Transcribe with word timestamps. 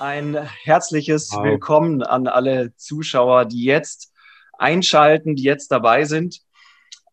Ein 0.00 0.48
herzliches 0.62 1.30
wow. 1.30 1.44
Willkommen 1.44 2.02
an 2.02 2.26
alle 2.26 2.74
Zuschauer, 2.76 3.44
die 3.44 3.64
jetzt 3.64 4.14
einschalten, 4.56 5.36
die 5.36 5.42
jetzt 5.42 5.70
dabei 5.70 6.06
sind. 6.06 6.40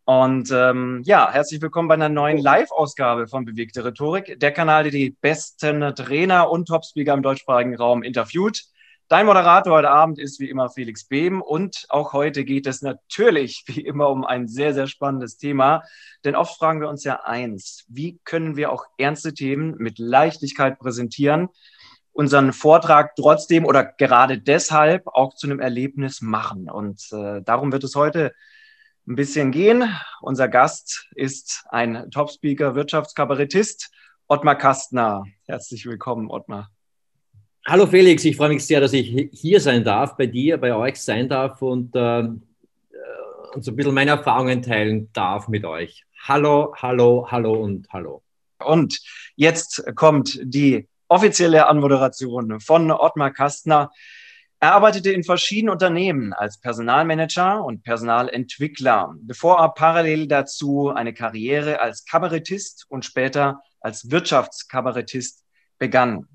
Und 0.06 0.52
ähm, 0.54 1.02
ja, 1.04 1.30
herzlich 1.30 1.62
willkommen 1.62 1.90
bei 1.90 1.96
einer 1.96 2.08
neuen 2.08 2.38
Live-Ausgabe 2.38 3.28
von 3.28 3.44
Bewegte 3.44 3.84
Rhetorik, 3.84 4.40
der 4.40 4.54
Kanal, 4.54 4.84
der 4.84 4.94
die 4.94 5.10
besten 5.20 5.82
Trainer 5.96 6.50
und 6.50 6.70
Topspeaker 6.70 7.14
im 7.14 7.24
deutschsprachigen 7.24 7.76
Raum 7.76 8.04
interviewt. 8.04 8.64
Dein 9.10 9.26
Moderator 9.26 9.74
heute 9.74 9.90
Abend 9.90 10.18
ist 10.18 10.40
wie 10.40 10.50
immer 10.50 10.70
Felix 10.70 11.06
Behm 11.06 11.42
und 11.42 11.88
auch 11.90 12.14
heute 12.14 12.46
geht 12.46 12.68
es 12.68 12.82
natürlich 12.82 13.64
wie 13.68 13.82
immer 13.82 14.08
um 14.08 14.24
ein 14.24 14.48
sehr, 14.48 14.74
sehr 14.74 14.88
spannendes 14.88 15.36
Thema. 15.36 15.84
Denn 16.24 16.38
oft 16.38 16.58
fragen 16.58 16.80
wir 16.80 16.88
uns 16.88 17.04
ja 17.04 17.22
eins, 17.26 17.84
wie 17.90 18.18
können 18.24 18.56
wir 18.56 18.72
auch 18.72 18.86
ernste 18.98 19.34
Themen 19.34 19.76
mit 19.78 20.00
Leichtigkeit 20.00 20.80
präsentieren? 20.80 21.50
Unseren 22.18 22.52
Vortrag 22.52 23.16
trotzdem 23.16 23.64
oder 23.64 23.84
gerade 23.86 24.40
deshalb 24.40 25.06
auch 25.06 25.36
zu 25.36 25.46
einem 25.46 25.60
Erlebnis 25.60 26.20
machen. 26.20 26.68
Und 26.68 27.00
äh, 27.12 27.44
darum 27.44 27.72
wird 27.72 27.84
es 27.84 27.96
heute 27.96 28.34
ein 29.08 29.16
bisschen 29.16 29.52
gehen. 29.52 29.88
Unser 30.22 30.48
Gast 30.48 31.10
ist 31.14 31.64
ein 31.70 32.10
Top-Speaker, 32.10 32.74
Wirtschaftskabarettist, 32.74 33.92
Ottmar 34.28 34.56
Kastner. 34.56 35.26
Herzlich 35.46 35.86
willkommen, 35.86 36.32
Ottmar. 36.32 36.72
Hallo 37.68 37.86
Felix, 37.86 38.26
ich 38.26 38.36
freue 38.36 38.50
mich 38.50 38.66
sehr, 38.66 38.82
dass 38.82 38.94
ich 38.94 39.30
hier 39.32 39.62
sein 39.62 39.84
darf, 39.84 40.18
bei 40.18 40.26
dir, 40.26 40.58
bei 40.58 40.74
euch 40.74 41.00
sein 41.00 41.30
darf 41.30 41.62
und, 41.62 41.96
äh, 41.96 42.22
und 42.22 43.64
so 43.64 43.72
ein 43.72 43.76
bisschen 43.76 43.94
meine 43.94 44.12
Erfahrungen 44.12 44.64
teilen 44.64 45.08
darf 45.14 45.50
mit 45.50 45.66
euch. 45.66 46.04
Hallo, 46.24 46.74
hallo, 46.82 47.28
hallo 47.30 47.54
und 47.54 47.88
hallo. 47.94 48.24
Und 48.58 49.00
jetzt 49.36 49.86
kommt 49.96 50.40
die 50.42 50.88
offizielle 51.08 51.68
Anmoderation 51.68 52.60
von 52.60 52.92
Ottmar 52.92 53.32
Kastner. 53.32 53.92
Er 54.60 54.74
arbeitete 54.74 55.12
in 55.12 55.24
verschiedenen 55.24 55.72
Unternehmen 55.72 56.34
als 56.34 56.60
Personalmanager 56.60 57.64
und 57.64 57.84
Personalentwickler, 57.84 59.14
bevor 59.20 59.60
er 59.60 59.70
parallel 59.70 60.28
dazu 60.28 60.90
eine 60.90 61.14
Karriere 61.14 61.80
als 61.80 62.06
Kabarettist 62.06 62.86
und 62.90 63.06
später 63.06 63.62
als 63.80 64.10
Wirtschaftskabarettist 64.10 65.44
begann. 65.78 66.28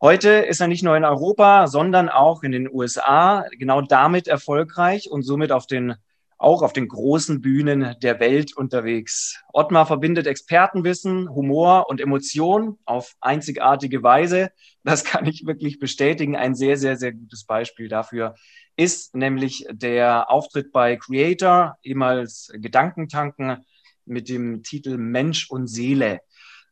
Heute 0.00 0.30
ist 0.30 0.60
er 0.60 0.68
nicht 0.68 0.82
nur 0.82 0.96
in 0.96 1.04
Europa, 1.04 1.68
sondern 1.68 2.08
auch 2.08 2.42
in 2.42 2.52
den 2.52 2.68
USA 2.68 3.46
genau 3.58 3.80
damit 3.82 4.28
erfolgreich 4.28 5.10
und 5.10 5.22
somit 5.22 5.52
auf 5.52 5.66
den 5.66 5.94
auch 6.42 6.62
auf 6.62 6.72
den 6.72 6.88
großen 6.88 7.40
Bühnen 7.40 7.94
der 8.02 8.20
Welt 8.20 8.56
unterwegs. 8.56 9.40
Ottmar 9.52 9.86
verbindet 9.86 10.26
Expertenwissen, 10.26 11.28
Humor 11.28 11.86
und 11.88 12.00
Emotion 12.00 12.78
auf 12.84 13.14
einzigartige 13.20 14.02
Weise. 14.02 14.50
Das 14.84 15.04
kann 15.04 15.26
ich 15.26 15.46
wirklich 15.46 15.78
bestätigen. 15.78 16.36
Ein 16.36 16.54
sehr, 16.54 16.76
sehr, 16.76 16.96
sehr 16.96 17.12
gutes 17.12 17.44
Beispiel 17.44 17.88
dafür 17.88 18.34
ist 18.76 19.14
nämlich 19.14 19.66
der 19.70 20.30
Auftritt 20.30 20.72
bei 20.72 20.96
Creator, 20.96 21.76
ehemals 21.82 22.50
Gedankentanken 22.54 23.64
mit 24.04 24.28
dem 24.28 24.62
Titel 24.62 24.96
Mensch 24.96 25.50
und 25.50 25.68
Seele. 25.68 26.20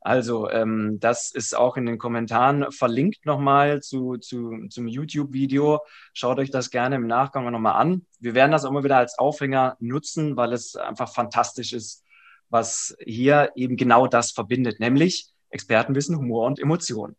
Also 0.00 0.48
ähm, 0.50 0.98
das 0.98 1.30
ist 1.30 1.54
auch 1.54 1.76
in 1.76 1.84
den 1.84 1.98
Kommentaren 1.98 2.72
verlinkt 2.72 3.26
nochmal 3.26 3.82
zu, 3.82 4.16
zu, 4.16 4.66
zum 4.68 4.88
YouTube-Video. 4.88 5.80
Schaut 6.14 6.38
euch 6.38 6.50
das 6.50 6.70
gerne 6.70 6.96
im 6.96 7.06
Nachgang 7.06 7.50
nochmal 7.50 7.74
an. 7.80 8.06
Wir 8.18 8.34
werden 8.34 8.50
das 8.50 8.64
auch 8.64 8.70
immer 8.70 8.84
wieder 8.84 8.96
als 8.96 9.18
Aufhänger 9.18 9.76
nutzen, 9.78 10.36
weil 10.36 10.54
es 10.54 10.74
einfach 10.76 11.12
fantastisch 11.12 11.74
ist, 11.74 12.04
was 12.48 12.96
hier 13.04 13.52
eben 13.54 13.76
genau 13.76 14.06
das 14.06 14.32
verbindet, 14.32 14.80
nämlich 14.80 15.28
Expertenwissen, 15.50 16.16
Humor 16.16 16.46
und 16.46 16.58
Emotionen. 16.58 17.16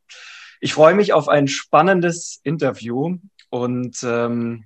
Ich 0.60 0.74
freue 0.74 0.96
mich 0.96 1.14
auf 1.14 1.28
ein 1.28 1.48
spannendes 1.48 2.40
Interview 2.44 3.18
und 3.50 3.98
ähm, 4.04 4.66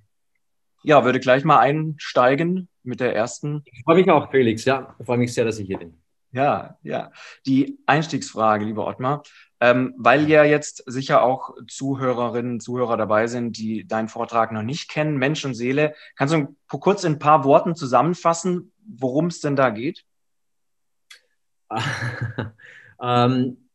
ja, 0.83 1.03
würde 1.03 1.19
gleich 1.19 1.43
mal 1.43 1.59
einsteigen 1.59 2.69
mit 2.83 2.99
der 2.99 3.15
ersten. 3.15 3.63
Ich 3.65 3.83
freue 3.83 3.95
mich 3.97 4.09
auch, 4.09 4.29
Felix. 4.31 4.65
Ja, 4.65 4.95
ich 4.99 5.05
freue 5.05 5.17
mich 5.17 5.33
sehr, 5.33 5.45
dass 5.45 5.59
ich 5.59 5.67
hier 5.67 5.79
bin. 5.79 6.04
Ja, 6.35 6.77
ja. 6.83 7.13
Die 7.45 7.79
Einstiegsfrage, 7.85 8.65
lieber 8.65 8.85
Ottmar, 8.87 9.23
ähm, 9.61 9.93
weil 9.97 10.27
ja 10.27 10.43
jetzt 10.43 10.83
sicher 10.85 11.23
auch 11.23 11.55
Zuhörerinnen, 11.65 12.59
Zuhörer 12.59 12.97
dabei 12.97 13.27
sind, 13.27 13.57
die 13.57 13.87
deinen 13.87 14.09
Vortrag 14.09 14.51
noch 14.51 14.61
nicht 14.61 14.89
kennen, 14.89 15.15
Mensch 15.15 15.45
und 15.45 15.53
Seele. 15.53 15.95
Kannst 16.17 16.33
du 16.33 16.57
kurz 16.67 17.05
in 17.05 17.13
ein 17.13 17.19
paar 17.19 17.45
Worten 17.45 17.73
zusammenfassen, 17.73 18.73
worum 18.85 19.27
es 19.27 19.39
denn 19.39 19.55
da 19.55 19.69
geht? 19.69 20.03
ähm, 23.01 23.69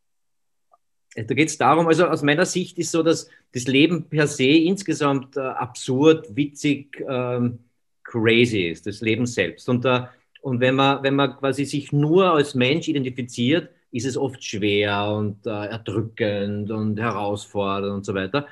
da 1.16 1.34
geht 1.34 1.49
es 1.49 1.56
darum, 1.56 1.88
also 1.88 2.09
aus 2.09 2.22
meiner 2.22 2.44
Sicht 2.44 2.76
ist 2.76 2.91
so, 2.91 3.03
dass 3.03 3.31
das 3.53 3.65
Leben 3.65 4.10
per 4.10 4.26
se 4.26 4.44
insgesamt 4.44 5.38
äh, 5.38 5.41
absurd, 5.41 6.37
witzig, 6.37 7.03
ähm, 7.09 7.60
crazy 8.04 8.69
ist, 8.69 8.87
das 8.87 9.00
Leben 9.00 9.25
selbst. 9.25 9.66
Und 9.70 9.87
da 9.87 10.12
und 10.43 10.61
wenn 10.61 10.75
man, 10.75 11.03
wenn 11.03 11.15
man 11.15 11.37
quasi 11.37 11.65
sich 11.65 11.93
nur 11.93 12.33
als 12.33 12.55
Mensch 12.55 12.89
identifiziert, 12.89 13.71
ist 13.93 14.06
es 14.06 14.17
oft 14.17 14.43
schwer 14.43 15.12
und 15.12 15.47
äh, 15.47 15.51
erdrückend 15.51 16.71
und 16.71 16.99
herausfordernd 16.99 17.95
und 17.95 18.05
so 18.05 18.15
weiter. 18.15 18.47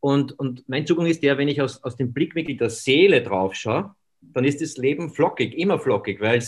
Und, 0.00 0.38
und 0.38 0.68
mein 0.68 0.86
Zugang 0.86 1.06
ist 1.06 1.22
der, 1.22 1.38
wenn 1.38 1.48
ich 1.48 1.60
aus, 1.60 1.82
aus 1.82 1.96
dem 1.96 2.12
Blickwinkel 2.12 2.56
der 2.56 2.70
Seele 2.70 3.22
drauf 3.22 3.54
schaue, 3.54 3.94
dann 4.20 4.44
ist 4.44 4.60
das 4.60 4.76
Leben 4.76 5.10
flockig, 5.10 5.56
immer 5.56 5.78
flockig, 5.78 6.20
weil 6.20 6.38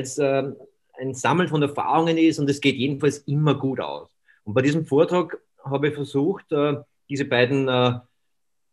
es 0.00 0.18
äh, 0.18 0.42
ein 0.98 1.14
Sammeln 1.14 1.48
von 1.48 1.62
Erfahrungen 1.62 2.18
ist 2.18 2.38
und 2.38 2.48
es 2.48 2.60
geht 2.60 2.76
jedenfalls 2.76 3.18
immer 3.18 3.54
gut 3.54 3.80
aus. 3.80 4.08
Und 4.44 4.54
bei 4.54 4.62
diesem 4.62 4.86
Vortrag 4.86 5.38
habe 5.64 5.88
ich 5.88 5.94
versucht, 5.94 6.50
äh, 6.52 6.76
diese 7.08 7.24
beiden 7.24 7.68
äh, 7.68 7.98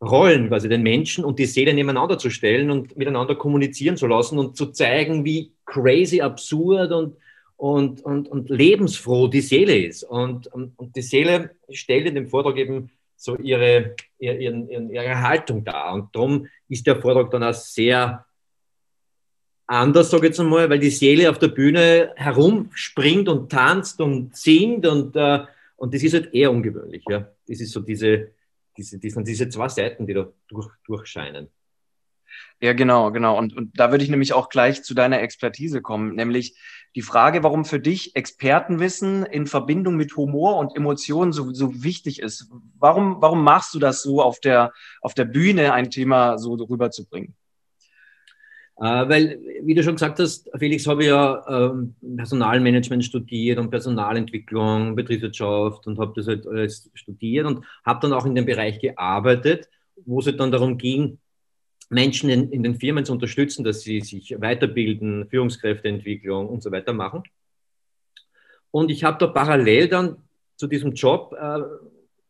Rollen, 0.03 0.49
quasi 0.49 0.69
den 0.69 0.83
Menschen 0.83 1.23
und 1.23 1.39
die 1.39 1.45
Seele 1.45 1.73
nebeneinander 1.73 2.17
zu 2.17 2.29
stellen 2.29 2.71
und 2.71 2.97
miteinander 2.97 3.35
kommunizieren 3.35 3.97
zu 3.97 4.07
lassen 4.07 4.37
und 4.37 4.57
zu 4.57 4.67
zeigen, 4.67 5.25
wie 5.25 5.53
crazy, 5.65 6.21
absurd 6.21 6.91
und, 6.91 7.15
und, 7.57 8.01
und, 8.01 8.27
und 8.27 8.49
lebensfroh 8.49 9.27
die 9.27 9.41
Seele 9.41 9.77
ist. 9.77 10.03
Und, 10.03 10.47
und, 10.47 10.77
und 10.77 10.95
die 10.95 11.01
Seele 11.01 11.51
stellt 11.69 12.07
in 12.07 12.15
dem 12.15 12.27
Vortrag 12.27 12.57
eben 12.57 12.91
so 13.15 13.37
ihre, 13.37 13.95
ihre, 14.19 14.41
ihre 14.41 15.21
Haltung 15.21 15.63
dar. 15.63 15.93
Und 15.93 16.13
darum 16.13 16.47
ist 16.67 16.85
der 16.85 17.01
Vortrag 17.01 17.31
dann 17.31 17.43
auch 17.43 17.53
sehr 17.53 18.25
anders, 19.65 20.11
sage 20.11 20.25
ich 20.25 20.29
jetzt 20.31 20.39
einmal, 20.39 20.69
weil 20.69 20.79
die 20.79 20.89
Seele 20.89 21.29
auf 21.29 21.39
der 21.39 21.47
Bühne 21.47 22.11
herumspringt 22.15 23.29
und 23.29 23.51
tanzt 23.51 24.01
und 24.01 24.35
singt 24.35 24.85
und, 24.85 25.15
äh, 25.15 25.39
und 25.77 25.93
das 25.93 26.03
ist 26.03 26.13
halt 26.13 26.33
eher 26.33 26.51
ungewöhnlich. 26.51 27.03
Ja? 27.09 27.29
Das 27.47 27.61
ist 27.61 27.71
so 27.71 27.79
diese, 27.79 28.31
diese, 28.77 28.99
diese, 28.99 29.23
diese 29.23 29.49
zwei 29.49 29.69
Seiten, 29.69 30.07
die 30.07 30.13
da 30.13 30.27
durch, 30.47 30.69
durchscheinen. 30.85 31.49
Ja, 32.59 32.73
genau, 32.73 33.11
genau. 33.11 33.37
Und, 33.37 33.55
und 33.55 33.79
da 33.79 33.91
würde 33.91 34.03
ich 34.03 34.09
nämlich 34.09 34.33
auch 34.33 34.49
gleich 34.49 34.83
zu 34.83 34.93
deiner 34.93 35.21
Expertise 35.21 35.81
kommen, 35.81 36.15
nämlich 36.15 36.57
die 36.95 37.01
Frage, 37.01 37.43
warum 37.43 37.65
für 37.65 37.79
dich 37.79 38.15
Expertenwissen 38.15 39.25
in 39.25 39.47
Verbindung 39.47 39.95
mit 39.95 40.15
Humor 40.15 40.57
und 40.57 40.75
Emotionen 40.75 41.33
so, 41.33 41.51
so 41.53 41.83
wichtig 41.83 42.19
ist. 42.19 42.49
Warum, 42.79 43.21
warum 43.21 43.43
machst 43.43 43.73
du 43.73 43.79
das 43.79 44.01
so 44.01 44.21
auf 44.21 44.39
der, 44.39 44.71
auf 45.01 45.13
der 45.13 45.25
Bühne, 45.25 45.73
ein 45.73 45.89
Thema 45.89 46.37
so 46.37 46.53
rüberzubringen? 46.53 47.35
Äh, 48.77 49.07
weil, 49.07 49.39
wie 49.61 49.75
du 49.75 49.83
schon 49.83 49.95
gesagt 49.95 50.19
hast, 50.19 50.49
Felix, 50.57 50.87
habe 50.87 51.03
ich 51.03 51.09
ja 51.09 51.45
ähm, 51.47 51.95
Personalmanagement 52.17 53.05
studiert 53.05 53.59
und 53.59 53.69
Personalentwicklung, 53.69 54.95
Betriebswirtschaft 54.95 55.85
und 55.85 55.99
habe 55.99 56.13
das 56.15 56.27
halt 56.27 56.47
alles 56.47 56.89
studiert 56.95 57.45
und 57.45 57.63
habe 57.85 57.99
dann 58.01 58.13
auch 58.13 58.25
in 58.25 58.35
dem 58.35 58.45
Bereich 58.45 58.79
gearbeitet, 58.79 59.69
wo 60.05 60.19
es 60.19 60.25
halt 60.25 60.39
dann 60.39 60.51
darum 60.51 60.77
ging, 60.77 61.19
Menschen 61.89 62.29
in, 62.29 62.51
in 62.51 62.63
den 62.63 62.75
Firmen 62.75 63.05
zu 63.05 63.13
unterstützen, 63.13 63.63
dass 63.63 63.81
sie 63.81 64.01
sich 64.01 64.35
weiterbilden, 64.39 65.27
Führungskräfteentwicklung 65.29 66.47
und 66.49 66.63
so 66.63 66.71
weiter 66.71 66.93
machen. 66.93 67.23
Und 68.71 68.89
ich 68.89 69.03
habe 69.03 69.19
da 69.19 69.27
parallel 69.27 69.87
dann 69.87 70.17
zu 70.55 70.65
diesem 70.65 70.93
Job 70.93 71.35
äh, 71.39 71.59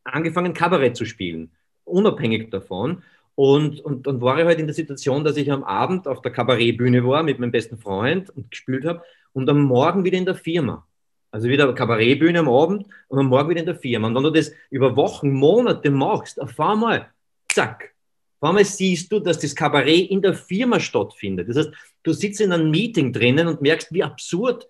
angefangen, 0.04 0.54
Kabarett 0.54 0.98
zu 0.98 1.06
spielen, 1.06 1.52
unabhängig 1.86 2.50
davon. 2.50 3.04
Und, 3.36 3.80
und 3.82 4.06
dann 4.06 4.22
war 4.22 4.40
ich 4.40 4.46
halt 4.46 4.60
in 4.60 4.68
der 4.68 4.76
Situation, 4.76 5.24
dass 5.24 5.38
ich 5.38 5.52
am 5.52 5.64
Abend 5.64 6.08
auf 6.08 6.22
der 6.22 6.32
Kabarettbühne 6.32 7.04
war 7.06 7.24
mit 7.24 7.40
meinem 7.40 7.52
besten 7.52 7.78
Freund 7.78 8.30
und 8.30 8.52
gespielt 8.52 8.86
habe 8.86 9.04
und 9.34 9.50
am 9.50 9.64
Morgen 9.64 10.04
wieder 10.04 10.18
in 10.18 10.26
der 10.26 10.36
Firma. 10.36 10.86
Also 11.32 11.50
wieder 11.50 11.74
Kabarettbühne 11.74 12.40
am 12.40 12.50
Abend 12.50 12.86
und 13.08 13.20
am 13.20 13.28
Morgen 13.28 13.50
wieder 13.50 13.62
in 13.62 13.66
der 13.66 13.76
Firma. 13.76 14.08
Und 14.08 14.16
wenn 14.16 14.24
du 14.24 14.30
das 14.30 14.52
über 14.70 14.96
Wochen, 14.96 15.32
Monate 15.32 15.90
machst, 15.90 16.40
auf 16.40 16.60
einmal, 16.60 17.10
zack, 17.50 17.94
Vor 18.40 18.50
allem 18.50 18.64
siehst 18.66 19.12
du, 19.12 19.20
dass 19.20 19.40
das 19.40 19.56
Kabarett 19.56 20.12
in 20.12 20.22
der 20.22 20.36
Firma 20.36 20.80
stattfindet. 20.80 21.50
Das 21.50 21.58
heißt, 21.58 21.72
du 22.04 22.14
sitzt 22.14 22.42
in 22.42 22.52
einem 22.52 22.70
Meeting 22.70 23.14
drinnen 23.14 23.48
und 23.48 23.62
merkst, 23.62 23.92
wie 23.94 24.04
absurd 24.04 24.68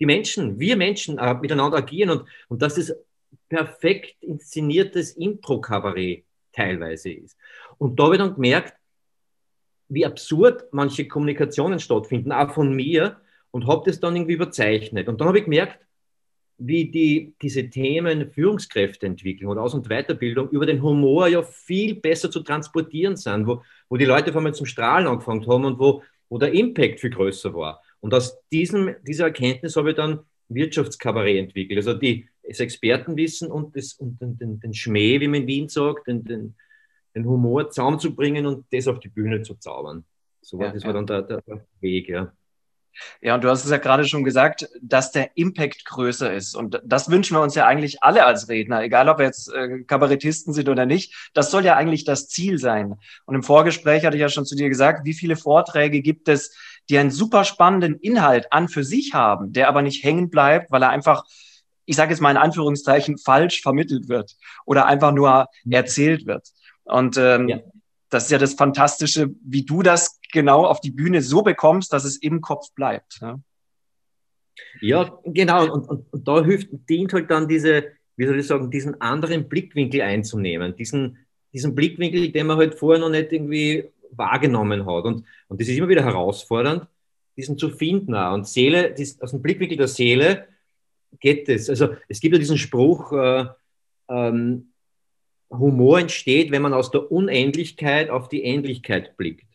die 0.00 0.06
Menschen, 0.06 0.58
wir 0.58 0.76
Menschen 0.76 1.18
äh, 1.18 1.34
miteinander 1.34 1.78
agieren 1.78 2.10
und, 2.10 2.24
und 2.48 2.60
dass 2.60 2.74
das 2.74 2.92
perfekt 3.48 4.16
inszeniertes 4.20 5.12
Impro-Kabarett 5.12 6.24
teilweise 6.52 7.10
ist. 7.10 7.36
Und 7.78 7.98
da 7.98 8.04
habe 8.04 8.14
ich 8.14 8.20
dann 8.20 8.34
gemerkt, 8.34 8.74
wie 9.88 10.06
absurd 10.06 10.64
manche 10.72 11.06
Kommunikationen 11.06 11.78
stattfinden, 11.78 12.32
auch 12.32 12.52
von 12.52 12.74
mir, 12.74 13.18
und 13.50 13.66
habe 13.66 13.82
das 13.84 14.00
dann 14.00 14.16
irgendwie 14.16 14.34
überzeichnet. 14.34 15.08
Und 15.08 15.20
dann 15.20 15.28
habe 15.28 15.38
ich 15.38 15.44
gemerkt, 15.44 15.78
wie 16.58 16.90
die, 16.90 17.34
diese 17.42 17.68
Themen 17.68 18.30
Führungskräfteentwicklung 18.30 19.52
und 19.52 19.58
Aus- 19.58 19.74
und 19.74 19.88
Weiterbildung 19.88 20.48
über 20.50 20.66
den 20.66 20.82
Humor 20.82 21.28
ja 21.28 21.42
viel 21.42 21.94
besser 21.96 22.30
zu 22.30 22.40
transportieren 22.40 23.16
sind, 23.16 23.46
wo, 23.46 23.62
wo 23.88 23.96
die 23.96 24.04
Leute 24.04 24.32
vor 24.32 24.42
allem 24.42 24.54
zum 24.54 24.66
Strahlen 24.66 25.06
angefangen 25.06 25.46
haben 25.46 25.64
und 25.64 25.78
wo, 25.78 26.02
wo 26.28 26.38
der 26.38 26.52
Impact 26.52 27.00
viel 27.00 27.10
größer 27.10 27.52
war. 27.54 27.82
Und 28.00 28.14
aus 28.14 28.38
diesem, 28.50 28.94
dieser 29.02 29.26
Erkenntnis 29.26 29.76
habe 29.76 29.90
ich 29.90 29.96
dann 29.96 30.20
Wirtschaftskabarett 30.48 31.38
entwickelt. 31.38 31.78
Also 31.78 31.94
die, 31.94 32.28
das 32.46 32.60
Expertenwissen 32.60 33.50
und, 33.50 33.76
das, 33.76 33.94
und 33.94 34.20
den, 34.20 34.36
den, 34.36 34.60
den 34.60 34.74
Schmäh, 34.74 35.20
wie 35.20 35.28
man 35.28 35.42
in 35.42 35.46
Wien 35.46 35.68
sagt, 35.68 36.06
den, 36.06 36.24
den, 36.24 36.54
den 37.14 37.26
Humor 37.26 37.70
zusammenzubringen 37.70 38.46
und 38.46 38.66
das 38.72 38.88
auf 38.88 38.98
die 38.98 39.08
Bühne 39.08 39.42
zu 39.42 39.54
zaubern. 39.54 40.04
So 40.40 40.58
war, 40.58 40.66
ja, 40.66 40.72
das 40.72 40.82
ja. 40.82 40.86
war 40.88 40.94
dann 40.94 41.06
der, 41.06 41.22
der 41.22 41.66
Weg, 41.80 42.08
ja. 42.08 42.32
Ja, 43.20 43.34
und 43.34 43.44
du 43.44 43.48
hast 43.48 43.64
es 43.64 43.70
ja 43.70 43.78
gerade 43.78 44.04
schon 44.04 44.24
gesagt, 44.24 44.68
dass 44.82 45.12
der 45.12 45.30
Impact 45.36 45.84
größer 45.86 46.32
ist. 46.32 46.54
Und 46.54 46.80
das 46.84 47.10
wünschen 47.10 47.36
wir 47.36 47.40
uns 47.40 47.54
ja 47.54 47.66
eigentlich 47.66 48.02
alle 48.02 48.24
als 48.26 48.48
Redner, 48.48 48.82
egal 48.82 49.08
ob 49.08 49.18
wir 49.18 49.26
jetzt 49.26 49.52
äh, 49.52 49.82
Kabarettisten 49.84 50.52
sind 50.52 50.68
oder 50.68 50.84
nicht. 50.84 51.30
Das 51.32 51.50
soll 51.50 51.64
ja 51.64 51.76
eigentlich 51.76 52.04
das 52.04 52.28
Ziel 52.28 52.58
sein. 52.58 52.94
Und 53.24 53.34
im 53.34 53.42
Vorgespräch 53.42 54.04
hatte 54.04 54.16
ich 54.16 54.20
ja 54.20 54.28
schon 54.28 54.44
zu 54.44 54.56
dir 54.56 54.68
gesagt, 54.68 55.06
wie 55.06 55.14
viele 55.14 55.36
Vorträge 55.36 56.02
gibt 56.02 56.28
es, 56.28 56.54
die 56.88 56.98
einen 56.98 57.10
super 57.10 57.44
spannenden 57.44 57.98
Inhalt 57.98 58.52
an 58.52 58.68
für 58.68 58.84
sich 58.84 59.14
haben, 59.14 59.52
der 59.52 59.68
aber 59.68 59.82
nicht 59.82 60.04
hängen 60.04 60.30
bleibt, 60.30 60.70
weil 60.70 60.82
er 60.82 60.90
einfach, 60.90 61.24
ich 61.84 61.96
sage 61.96 62.10
jetzt 62.10 62.20
mal 62.20 62.30
in 62.30 62.36
Anführungszeichen, 62.36 63.18
falsch 63.18 63.62
vermittelt 63.62 64.08
wird 64.08 64.36
oder 64.64 64.86
einfach 64.86 65.12
nur 65.12 65.46
mhm. 65.64 65.72
erzählt 65.72 66.26
wird. 66.26 66.48
Und 66.84 67.16
ähm, 67.16 67.48
ja. 67.48 67.60
das 68.10 68.24
ist 68.24 68.30
ja 68.30 68.38
das 68.38 68.54
Fantastische, 68.54 69.30
wie 69.44 69.64
du 69.64 69.82
das 69.82 70.20
genau 70.32 70.66
auf 70.66 70.80
die 70.80 70.90
Bühne 70.90 71.22
so 71.22 71.42
bekommst, 71.42 71.92
dass 71.92 72.04
es 72.04 72.16
im 72.16 72.40
Kopf 72.40 72.72
bleibt. 72.74 73.18
Ja, 73.20 73.38
ja 74.80 75.18
genau. 75.24 75.72
Und, 75.72 75.88
und, 75.88 76.12
und, 76.12 76.28
da 76.28 76.44
hilft, 76.44 76.68
dient 76.88 77.12
halt 77.12 77.30
dann 77.30 77.48
diese, 77.48 77.84
wie 78.16 78.26
soll 78.26 78.38
ich 78.38 78.46
sagen, 78.46 78.70
diesen 78.70 79.00
anderen 79.00 79.48
Blickwinkel 79.48 80.02
einzunehmen. 80.02 80.74
Diesen, 80.76 81.18
diesen 81.52 81.74
Blickwinkel, 81.74 82.32
den 82.32 82.46
man 82.46 82.56
halt 82.56 82.74
vorher 82.74 83.00
noch 83.00 83.10
nicht 83.10 83.32
irgendwie 83.32 83.84
wahrgenommen 84.10 84.86
hat. 84.86 85.04
Und, 85.04 85.24
und 85.48 85.60
das 85.60 85.68
ist 85.68 85.76
immer 85.76 85.88
wieder 85.88 86.04
herausfordernd, 86.04 86.86
diesen 87.36 87.58
zu 87.58 87.70
finden. 87.70 88.14
Auch. 88.14 88.34
Und 88.34 88.46
Seele, 88.46 88.92
dies, 88.92 89.20
aus 89.20 89.30
dem 89.30 89.42
Blickwinkel 89.42 89.76
der 89.76 89.88
Seele 89.88 90.46
geht 91.20 91.48
es. 91.48 91.68
Also 91.68 91.96
es 92.08 92.20
gibt 92.20 92.34
ja 92.34 92.38
diesen 92.38 92.58
Spruch, 92.58 93.12
äh, 93.12 93.46
ähm, 94.08 94.72
Humor 95.50 96.00
entsteht, 96.00 96.50
wenn 96.50 96.62
man 96.62 96.72
aus 96.72 96.90
der 96.90 97.12
Unendlichkeit 97.12 98.10
auf 98.10 98.28
die 98.28 98.44
Endlichkeit 98.44 99.16
blickt. 99.16 99.46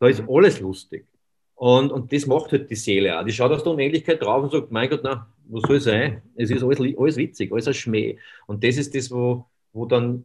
Da 0.00 0.08
ist 0.08 0.22
mhm. 0.22 0.28
alles 0.30 0.60
lustig. 0.60 1.06
Und, 1.54 1.90
und 1.90 2.12
das 2.12 2.26
macht 2.26 2.52
halt 2.52 2.70
die 2.70 2.76
Seele 2.76 3.18
auch. 3.18 3.24
Die 3.24 3.32
schaut 3.32 3.50
aus 3.50 3.64
der 3.64 3.72
Unendlichkeit 3.72 4.22
drauf 4.22 4.44
und 4.44 4.52
sagt, 4.52 4.70
mein 4.70 4.88
Gott, 4.88 5.00
na, 5.02 5.28
was 5.48 5.62
soll 5.62 5.80
sein? 5.80 6.22
Es 6.36 6.50
ist 6.50 6.62
alles, 6.62 6.78
alles 6.80 7.16
witzig, 7.16 7.52
alles 7.52 7.66
ein 7.66 7.74
Schmäh. 7.74 8.18
Und 8.46 8.62
das 8.62 8.76
ist 8.76 8.94
das, 8.94 9.10
wo, 9.10 9.46
wo 9.72 9.86
dann 9.86 10.24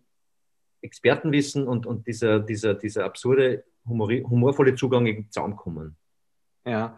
Expertenwissen 0.82 1.68
und, 1.68 1.86
und 1.86 2.06
dieser, 2.06 2.40
dieser, 2.40 2.76
dieser 2.76 3.06
absurde, 3.06 3.64
humori, 3.88 4.22
humorvolle 4.22 4.76
Zugang 4.76 5.26
zusammenkommen. 5.30 5.96
Ja, 6.66 6.98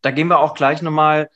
da 0.00 0.10
gehen 0.10 0.28
wir 0.28 0.38
auch 0.38 0.54
gleich 0.54 0.82
nochmal 0.82 1.28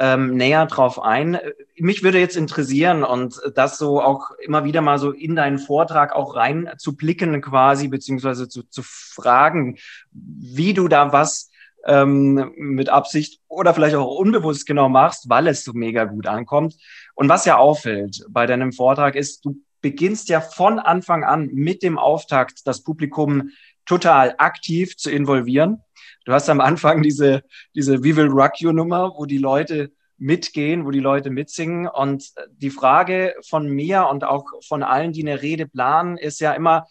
ähm, 0.00 0.34
näher 0.34 0.64
drauf 0.64 1.00
ein. 1.00 1.38
Mich 1.76 2.02
würde 2.02 2.18
jetzt 2.18 2.36
interessieren 2.36 3.04
und 3.04 3.38
das 3.54 3.76
so 3.76 4.00
auch 4.00 4.30
immer 4.42 4.64
wieder 4.64 4.80
mal 4.80 4.98
so 4.98 5.12
in 5.12 5.36
deinen 5.36 5.58
Vortrag 5.58 6.16
auch 6.16 6.34
rein 6.34 6.70
zu 6.78 6.96
blicken 6.96 7.42
quasi, 7.42 7.88
beziehungsweise 7.88 8.48
zu, 8.48 8.62
zu 8.62 8.82
fragen, 8.82 9.76
wie 10.10 10.72
du 10.72 10.88
da 10.88 11.12
was 11.12 11.50
ähm, 11.86 12.52
mit 12.56 12.88
Absicht 12.88 13.40
oder 13.46 13.74
vielleicht 13.74 13.94
auch 13.94 14.16
unbewusst 14.16 14.66
genau 14.66 14.88
machst, 14.88 15.28
weil 15.28 15.46
es 15.46 15.64
so 15.64 15.74
mega 15.74 16.04
gut 16.04 16.26
ankommt. 16.26 16.76
Und 17.14 17.28
was 17.28 17.44
ja 17.44 17.58
auffällt 17.58 18.24
bei 18.30 18.46
deinem 18.46 18.72
Vortrag 18.72 19.16
ist, 19.16 19.44
du 19.44 19.56
beginnst 19.82 20.30
ja 20.30 20.40
von 20.40 20.78
Anfang 20.78 21.24
an 21.24 21.50
mit 21.52 21.82
dem 21.82 21.98
Auftakt 21.98 22.66
das 22.66 22.82
Publikum 22.82 23.50
total 23.84 24.34
aktiv 24.38 24.96
zu 24.96 25.10
involvieren. 25.10 25.82
Du 26.24 26.32
hast 26.32 26.48
am 26.48 26.60
Anfang 26.60 27.02
diese, 27.02 27.42
diese 27.74 28.02
We 28.04 28.16
Will 28.16 28.28
Rock 28.28 28.60
You 28.60 28.72
Nummer, 28.72 29.14
wo 29.16 29.24
die 29.24 29.38
Leute 29.38 29.90
mitgehen, 30.18 30.84
wo 30.84 30.90
die 30.90 31.00
Leute 31.00 31.30
mitsingen. 31.30 31.88
Und 31.88 32.30
die 32.50 32.70
Frage 32.70 33.34
von 33.48 33.68
mir 33.68 34.06
und 34.06 34.24
auch 34.24 34.44
von 34.66 34.82
allen, 34.82 35.12
die 35.12 35.22
eine 35.22 35.40
Rede 35.42 35.66
planen, 35.66 36.18
ist 36.18 36.40
ja 36.40 36.52
immer, 36.52 36.86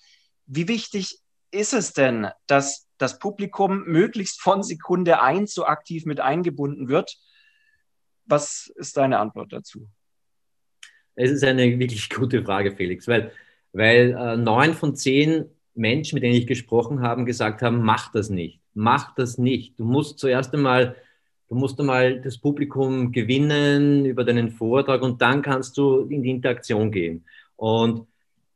wie 0.48 0.68
wichtig 0.68 1.20
ist 1.52 1.74
es 1.74 1.94
denn, 1.94 2.28
dass 2.48 2.88
das 2.98 3.20
Publikum 3.20 3.84
möglichst 3.86 4.42
von 4.42 4.64
Sekunde 4.64 5.22
eins 5.22 5.54
so 5.54 5.66
aktiv 5.66 6.06
mit 6.06 6.20
eingebunden 6.20 6.90
wird? 6.90 7.18
Was 8.26 8.72
ist 8.76 8.98
deine 8.98 9.20
Antwort 9.20 9.54
dazu? 9.54 9.90
Es 11.16 11.32
ist 11.32 11.44
eine 11.44 11.78
wirklich 11.78 12.10
gute 12.10 12.44
Frage, 12.44 12.76
Felix, 12.76 13.08
weil, 13.08 13.32
weil 13.74 14.16
äh, 14.18 14.38
neun 14.38 14.74
von 14.74 14.96
zehn 14.96 15.46
Menschen, 15.76 16.16
mit 16.16 16.24
denen 16.24 16.36
ich 16.36 16.48
gesprochen 16.48 17.02
habe, 17.02 17.26
gesagt 17.26 17.62
haben, 17.62 17.84
mach 17.84 18.12
das 18.12 18.30
nicht 18.30 18.59
mach 18.74 19.16
das 19.16 19.38
nicht. 19.38 19.80
Du 19.80 19.86
musst 19.86 20.20
zuerst 20.20 20.54
einmal, 20.54 20.96
du 21.48 21.56
musst 21.56 21.80
einmal 21.80 22.22
das 22.22 22.38
Publikum 22.38 23.12
gewinnen 23.12 24.06
über 24.06 24.24
deinen 24.24 24.52
Vortrag 24.52 25.02
und 25.02 25.22
dann 25.22 25.42
kannst 25.42 25.78
du 25.78 26.02
in 26.10 26.24
die 26.24 26.32
Interaktion 26.32 26.92
gehen. 26.92 27.26
Und, 27.56 28.08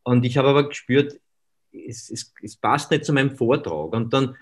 und 0.04 0.25
ich 0.25 0.38
habe 0.38 0.50
aber 0.50 0.69
gespürt, 0.69 1.19
es, 1.71 2.10
es, 2.10 2.33
es 2.42 2.56
passt 2.56 2.92
nicht 2.92 3.06
zu 3.06 3.13
meinem 3.13 3.31
Vortrag. 3.31 3.94
Und 3.94 4.13
dann, 4.13 4.36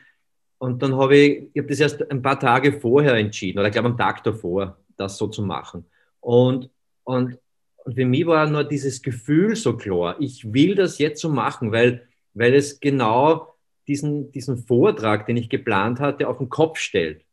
und 0.58 0.82
dann 0.84 0.96
habe 0.96 1.18
ich, 1.18 1.50
ich 1.54 1.60
habe 1.62 1.70
das 1.70 1.80
erst 1.80 2.12
ein 2.12 2.22
paar 2.22 2.40
Tage 2.40 2.74
vorher 2.74 3.16
entschieden, 3.16 3.60
oder 3.60 3.68
ich 3.68 3.74
glaube 3.74 3.90
am 3.90 3.98
Tag 3.98 4.24
davor, 4.24 4.78
das 4.98 5.18
so 5.18 5.28
zu 5.28 5.42
machen. 5.42 5.86
Und, 6.20 6.70
und, 7.04 7.40
und 7.84 7.96
für 7.96 8.06
mich 8.06 8.28
war 8.28 8.48
nur 8.48 8.64
dieses 8.64 9.02
Gefühl 9.02 9.56
so 9.56 9.76
klar, 9.76 10.16
ich 10.20 10.54
will 10.54 10.76
das 10.76 11.00
jetzt 11.00 11.22
so 11.22 11.30
machen, 11.30 11.72
weil, 11.72 12.08
weil 12.34 12.54
es 12.54 12.80
genau 12.80 13.51
diesen, 13.92 14.32
diesen 14.32 14.58
Vortrag, 14.58 15.26
den 15.26 15.36
ich 15.36 15.50
geplant 15.50 16.00
hatte, 16.00 16.30
auf 16.30 16.38
den 16.38 16.48
Kopf 16.48 16.80
stellt. 16.80 17.26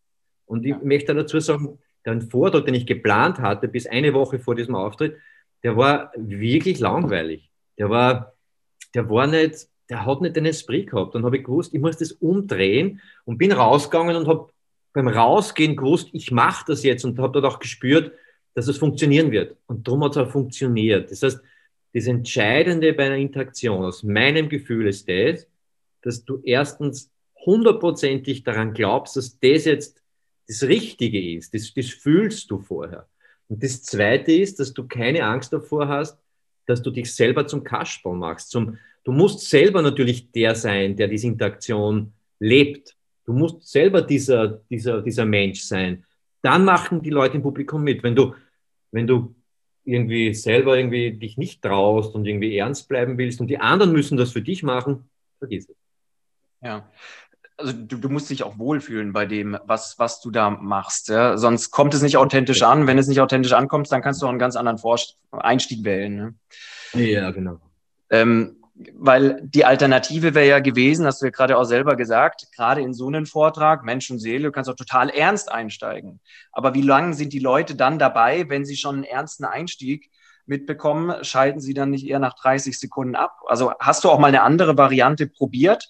Und 0.45 0.65
ich 0.65 0.73
ja. 0.73 0.81
möchte 0.83 1.15
dazu 1.15 1.38
sagen, 1.38 1.79
der 2.05 2.21
Vortrag, 2.21 2.65
den 2.65 2.75
ich 2.75 2.85
geplant 2.85 3.38
hatte, 3.38 3.69
bis 3.69 3.87
eine 3.87 4.12
Woche 4.12 4.41
vor 4.41 4.57
diesem 4.57 4.75
Auftritt, 4.75 5.17
der 5.62 5.77
war 5.77 6.12
wirklich 6.17 6.81
langweilig. 6.81 7.49
Der 7.79 7.91
war, 7.91 8.35
der 8.93 9.09
war 9.09 9.29
nicht, 9.29 9.69
der 9.88 10.05
hat 10.05 10.21
nicht 10.21 10.35
den 10.35 10.47
Esprit 10.47 10.91
gehabt. 10.91 11.15
Dann 11.15 11.25
habe 11.25 11.37
ich 11.37 11.45
gewusst, 11.45 11.75
ich 11.75 11.81
muss 11.81 11.97
das 11.97 12.11
umdrehen 12.12 13.00
und 13.25 13.38
bin 13.38 13.53
rausgegangen 13.53 14.17
und 14.17 14.27
habe 14.27 14.49
beim 14.93 15.07
Rausgehen 15.07 15.77
gewusst, 15.77 16.09
ich 16.12 16.33
mache 16.33 16.65
das 16.67 16.83
jetzt 16.83 17.05
und 17.05 17.19
habe 17.21 17.41
dort 17.41 17.55
auch 17.55 17.61
gespürt, 17.61 18.12
dass 18.55 18.67
es 18.67 18.79
funktionieren 18.79 19.31
wird. 19.31 19.57
Und 19.67 19.87
darum 19.87 20.03
hat 20.03 20.12
es 20.12 20.17
auch 20.17 20.31
funktioniert. 20.31 21.12
Das 21.12 21.23
heißt, 21.23 21.41
das 21.95 22.07
Entscheidende 22.07 22.93
bei 22.95 23.07
einer 23.07 23.17
Interaktion 23.17 23.85
aus 23.85 24.03
meinem 24.03 24.49
Gefühl 24.49 24.88
ist 24.88 25.09
das, 25.09 25.47
dass 26.02 26.25
du 26.25 26.40
erstens 26.45 27.11
hundertprozentig 27.45 28.45
daran 28.45 28.73
glaubst, 28.75 29.17
dass 29.17 29.38
das 29.38 29.64
jetzt 29.64 30.02
das 30.47 30.62
Richtige 30.62 31.37
ist. 31.37 31.55
Das, 31.55 31.73
das 31.75 31.88
fühlst 31.90 32.50
du 32.50 32.59
vorher. 32.59 33.07
Und 33.49 33.62
das 33.62 33.83
Zweite 33.83 34.33
ist, 34.33 34.61
dass 34.61 34.73
du 34.75 34.87
keine 34.87 35.25
Angst 35.25 35.52
davor 35.52 35.88
hast, 35.88 36.19
dass 36.67 36.83
du 36.83 36.90
dich 36.90 37.14
selber 37.14 37.47
zum 37.47 37.64
Kasperl 37.64 38.14
machst. 38.14 38.50
Zum, 38.50 38.78
du 39.05 39.12
musst 39.12 39.49
selber 39.49 39.83
natürlich 39.83 40.31
der 40.33 40.55
sein, 40.55 40.97
der 40.97 41.09
diese 41.09 41.26
Interaktion 41.26 42.12
lebt. 42.38 42.97
Du 43.25 43.33
musst 43.33 43.67
selber 43.69 44.02
dieser, 44.02 44.62
dieser, 44.71 45.02
dieser 45.02 45.25
Mensch 45.25 45.62
sein. 45.62 46.05
Dann 46.43 46.64
machen 46.64 47.02
die 47.02 47.11
Leute 47.11 47.37
im 47.37 47.43
Publikum 47.43 47.83
mit. 47.83 48.02
Wenn 48.02 48.14
du, 48.14 48.35
wenn 48.90 49.07
du 49.07 49.35
irgendwie 49.85 50.35
selber 50.35 50.76
irgendwie 50.76 51.12
dich 51.12 51.38
nicht 51.38 51.62
traust 51.62 52.14
und 52.14 52.26
irgendwie 52.26 52.57
ernst 52.57 52.88
bleiben 52.88 53.17
willst 53.17 53.40
und 53.40 53.49
die 53.49 53.59
anderen 53.59 53.93
müssen 53.93 54.19
das 54.19 54.33
für 54.33 54.43
dich 54.43 54.62
machen, 54.62 55.09
vergiss 55.38 55.69
es. 55.69 55.88
Ja. 56.62 56.88
Also 57.57 57.73
du, 57.73 57.97
du 57.97 58.09
musst 58.09 58.31
dich 58.31 58.45
auch 58.45 58.59
wohlfühlen 58.59 59.12
bei 59.12 59.27
dem, 59.27 59.59
was, 59.65 59.99
was 59.99 60.21
du 60.21 60.31
da 60.31 60.50
machst. 60.50 61.09
Ja? 61.09 61.37
Sonst 61.37 61.71
kommt 61.71 61.93
es 61.93 62.03
nicht 62.03 62.17
authentisch 62.17 62.62
an. 62.62 62.87
Wenn 62.87 62.99
es 62.99 63.09
nicht 63.09 63.21
authentisch 63.21 63.53
ankommt, 63.53 63.91
dann 63.91 64.03
kannst 64.03 64.23
du 64.23 64.27
auch 64.27 64.31
einen 64.31 64.38
ganz 64.38 64.55
anderen 64.55 64.79
Vor 64.79 64.99
Einstieg 65.33 65.85
wählen. 65.85 66.37
Ne? 66.95 67.05
Ja, 67.05 67.31
genau. 67.33 67.61
Ähm, 68.11 68.59
weil 68.95 69.41
die 69.43 69.65
Alternative 69.65 70.35
wäre 70.35 70.47
ja 70.47 70.61
gewesen, 70.61 71.05
hast 71.05 71.21
du 71.21 71.27
ja 71.27 71.31
gerade 71.31 71.59
auch 71.59 71.65
selber 71.65 71.97
gesagt, 71.97 72.47
gerade 72.55 72.81
in 72.81 72.95
so 72.95 73.09
einem 73.09 73.27
Vortrag, 73.27 73.85
Mensch 73.85 74.11
und 74.11 74.21
Seele, 74.21 74.45
du 74.45 74.53
kannst 74.53 74.71
auch 74.71 74.77
total 74.77 75.11
ernst 75.11 75.50
einsteigen. 75.50 76.21
Aber 76.53 76.75
wie 76.75 76.83
lange 76.83 77.15
sind 77.15 77.33
die 77.33 77.41
Leute 77.41 77.75
dann 77.75 77.99
dabei, 77.99 78.49
wenn 78.49 78.65
sie 78.65 78.77
schon 78.77 78.97
einen 78.97 79.05
ernsten 79.05 79.45
Einstieg 79.45 80.11
mitbekommen, 80.47 81.25
schalten 81.25 81.61
sie 81.61 81.75
dann 81.75 81.91
nicht 81.91 82.07
eher 82.07 82.21
nach 82.21 82.35
30 82.35 82.79
Sekunden 82.79 83.17
ab? 83.17 83.41
Also 83.47 83.73
hast 83.81 84.05
du 84.05 84.11
auch 84.11 84.19
mal 84.19 84.29
eine 84.29 84.43
andere 84.43 84.77
Variante 84.77 85.27
probiert? 85.27 85.88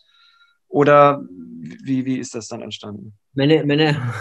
Oder 0.68 1.24
wie, 1.28 2.04
wie 2.04 2.18
ist 2.18 2.34
das 2.34 2.48
dann 2.48 2.62
entstanden? 2.62 3.14
Meine, 3.34 3.64
meine, 3.64 4.14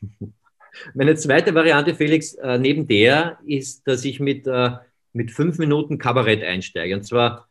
meine 0.94 1.14
zweite 1.16 1.54
Variante, 1.54 1.94
Felix, 1.94 2.34
äh, 2.34 2.58
neben 2.58 2.86
der 2.86 3.38
ist, 3.44 3.86
dass 3.86 4.04
ich 4.04 4.20
mit, 4.20 4.46
äh, 4.46 4.72
mit 5.12 5.30
fünf 5.30 5.58
Minuten 5.58 5.98
Kabarett 5.98 6.42
einsteige. 6.42 6.94
Und 6.94 7.04
zwar, 7.04 7.48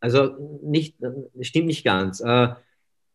also 0.00 0.60
nicht, 0.62 0.96
stimmt 1.40 1.66
nicht 1.66 1.84
ganz. 1.84 2.20
Äh, 2.20 2.54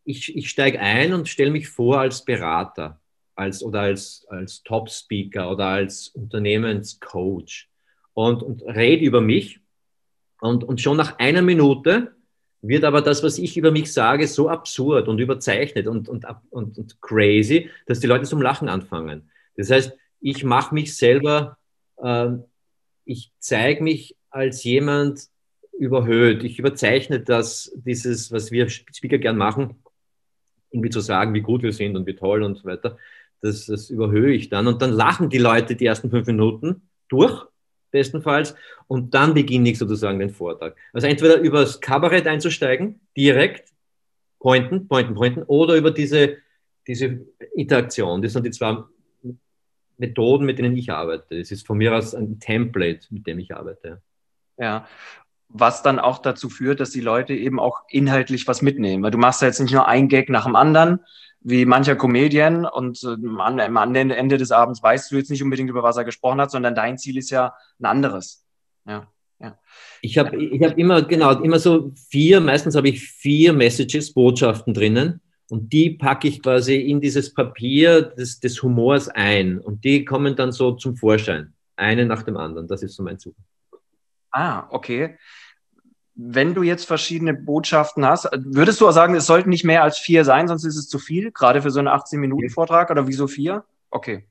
ich, 0.04 0.36
ich 0.36 0.50
steige 0.50 0.80
ein 0.80 1.14
und 1.14 1.28
stelle 1.28 1.52
mich 1.52 1.68
vor 1.68 2.00
als 2.00 2.24
Berater 2.24 3.00
als, 3.36 3.64
oder 3.64 3.82
als, 3.82 4.26
als 4.30 4.64
Top-Speaker 4.64 5.52
oder 5.52 5.66
als 5.66 6.10
Unternehmenscoach 6.10 7.68
und, 8.14 8.44
und 8.44 8.62
rede 8.64 9.06
über 9.06 9.22
mich. 9.22 9.60
Und, 10.40 10.64
und 10.64 10.82
schon 10.82 10.98
nach 10.98 11.20
einer 11.20 11.42
Minute 11.42 12.15
wird 12.68 12.84
aber 12.84 13.02
das, 13.02 13.24
was 13.24 13.38
ich 13.38 13.58
über 13.58 13.72
mich 13.72 13.92
sage, 13.92 14.28
so 14.28 14.50
absurd 14.50 15.08
und 15.08 15.20
überzeichnet 15.20 15.88
und, 15.88 16.10
und, 16.10 16.26
und, 16.50 16.78
und 16.78 17.02
crazy, 17.02 17.70
dass 17.86 18.00
die 18.00 18.08
Leute 18.08 18.26
zum 18.26 18.42
Lachen 18.42 18.70
anfangen. 18.70 19.30
Das 19.56 19.70
heißt, 19.70 19.94
ich 20.22 20.44
mache 20.44 20.74
mich 20.74 20.96
selber, 20.96 21.58
äh, 21.98 22.32
ich 23.06 23.32
zeige 23.40 23.84
mich 23.84 24.16
als 24.30 24.64
jemand 24.64 25.28
überhöht. 25.78 26.44
Ich 26.44 26.60
überzeichne 26.60 27.20
das, 27.20 27.72
dieses, 27.76 28.32
was 28.32 28.52
wir 28.52 28.70
Speaker 28.70 29.18
gern 29.18 29.38
machen, 29.38 29.76
irgendwie 30.72 30.90
zu 30.90 31.00
sagen, 31.00 31.34
wie 31.34 31.42
gut 31.42 31.64
wir 31.64 31.74
sind 31.74 31.96
und 31.96 32.06
wie 32.06 32.16
toll 32.16 32.44
und 32.44 32.58
so 32.58 32.66
weiter. 32.66 32.98
Das, 33.42 33.66
das 33.68 33.90
überhöhe 33.90 34.34
ich 34.34 34.50
dann. 34.50 34.68
Und 34.68 34.82
dann 34.82 34.92
lachen 34.92 35.30
die 35.30 35.38
Leute 35.38 35.76
die 35.76 35.86
ersten 35.86 36.10
fünf 36.10 36.28
Minuten 36.28 36.90
durch 37.10 37.46
bestenfalls. 37.96 38.56
Und 38.88 39.14
dann 39.14 39.34
beginne 39.34 39.70
ich 39.70 39.78
sozusagen 39.80 40.20
den 40.20 40.30
Vortrag. 40.30 40.76
Also 40.92 41.08
entweder 41.08 41.40
übers 41.40 41.80
Kabarett 41.80 42.28
einzusteigen, 42.28 43.00
direkt, 43.16 43.74
pointen, 44.40 44.88
pointen, 44.90 45.16
pointen, 45.16 45.44
oder 45.44 45.76
über 45.76 45.92
diese, 45.92 46.38
diese 46.86 47.26
Interaktion. 47.56 48.22
Das 48.22 48.34
sind 48.34 48.46
die 48.46 48.52
zwei 48.52 48.84
Methoden, 49.98 50.46
mit 50.46 50.60
denen 50.60 50.76
ich 50.76 50.92
arbeite. 50.92 51.40
Es 51.40 51.52
ist 51.52 51.66
von 51.66 51.78
mir 51.78 51.96
aus 51.96 52.14
ein 52.14 52.40
Template, 52.42 53.08
mit 53.12 53.26
dem 53.26 53.40
ich 53.40 53.56
arbeite. 53.56 54.02
Ja, 54.58 54.86
was 55.48 55.84
dann 55.84 56.00
auch 56.00 56.18
dazu 56.18 56.50
führt, 56.50 56.82
dass 56.82 56.90
die 56.90 57.02
Leute 57.02 57.34
eben 57.34 57.62
auch 57.62 57.84
inhaltlich 57.90 58.46
was 58.46 58.62
mitnehmen. 58.62 59.04
Weil 59.04 59.12
du 59.12 59.18
machst 59.18 59.42
ja 59.42 59.48
jetzt 59.48 59.62
nicht 59.62 59.74
nur 59.74 59.88
ein 59.88 60.10
Gag 60.10 60.30
nach 60.30 60.46
dem 60.46 60.58
anderen, 60.58 61.00
wie 61.46 61.66
mancher 61.66 61.96
Comedian 61.96 62.66
und 62.66 63.04
äh, 63.04 63.16
am 63.38 63.96
Ende 63.96 64.38
des 64.38 64.52
Abends 64.52 64.82
weißt 64.82 65.12
du 65.12 65.18
jetzt 65.18 65.30
nicht 65.30 65.44
unbedingt, 65.44 65.70
über 65.70 65.84
was 65.84 65.96
er 65.96 66.04
gesprochen 66.04 66.42
hat, 66.42 66.50
sondern 66.50 66.74
dein 66.74 66.98
Ziel 66.98 67.18
ist 67.18 67.30
ja 67.30 67.54
ein 67.80 67.86
anderes. 67.86 68.44
Ja. 68.86 69.08
Ja. 69.40 69.60
Ich 70.02 70.18
habe 70.18 70.38
ich 70.38 70.64
hab 70.64 70.78
immer, 70.78 71.02
genau, 71.04 71.40
immer 71.42 71.60
so 71.60 71.92
vier, 72.10 72.40
meistens 72.40 72.76
habe 72.76 72.90
ich 72.90 73.02
vier 73.02 73.54
Messages, 73.54 74.14
Botschaften 74.14 74.74
drinnen 74.74 75.22
und 75.50 75.72
die 75.72 75.92
packe 75.92 76.28
ich 76.30 76.42
quasi 76.42 76.78
in 76.78 77.00
dieses 77.00 77.34
Papier 77.34 78.02
des, 78.02 78.40
des 78.40 78.64
Humors 78.64 79.10
ein 79.10 79.60
und 79.60 79.84
die 79.84 80.04
kommen 80.04 80.36
dann 80.36 80.52
so 80.52 80.72
zum 80.72 80.96
Vorschein, 80.96 81.54
eine 81.76 82.06
nach 82.06 82.24
dem 82.24 82.38
anderen. 82.38 82.68
Das 82.68 82.82
ist 82.82 82.96
so 82.96 83.04
mein 83.04 83.20
Zug. 83.20 83.36
Ah, 84.32 84.68
okay 84.72 85.18
wenn 86.16 86.54
du 86.54 86.64
jetzt 86.64 86.86
verschiedene 86.86 87.34
Botschaften 87.34 88.06
hast, 88.06 88.30
würdest 88.34 88.80
du 88.80 88.88
auch 88.88 88.94
sagen, 88.94 89.16
es 89.16 89.26
sollten 89.26 89.50
nicht 89.50 89.66
mehr 89.66 89.84
als 89.84 89.98
vier 89.98 90.24
sein, 90.24 90.48
sonst 90.48 90.64
ist 90.64 90.78
es 90.78 90.88
zu 90.88 90.98
viel, 90.98 91.32
gerade 91.32 91.62
für 91.62 91.72
so 91.72 91.80
einen 91.80 91.90
18-Minuten-Vortrag 91.90 92.90
oder 92.90 93.08
wieso 93.08 93.28
vier? 93.28 93.66
Okay. 93.92 94.26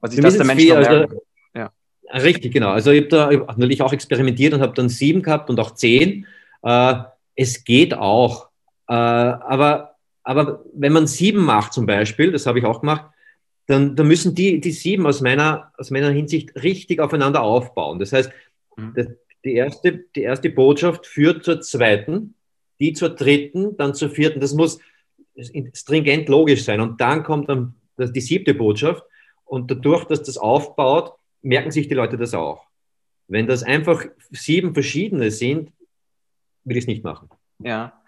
Was 0.00 0.12
ich 0.12 0.20
das 0.20 0.36
der 0.36 0.44
Mensch 0.44 0.62
vier, 0.62 0.76
also, 0.76 1.22
ja. 1.54 1.72
Richtig, 2.12 2.52
genau. 2.52 2.70
Also 2.70 2.90
ich 2.90 3.04
habe 3.04 3.08
da 3.08 3.30
natürlich 3.30 3.80
auch 3.80 3.92
experimentiert 3.92 4.52
und 4.52 4.60
habe 4.60 4.74
dann 4.74 4.90
sieben 4.90 5.22
gehabt 5.22 5.48
und 5.48 5.58
auch 5.58 5.72
zehn. 5.72 6.26
Äh, 6.62 6.94
es 7.34 7.64
geht 7.64 7.94
auch. 7.94 8.50
Äh, 8.86 8.92
aber, 8.92 9.96
aber 10.22 10.62
wenn 10.74 10.92
man 10.92 11.06
sieben 11.06 11.42
macht 11.42 11.72
zum 11.72 11.86
Beispiel, 11.86 12.32
das 12.32 12.44
habe 12.44 12.58
ich 12.58 12.66
auch 12.66 12.80
gemacht, 12.80 13.06
dann, 13.66 13.96
dann 13.96 14.06
müssen 14.06 14.34
die, 14.34 14.60
die 14.60 14.72
sieben 14.72 15.06
aus 15.06 15.22
meiner, 15.22 15.72
aus 15.78 15.90
meiner 15.90 16.10
Hinsicht 16.10 16.54
richtig 16.62 17.00
aufeinander 17.00 17.40
aufbauen. 17.40 17.98
Das 17.98 18.12
heißt, 18.12 18.30
mhm. 18.76 18.92
das, 18.94 19.06
die 19.44 19.54
erste, 19.54 20.04
die 20.16 20.22
erste 20.22 20.50
Botschaft 20.50 21.06
führt 21.06 21.44
zur 21.44 21.60
zweiten, 21.60 22.34
die 22.80 22.92
zur 22.92 23.10
dritten, 23.10 23.76
dann 23.76 23.94
zur 23.94 24.10
vierten. 24.10 24.40
Das 24.40 24.54
muss 24.54 24.80
stringent 25.74 26.28
logisch 26.28 26.64
sein. 26.64 26.80
Und 26.80 27.00
dann 27.00 27.22
kommt 27.22 27.48
dann 27.48 27.74
die 27.98 28.20
siebte 28.20 28.54
Botschaft. 28.54 29.02
Und 29.44 29.70
dadurch, 29.70 30.04
dass 30.04 30.22
das 30.22 30.38
aufbaut, 30.38 31.14
merken 31.42 31.70
sich 31.70 31.88
die 31.88 31.94
Leute 31.94 32.16
das 32.16 32.34
auch. 32.34 32.66
Wenn 33.28 33.46
das 33.46 33.62
einfach 33.62 34.04
sieben 34.30 34.74
verschiedene 34.74 35.30
sind, 35.30 35.72
will 36.64 36.76
ich 36.76 36.84
es 36.84 36.88
nicht 36.88 37.04
machen. 37.04 37.28
Ja. 37.58 38.02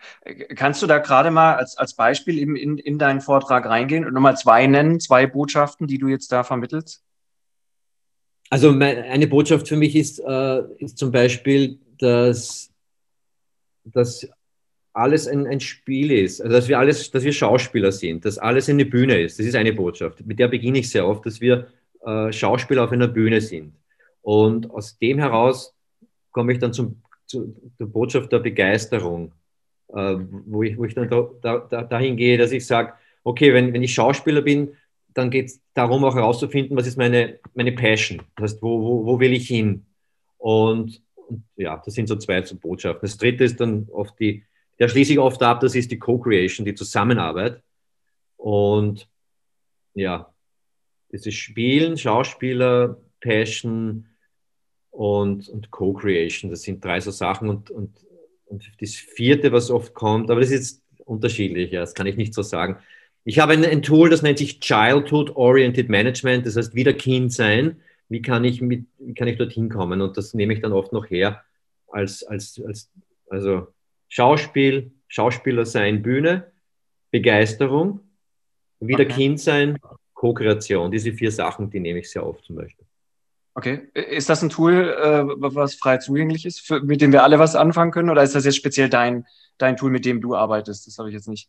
Kannst 0.57 0.83
du 0.83 0.87
da 0.87 0.99
gerade 0.99 1.31
mal 1.31 1.55
als, 1.55 1.77
als 1.77 1.95
Beispiel 1.95 2.39
in, 2.39 2.57
in, 2.57 2.79
in 2.79 2.99
deinen 2.99 3.21
Vortrag 3.21 3.67
reingehen 3.67 4.05
und 4.05 4.15
nochmal 4.15 4.37
zwei 4.37 4.67
nennen, 4.67 4.99
zwei 5.01 5.27
Botschaften, 5.27 5.87
die 5.87 5.99
du 5.99 6.09
jetzt 6.09 6.33
da 6.33 6.43
vermittelst? 6.43 7.06
Also 8.51 8.71
eine 8.71 9.27
Botschaft 9.27 9.69
für 9.69 9.77
mich 9.77 9.97
ist, 9.97 10.21
äh, 10.21 10.63
ist 10.79 10.99
zum 10.99 11.11
Beispiel, 11.11 11.79
dass, 11.99 12.71
dass 13.85 14.29
alles 14.93 15.27
ein, 15.29 15.47
ein 15.47 15.61
Spiel 15.61 16.11
ist, 16.13 16.41
also 16.41 16.55
dass 16.55 16.69
wir 16.69 16.79
alles, 16.79 17.11
dass 17.11 17.25
wir 17.25 17.33
Schauspieler 17.33 17.93
sind, 17.93 18.25
dass 18.25 18.39
alles 18.39 18.69
eine 18.69 18.87
Bühne 18.87 19.21
ist. 19.21 19.39
Das 19.39 19.47
ist 19.47 19.55
eine 19.55 19.73
Botschaft. 19.73 20.25
Mit 20.25 20.39
der 20.39 20.49
beginne 20.49 20.79
ich 20.79 20.91
sehr 20.91 21.07
oft, 21.07 21.27
dass 21.27 21.41
wir 21.41 21.67
äh, 22.05 22.33
Schauspieler 22.33 22.85
auf 22.85 22.93
einer 22.93 23.09
Bühne 23.09 23.41
sind. 23.41 23.75
Und 24.23 24.71
aus 24.71 24.99
dem 24.99 25.19
heraus 25.19 25.75
komme 26.31 26.53
ich 26.53 26.59
dann 26.59 26.73
zum, 26.73 27.03
zu 27.27 27.55
der 27.79 27.87
Botschaft 27.87 28.33
der 28.33 28.39
Begeisterung, 28.39 29.33
äh, 29.89 30.17
wo, 30.47 30.63
ich, 30.63 30.79
wo 30.79 30.85
ich 30.85 30.95
dann 30.95 31.11
da, 31.11 31.67
da, 31.69 31.83
dahin 31.83 32.17
gehe, 32.17 32.39
dass 32.39 32.53
ich 32.53 32.67
sage, 32.67 32.95
okay, 33.23 33.53
wenn, 33.53 33.73
wenn 33.73 33.83
ich 33.83 33.93
Schauspieler 33.93 34.43
bin, 34.43 34.71
dann 35.17 35.31
geht 35.31 35.47
es 35.47 35.63
darum, 35.73 36.05
auch 36.05 36.15
herauszufinden, 36.15 36.77
was 36.77 36.87
ist 36.87 36.99
meine, 36.99 37.39
meine 37.55 37.73
Passion. 37.73 38.23
Das 38.37 38.53
heißt, 38.53 38.63
wo, 38.63 38.83
wo, 38.83 39.07
wo 39.07 39.21
will 39.21 39.33
ich 39.33 39.49
hin? 39.49 39.87
Und, 40.37 41.03
und, 41.15 41.45
ja, 41.57 41.81
das 41.85 41.95
sind 41.95 42.07
so 42.07 42.17
zwei 42.17 42.43
so 42.43 42.57
Botschaften. 42.57 43.01
Das 43.07 43.17
dritte 43.17 43.45
ist 43.45 43.59
dann 43.59 43.89
oft 43.91 44.19
die, 44.21 44.45
der 44.79 44.89
schließe 44.89 45.13
ich 45.13 45.19
oft 45.19 45.43
ab, 45.43 45.61
das 45.61 45.75
ist 45.75 45.91
die 45.91 45.99
Co-Creation, 45.99 46.67
die 46.67 46.75
Zusammenarbeit. 46.75 47.63
Und 48.37 49.09
ja, 49.95 50.33
das 51.11 51.25
ist 51.25 51.37
Spielen, 51.37 51.97
Schauspieler, 51.97 53.01
Passion 53.21 54.07
und, 54.91 55.49
und 55.49 55.71
Co-Creation. 55.71 56.51
Das 56.51 56.63
sind 56.63 56.85
drei 56.85 57.01
so 57.01 57.11
Sachen. 57.11 57.49
Und, 57.49 57.71
und, 57.71 57.97
und 58.45 58.71
das 58.81 58.95
vierte, 58.95 59.51
was 59.51 59.71
oft 59.71 59.95
kommt, 59.95 60.31
aber 60.31 60.41
das 60.41 60.51
ist 60.51 60.83
unterschiedlich, 61.07 61.73
ja, 61.73 61.81
das 61.81 61.95
kann 61.95 62.07
ich 62.07 62.17
nicht 62.17 62.35
so 62.35 62.43
sagen. 62.43 62.79
Ich 63.29 63.41
habe 63.41 63.55
ein, 63.55 63.65
ein, 63.65 63.83
Tool, 63.83 64.09
das 64.09 64.23
nennt 64.23 64.39
sich 64.39 64.61
Childhood 64.61 65.35
Oriented 65.35 65.89
Management, 65.89 66.47
das 66.47 66.55
heißt 66.57 66.77
wieder 66.77 66.93
Kind 66.93 67.33
sein. 67.33 67.81
Wie 68.09 68.23
kann 68.23 68.45
ich, 68.45 68.63
mit, 68.63 68.87
wie 68.99 69.15
kann 69.15 69.27
ich 69.27 69.37
dorthin 69.37 69.69
kommen? 69.69 70.01
Und 70.01 70.17
das 70.17 70.33
nehme 70.33 70.53
ich 70.55 70.61
dann 70.61 70.73
oft 70.73 70.93
noch 70.93 71.11
her 71.11 71.43
als, 71.89 72.23
als, 72.23 72.63
als 72.65 72.89
also 73.29 73.67
Schauspiel, 74.09 74.93
Schauspieler 75.09 75.67
sein, 75.67 76.03
Bühne, 76.03 76.53
Begeisterung, 77.11 77.99
wieder 78.79 79.03
okay. 79.03 79.15
Kind 79.15 79.41
sein, 79.41 79.81
Co-Kreation. 80.15 80.93
Diese 80.93 81.13
vier 81.13 81.33
Sachen, 81.33 81.69
die 81.69 81.81
nehme 81.81 81.99
ich 81.99 82.09
sehr 82.09 82.25
oft 82.25 82.45
zum 82.45 82.55
Beispiel. 82.55 82.87
Okay. 83.55 83.89
Ist 83.95 84.29
das 84.29 84.41
ein 84.41 84.51
Tool, 84.51 84.73
äh, 84.73 85.25
was 85.37 85.75
frei 85.75 85.97
zugänglich 85.97 86.47
ist, 86.47 86.71
mit 86.85 87.01
dem 87.01 87.11
wir 87.11 87.25
alle 87.25 87.41
was 87.41 87.57
anfangen 87.57 87.91
können? 87.91 88.11
Oder 88.11 88.23
ist 88.23 88.37
das 88.37 88.45
jetzt 88.45 88.57
speziell 88.57 88.89
dein, 88.89 89.27
dein 89.59 89.77
Tool, 89.77 89.91
mit 89.91 90.05
dem 90.05 90.21
du 90.21 90.37
arbeitest? 90.37 90.87
Das 90.87 90.99
habe 90.99 91.09
ich 91.09 91.15
jetzt 91.15 91.27
nicht 91.27 91.49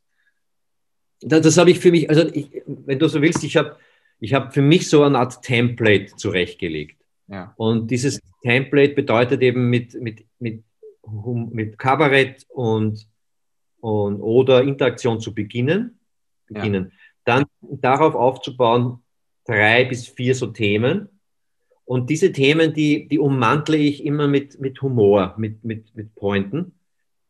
das, 1.21 1.41
das 1.41 1.57
habe 1.57 1.71
ich 1.71 1.79
für 1.79 1.91
mich, 1.91 2.09
also 2.09 2.27
ich, 2.33 2.63
wenn 2.65 2.99
du 2.99 3.07
so 3.07 3.21
willst, 3.21 3.43
ich 3.43 3.57
habe 3.57 3.77
ich 4.19 4.33
hab 4.33 4.53
für 4.53 4.61
mich 4.61 4.89
so 4.89 5.03
eine 5.03 5.19
Art 5.19 5.41
Template 5.41 6.15
zurechtgelegt. 6.15 6.99
Ja. 7.27 7.53
Und 7.57 7.91
dieses 7.91 8.19
Template 8.41 8.93
bedeutet 8.93 9.41
eben 9.41 9.69
mit, 9.69 9.93
mit, 10.01 10.25
mit, 10.39 10.63
mit 11.51 11.77
Kabarett 11.77 12.45
und, 12.49 13.07
und 13.79 14.21
oder 14.21 14.63
Interaktion 14.63 15.19
zu 15.19 15.33
beginnen, 15.33 15.99
beginnen. 16.47 16.85
Ja. 16.85 16.91
dann 17.25 17.45
darauf 17.61 18.15
aufzubauen, 18.15 19.03
drei 19.45 19.85
bis 19.85 20.07
vier 20.07 20.33
so 20.35 20.47
Themen. 20.47 21.09
Und 21.85 22.09
diese 22.09 22.31
Themen, 22.31 22.73
die, 22.73 23.07
die 23.07 23.19
ummantle 23.19 23.77
ich 23.77 24.03
immer 24.03 24.27
mit, 24.27 24.59
mit 24.59 24.81
Humor, 24.81 25.35
mit, 25.37 25.63
mit, 25.63 25.95
mit 25.95 26.15
Pointen. 26.15 26.73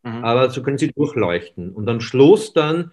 Mhm. 0.04 0.24
Aber 0.24 0.50
so 0.50 0.64
können 0.64 0.78
sie 0.78 0.92
durchleuchten. 0.92 1.74
Und 1.74 1.88
am 1.90 2.02
Schluss 2.02 2.54
dann 2.54 2.92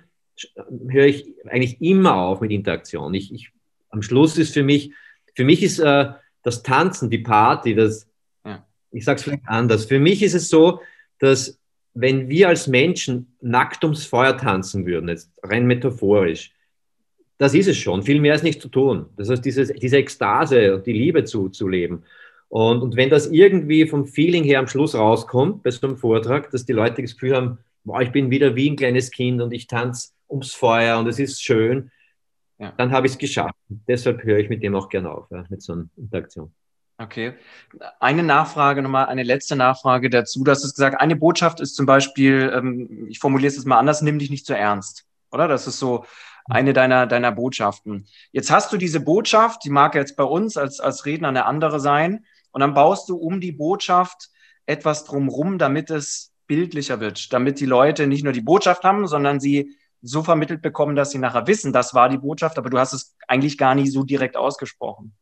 höre 0.88 1.06
ich 1.06 1.26
eigentlich 1.46 1.80
immer 1.80 2.16
auf 2.16 2.40
mit 2.40 2.50
Interaktion. 2.50 3.14
Ich, 3.14 3.32
ich, 3.32 3.50
am 3.90 4.02
Schluss 4.02 4.38
ist 4.38 4.54
für 4.54 4.62
mich, 4.62 4.92
für 5.34 5.44
mich 5.44 5.62
ist 5.62 5.78
äh, 5.78 6.10
das 6.42 6.62
Tanzen, 6.62 7.10
die 7.10 7.18
Party, 7.18 7.74
das, 7.74 8.08
ja. 8.44 8.66
ich 8.90 9.04
sage 9.04 9.16
es 9.16 9.22
vielleicht 9.24 9.46
anders. 9.46 9.86
Für 9.86 9.98
mich 9.98 10.22
ist 10.22 10.34
es 10.34 10.48
so, 10.48 10.80
dass 11.18 11.58
wenn 11.94 12.28
wir 12.28 12.48
als 12.48 12.66
Menschen 12.66 13.34
nackt 13.40 13.84
ums 13.84 14.04
Feuer 14.04 14.36
tanzen 14.36 14.84
würden, 14.84 15.08
jetzt 15.08 15.30
rein 15.42 15.66
metaphorisch, 15.66 16.52
das 17.38 17.54
ist 17.54 17.68
es 17.68 17.76
schon. 17.76 18.02
Viel 18.02 18.20
mehr 18.20 18.34
ist 18.34 18.44
nicht 18.44 18.60
zu 18.60 18.68
tun. 18.68 19.06
Das 19.16 19.28
heißt, 19.28 19.44
dieses, 19.44 19.72
diese 19.72 19.96
Ekstase 19.96 20.74
und 20.74 20.86
die 20.86 20.92
Liebe 20.92 21.24
zu, 21.24 21.48
zu 21.48 21.68
leben. 21.68 22.04
Und, 22.48 22.82
und 22.82 22.96
wenn 22.96 23.10
das 23.10 23.26
irgendwie 23.26 23.86
vom 23.86 24.06
Feeling 24.06 24.44
her 24.44 24.60
am 24.60 24.68
Schluss 24.68 24.94
rauskommt, 24.94 25.62
bei 25.62 25.70
so 25.70 25.86
einem 25.86 25.96
Vortrag, 25.96 26.50
dass 26.50 26.64
die 26.64 26.72
Leute 26.72 27.02
das 27.02 27.14
Gefühl 27.14 27.34
haben, 27.34 27.58
boah, 27.84 28.00
ich 28.00 28.12
bin 28.12 28.30
wieder 28.30 28.54
wie 28.54 28.70
ein 28.70 28.76
kleines 28.76 29.10
Kind 29.10 29.40
und 29.40 29.52
ich 29.52 29.66
tanze 29.66 30.10
ums 30.28 30.54
Feuer 30.54 30.99
und 30.99 31.07
es 31.07 31.19
ist 31.19 31.43
schön, 31.43 31.90
ja. 32.59 32.73
dann 32.76 32.93
habe 32.93 33.07
ich 33.07 33.14
es 33.14 33.19
geschafft. 33.19 33.54
Deshalb 33.69 34.23
höre 34.23 34.38
ich 34.38 34.49
mit 34.49 34.62
dem 34.62 34.75
auch 34.75 34.88
gerne 34.88 35.11
auf, 35.11 35.31
ja, 35.31 35.45
mit 35.49 35.62
so 35.62 35.73
einer 35.75 35.87
Interaktion. 35.97 36.52
Okay. 36.97 37.35
Eine 37.99 38.23
Nachfrage 38.23 38.81
nochmal, 38.81 39.07
eine 39.07 39.25
letzte 39.25 39.57
Nachfrage 39.57 40.11
dazu. 40.11 40.45
Du 40.45 40.50
hast 40.50 40.64
es 40.64 40.75
gesagt, 40.75 41.00
eine 41.00 41.16
Botschaft 41.16 41.61
ist 41.61 41.75
zum 41.75 41.87
Beispiel, 41.87 42.52
ähm, 42.54 43.07
ich 43.09 43.19
formuliere 43.19 43.49
es 43.49 43.57
jetzt 43.57 43.66
mal 43.66 43.78
anders, 43.78 44.00
nimm 44.00 44.21
dich 44.21 44.31
nicht 44.31 44.47
zu 44.47 44.57
ernst. 44.57 45.04
Oder? 45.33 45.49
Das 45.49 45.66
ist 45.66 45.81
so 45.81 46.04
eine 46.47 46.73
deiner, 46.73 47.07
deiner 47.07 47.33
Botschaften. 47.33 48.07
Jetzt 48.31 48.50
hast 48.50 48.73
du 48.73 48.76
diese 48.76 49.00
Botschaft, 49.00 49.64
die 49.64 49.71
mag 49.71 49.95
jetzt 49.97 50.16
bei 50.16 50.25
uns 50.25 50.57
als, 50.57 50.78
als 50.78 51.04
Redner 51.04 51.28
eine 51.28 51.47
andere 51.47 51.81
sein. 51.81 52.25
Und 52.52 52.61
dann 52.61 52.75
baust 52.75 53.09
du 53.09 53.16
um 53.16 53.40
die 53.40 53.52
Botschaft 53.52 54.31
etwas 54.66 55.04
drumrum, 55.04 55.59
damit 55.59 55.90
es 55.90 56.33
bildlicher 56.47 57.00
wird, 57.00 57.33
damit 57.33 57.59
die 57.59 57.66
Leute 57.66 58.07
nicht 58.07 58.23
nur 58.23 58.33
die 58.33 58.40
Botschaft 58.40 58.85
haben, 58.85 59.09
sondern 59.09 59.40
sie 59.40 59.76
so 60.04 60.23
vermittelt 60.23 60.61
bekommen, 60.61 60.96
dass 60.96 61.11
sie 61.11 61.18
nachher 61.18 61.46
wissen, 61.46 61.73
das 61.73 61.94
war 61.94 62.08
die 62.08 62.18
Botschaft, 62.18 62.58
aber 62.58 62.68
du 62.68 62.78
hast 62.78 62.92
es 62.92 63.16
eigentlich 63.26 63.56
gar 63.56 63.75
nicht 63.75 63.90
so 63.90 64.04
direkt 64.04 64.37
ausgesprochen. 64.37 65.14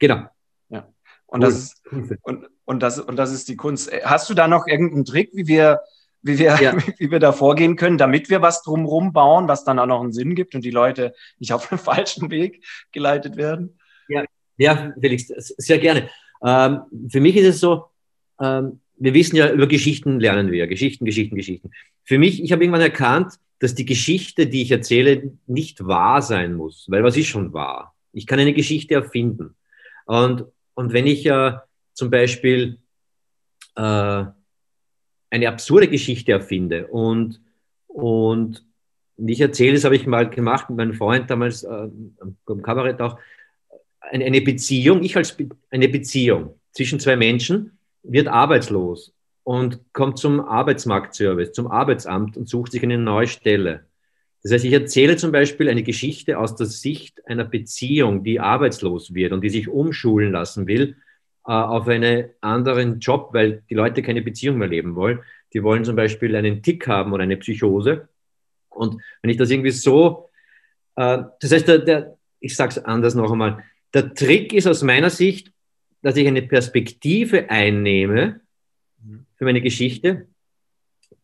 Genau. 0.00 0.26
Ja. 0.68 0.88
Und, 1.26 1.42
cool. 1.42 1.48
das 1.48 1.54
ist, 1.54 1.82
und, 2.22 2.48
und, 2.64 2.82
das, 2.82 2.98
und 2.98 3.16
das 3.16 3.32
ist 3.32 3.48
die 3.48 3.56
Kunst. 3.56 3.90
Hast 4.04 4.28
du 4.28 4.34
da 4.34 4.48
noch 4.48 4.66
irgendeinen 4.66 5.04
Trick, 5.04 5.30
wie 5.32 5.46
wir, 5.46 5.80
wie 6.22 6.38
wir, 6.38 6.60
ja. 6.60 6.76
wie 6.98 7.10
wir 7.10 7.20
da 7.20 7.30
vorgehen 7.30 7.76
können, 7.76 7.98
damit 7.98 8.28
wir 8.30 8.42
was 8.42 8.62
drumherum 8.62 9.12
bauen, 9.12 9.46
was 9.46 9.62
dann 9.62 9.78
auch 9.78 9.86
noch 9.86 10.02
einen 10.02 10.12
Sinn 10.12 10.34
gibt 10.34 10.56
und 10.56 10.64
die 10.64 10.72
Leute 10.72 11.14
nicht 11.38 11.52
auf 11.52 11.68
den 11.68 11.78
falschen 11.78 12.30
Weg 12.30 12.64
geleitet 12.90 13.36
werden? 13.36 13.78
Ja, 14.08 14.24
ja 14.56 14.92
Felix, 15.00 15.28
sehr 15.28 15.78
gerne. 15.78 16.10
Ähm, 16.44 16.80
für 17.08 17.20
mich 17.20 17.36
ist 17.36 17.46
es 17.46 17.60
so, 17.60 17.90
ähm, 18.40 18.80
wir 19.00 19.14
wissen 19.14 19.36
ja, 19.36 19.50
über 19.50 19.66
Geschichten 19.66 20.20
lernen 20.20 20.52
wir. 20.52 20.66
Geschichten, 20.66 21.04
Geschichten, 21.04 21.34
Geschichten. 21.34 21.70
Für 22.04 22.18
mich, 22.18 22.42
ich 22.42 22.52
habe 22.52 22.62
irgendwann 22.62 22.82
erkannt, 22.82 23.34
dass 23.58 23.74
die 23.74 23.86
Geschichte, 23.86 24.46
die 24.46 24.62
ich 24.62 24.70
erzähle, 24.70 25.32
nicht 25.46 25.86
wahr 25.86 26.20
sein 26.22 26.54
muss, 26.54 26.86
weil 26.88 27.02
was 27.02 27.16
ist 27.16 27.28
schon 27.28 27.52
wahr? 27.52 27.94
Ich 28.12 28.26
kann 28.26 28.38
eine 28.38 28.52
Geschichte 28.52 28.94
erfinden. 28.94 29.56
Und, 30.04 30.44
und 30.74 30.92
wenn 30.92 31.06
ich 31.06 31.24
äh, 31.26 31.52
zum 31.94 32.10
Beispiel 32.10 32.78
äh, 33.76 34.24
eine 35.30 35.48
absurde 35.48 35.88
Geschichte 35.88 36.32
erfinde 36.32 36.86
und, 36.88 37.40
und 37.86 38.64
ich 39.16 39.40
erzähle, 39.40 39.74
das 39.74 39.84
habe 39.84 39.96
ich 39.96 40.06
mal 40.06 40.28
gemacht 40.28 40.68
mit 40.68 40.76
meinem 40.76 40.94
Freund 40.94 41.30
damals 41.30 41.62
äh, 41.62 41.68
am 41.68 42.62
Kabarett 42.62 43.00
auch, 43.00 43.18
eine, 44.00 44.24
eine 44.24 44.40
Beziehung, 44.40 45.02
ich 45.02 45.16
als 45.16 45.36
Be 45.36 45.48
eine 45.70 45.88
Beziehung 45.88 46.58
zwischen 46.72 47.00
zwei 47.00 47.16
Menschen, 47.16 47.78
wird 48.02 48.28
arbeitslos 48.28 49.12
und 49.44 49.80
kommt 49.92 50.18
zum 50.18 50.40
Arbeitsmarktservice, 50.40 51.52
zum 51.52 51.70
Arbeitsamt 51.70 52.36
und 52.36 52.48
sucht 52.48 52.72
sich 52.72 52.82
eine 52.82 52.98
neue 52.98 53.26
Stelle. 53.26 53.86
Das 54.42 54.52
heißt, 54.52 54.64
ich 54.64 54.72
erzähle 54.72 55.16
zum 55.16 55.32
Beispiel 55.32 55.68
eine 55.68 55.82
Geschichte 55.82 56.38
aus 56.38 56.56
der 56.56 56.66
Sicht 56.66 57.26
einer 57.26 57.44
Beziehung, 57.44 58.24
die 58.24 58.40
arbeitslos 58.40 59.12
wird 59.14 59.32
und 59.32 59.42
die 59.42 59.50
sich 59.50 59.68
umschulen 59.68 60.32
lassen 60.32 60.66
will 60.66 60.96
äh, 61.46 61.52
auf 61.52 61.88
einen 61.88 62.30
anderen 62.40 63.00
Job, 63.00 63.30
weil 63.32 63.62
die 63.68 63.74
Leute 63.74 64.02
keine 64.02 64.22
Beziehung 64.22 64.58
mehr 64.58 64.68
leben 64.68 64.94
wollen. 64.94 65.20
Die 65.52 65.62
wollen 65.62 65.84
zum 65.84 65.96
Beispiel 65.96 66.36
einen 66.36 66.62
Tick 66.62 66.86
haben 66.86 67.12
oder 67.12 67.24
eine 67.24 67.36
Psychose. 67.36 68.08
Und 68.68 69.02
wenn 69.20 69.30
ich 69.30 69.36
das 69.36 69.50
irgendwie 69.50 69.72
so, 69.72 70.30
äh, 70.96 71.22
das 71.40 71.52
heißt, 71.52 71.68
der, 71.68 71.78
der, 71.78 72.16
ich 72.38 72.56
sage 72.56 72.70
es 72.70 72.84
anders 72.84 73.14
noch 73.14 73.30
einmal, 73.32 73.62
der 73.92 74.14
Trick 74.14 74.52
ist 74.52 74.66
aus 74.66 74.82
meiner 74.82 75.10
Sicht, 75.10 75.52
dass 76.02 76.16
ich 76.16 76.26
eine 76.26 76.42
Perspektive 76.42 77.50
einnehme 77.50 78.40
für 79.36 79.44
meine 79.44 79.60
Geschichte, 79.60 80.26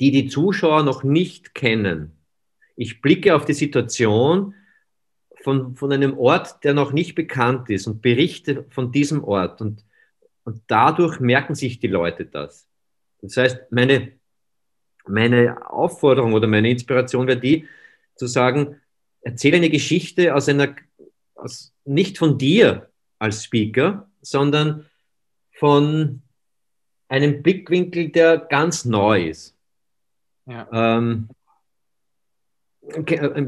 die 0.00 0.10
die 0.10 0.28
Zuschauer 0.28 0.82
noch 0.82 1.04
nicht 1.04 1.54
kennen. 1.54 2.12
Ich 2.76 3.00
blicke 3.00 3.34
auf 3.34 3.44
die 3.44 3.54
Situation 3.54 4.54
von, 5.42 5.76
von 5.76 5.92
einem 5.92 6.18
Ort, 6.18 6.64
der 6.64 6.74
noch 6.74 6.92
nicht 6.92 7.14
bekannt 7.14 7.70
ist 7.70 7.86
und 7.86 8.02
berichte 8.02 8.64
von 8.70 8.92
diesem 8.92 9.24
Ort. 9.24 9.60
Und, 9.60 9.84
und 10.44 10.62
dadurch 10.66 11.20
merken 11.20 11.54
sich 11.54 11.78
die 11.78 11.86
Leute 11.86 12.26
das. 12.26 12.68
Das 13.22 13.36
heißt, 13.36 13.60
meine, 13.70 14.12
meine 15.06 15.70
Aufforderung 15.70 16.34
oder 16.34 16.46
meine 16.46 16.70
Inspiration 16.70 17.26
wäre 17.26 17.40
die, 17.40 17.66
zu 18.16 18.26
sagen, 18.26 18.80
erzähle 19.20 19.58
eine 19.58 19.70
Geschichte 19.70 20.34
aus 20.34 20.48
einer, 20.48 20.74
aus, 21.34 21.74
nicht 21.84 22.18
von 22.18 22.38
dir 22.38 22.90
als 23.18 23.44
Speaker, 23.44 24.10
sondern 24.26 24.86
von 25.52 26.22
einem 27.08 27.42
Blickwinkel, 27.42 28.10
der 28.10 28.38
ganz 28.38 28.84
neu 28.84 29.28
ist. 29.28 29.56
Ja. 30.46 30.68
Ähm, 30.72 31.28
äh, 32.88 33.46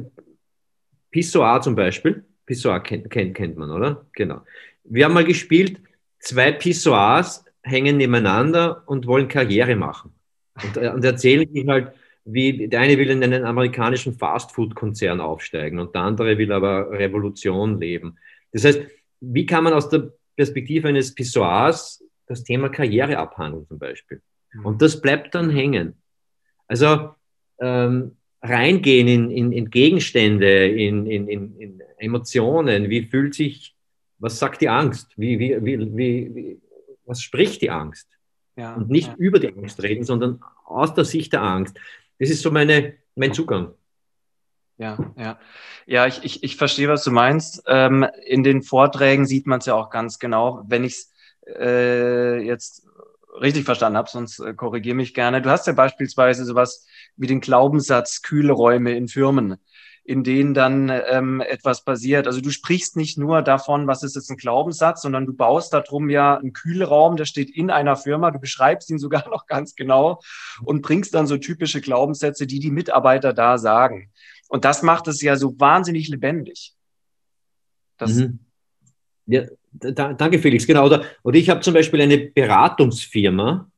Pissoir 1.11 1.61
zum 1.61 1.75
Beispiel. 1.75 2.25
Pissoir 2.47 2.81
kennt, 2.81 3.11
kennt, 3.11 3.35
kennt 3.35 3.57
man, 3.57 3.71
oder? 3.71 4.07
Genau. 4.12 4.43
Wir 4.85 5.05
haben 5.05 5.14
mal 5.14 5.25
gespielt, 5.25 5.81
zwei 6.21 6.53
Pissoirs 6.53 7.45
hängen 7.62 7.97
nebeneinander 7.97 8.83
und 8.87 9.07
wollen 9.07 9.29
Karriere 9.29 9.77
machen. 9.77 10.14
Und, 10.62 10.77
äh, 10.77 10.91
und 10.91 11.05
erzählen 11.05 11.49
sich 11.53 11.67
halt, 11.69 11.93
wie 12.25 12.69
der 12.69 12.81
eine 12.81 12.99
will 12.99 13.11
in 13.11 13.23
einen 13.23 13.45
amerikanischen 13.45 14.14
Fastfood-Konzern 14.14 15.21
aufsteigen 15.21 15.79
und 15.79 15.95
der 15.95 16.03
andere 16.03 16.37
will 16.38 16.53
aber 16.53 16.91
Revolution 16.91 17.81
leben. 17.81 18.19
Das 18.53 18.64
heißt, 18.64 18.83
wie 19.21 19.47
kann 19.47 19.64
man 19.64 19.73
aus 19.73 19.88
der 19.88 20.12
Perspektive 20.38 20.87
eines 20.87 21.14
Pissoirs 21.16 22.03
das 22.29 22.44
Thema 22.44 22.68
Karriere 22.68 23.18
abhandeln 23.18 23.66
zum 23.66 23.79
Beispiel. 23.79 24.22
Und 24.62 24.81
das 24.81 25.01
bleibt 25.01 25.35
dann 25.35 25.51
hängen. 25.51 25.94
Also 26.68 27.11
ähm, 27.59 28.16
reingehen 28.40 29.09
in, 29.09 29.31
in, 29.33 29.53
in 29.53 29.68
Gegenstände, 29.68 30.68
in, 30.68 31.07
in, 31.07 31.29
in, 31.29 31.83
Emotionen, 31.98 32.88
wie 32.88 33.03
fühlt 33.03 33.35
sich, 33.35 33.74
was 34.20 34.38
sagt 34.38 34.61
die 34.61 34.68
Angst, 34.68 35.09
wie, 35.16 35.40
wie, 35.40 35.64
wie, 35.64 35.96
wie, 35.96 36.61
was 37.05 37.20
spricht 37.20 37.61
die 37.62 37.70
Angst? 37.70 38.07
Ja, 38.57 38.74
und 38.77 38.90
nicht 38.90 39.09
ja. 39.09 39.16
über 39.18 39.40
die 39.40 39.48
Angst 39.48 39.83
reden, 39.83 40.05
sondern 40.05 40.40
aus 40.64 40.94
der 40.94 41.05
Sicht 41.05 41.33
der 41.33 41.42
Angst. 41.42 41.77
Das 42.20 42.31
ist 42.31 42.42
so 42.42 42.53
meine, 42.53 42.94
mein 43.16 43.33
Zugang. 43.33 43.74
Ja, 44.79 44.97
ja. 45.17 45.38
Ja, 45.87 46.07
ich, 46.07 46.23
ich, 46.23 46.45
ich 46.45 46.57
verstehe, 46.57 46.88
was 46.88 47.03
du 47.03 47.11
meinst. 47.11 47.62
Ähm, 47.67 48.07
in 48.25 48.45
den 48.45 48.62
Vorträgen 48.62 49.27
sieht 49.27 49.47
man 49.47 49.59
es 49.59 49.67
ja 49.67 49.75
auch 49.75 49.91
ganz 49.91 50.19
genau. 50.19 50.62
Wenn 50.67 50.85
ich 50.85 50.93
es 50.93 51.12
äh, 51.59 52.38
jetzt 52.41 52.87
richtig 53.41 53.64
verstanden 53.64 53.99
habe, 53.99 54.09
sonst 54.09 54.38
äh, 54.38 54.55
korrigiere 54.55 54.97
mich 54.97 55.14
gerne. 55.14 55.43
Du 55.43 55.51
hast 55.51 55.67
ja 55.67 55.73
beispielsweise 55.73 56.45
sowas 56.45 56.87
wie 57.17 57.27
den 57.27 57.41
Glaubenssatz 57.41 58.23
kühle 58.23 58.53
Räume 58.53 58.97
in 58.97 59.09
Firmen, 59.09 59.57
in 60.05 60.23
denen 60.25 60.55
dann 60.55 60.91
ähm, 61.09 61.41
etwas 61.41 61.85
passiert. 61.85 62.27
Also 62.27 62.41
du 62.41 62.51
sprichst 62.51 62.97
nicht 62.97 63.19
nur 63.19 63.43
davon, 63.43 63.87
was 63.87 64.03
ist 64.03 64.14
jetzt 64.14 64.31
ein 64.31 64.37
Glaubenssatz, 64.37 65.03
sondern 65.03 65.27
du 65.27 65.35
baust 65.35 65.73
darum 65.73 66.09
ja 66.09 66.37
einen 66.37 66.53
Kühlraum, 66.53 67.17
der 67.17 67.25
steht 67.25 67.51
in 67.51 67.71
einer 67.71 67.97
Firma, 67.97 68.31
du 68.31 68.38
beschreibst 68.38 68.91
ihn 68.91 68.99
sogar 68.99 69.29
noch 69.31 69.47
ganz 69.47 69.75
genau 69.75 70.21
und 70.64 70.83
bringst 70.83 71.14
dann 71.14 71.27
so 71.27 71.37
typische 71.37 71.81
Glaubenssätze, 71.81 72.47
die 72.47 72.61
die 72.61 72.71
Mitarbeiter 72.71 73.33
da 73.33 73.59
sagen. 73.59 74.11
Und 74.48 74.64
das 74.64 74.82
macht 74.82 75.06
es 75.08 75.22
ja 75.22 75.37
so 75.37 75.58
wahnsinnig 75.61 76.08
lebendig. 76.08 76.74
Mhm. 78.00 78.40
Ja, 79.26 79.42
da, 79.72 80.14
danke 80.14 80.38
Felix, 80.38 80.66
genau. 80.66 80.87
Oder, 80.87 81.04
oder 81.22 81.37
ich 81.37 81.50
habe 81.50 81.61
zum 81.61 81.74
Beispiel 81.74 82.00
eine 82.00 82.18
Beratungsfirma, 82.18 83.70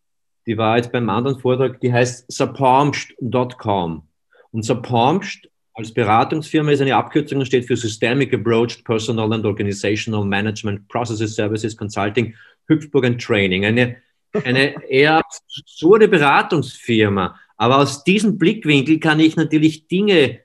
die 0.46 0.56
war 0.56 0.76
jetzt 0.76 0.92
beim 0.92 1.08
anderen 1.10 1.38
Vortrag, 1.38 1.80
die 1.80 1.92
heißt 1.92 2.30
sapomst.com. 2.30 4.06
Und 4.52 4.64
Sapomst 4.64 5.48
als 5.74 5.92
Beratungsfirma 5.92 6.72
ist 6.72 6.80
eine 6.80 6.96
Abkürzung 6.96 7.38
und 7.38 7.46
steht 7.46 7.66
für 7.66 7.76
Systemic 7.76 8.34
Approach 8.34 8.82
Personal 8.84 9.32
and 9.32 9.44
Organizational 9.44 10.24
Management 10.24 10.88
Processes 10.88 11.34
Services 11.34 11.76
Consulting 11.76 12.34
Hüpfburg 12.66 13.04
and 13.04 13.22
Training. 13.22 13.64
Eine, 13.64 13.96
eine 14.44 14.74
eher 14.90 15.18
absurde 15.18 16.08
Beratungsfirma. 16.08 17.38
Aber 17.56 17.78
aus 17.78 18.04
diesem 18.04 18.38
Blickwinkel 18.38 18.98
kann 18.98 19.20
ich 19.20 19.36
natürlich 19.36 19.86
Dinge 19.86 20.40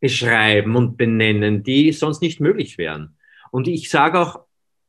beschreiben 0.00 0.76
und 0.76 0.96
benennen, 0.96 1.62
die 1.62 1.92
sonst 1.92 2.22
nicht 2.22 2.40
möglich 2.40 2.78
wären. 2.78 3.16
Und 3.50 3.68
ich 3.68 3.90
sage 3.90 4.18
auch 4.18 4.40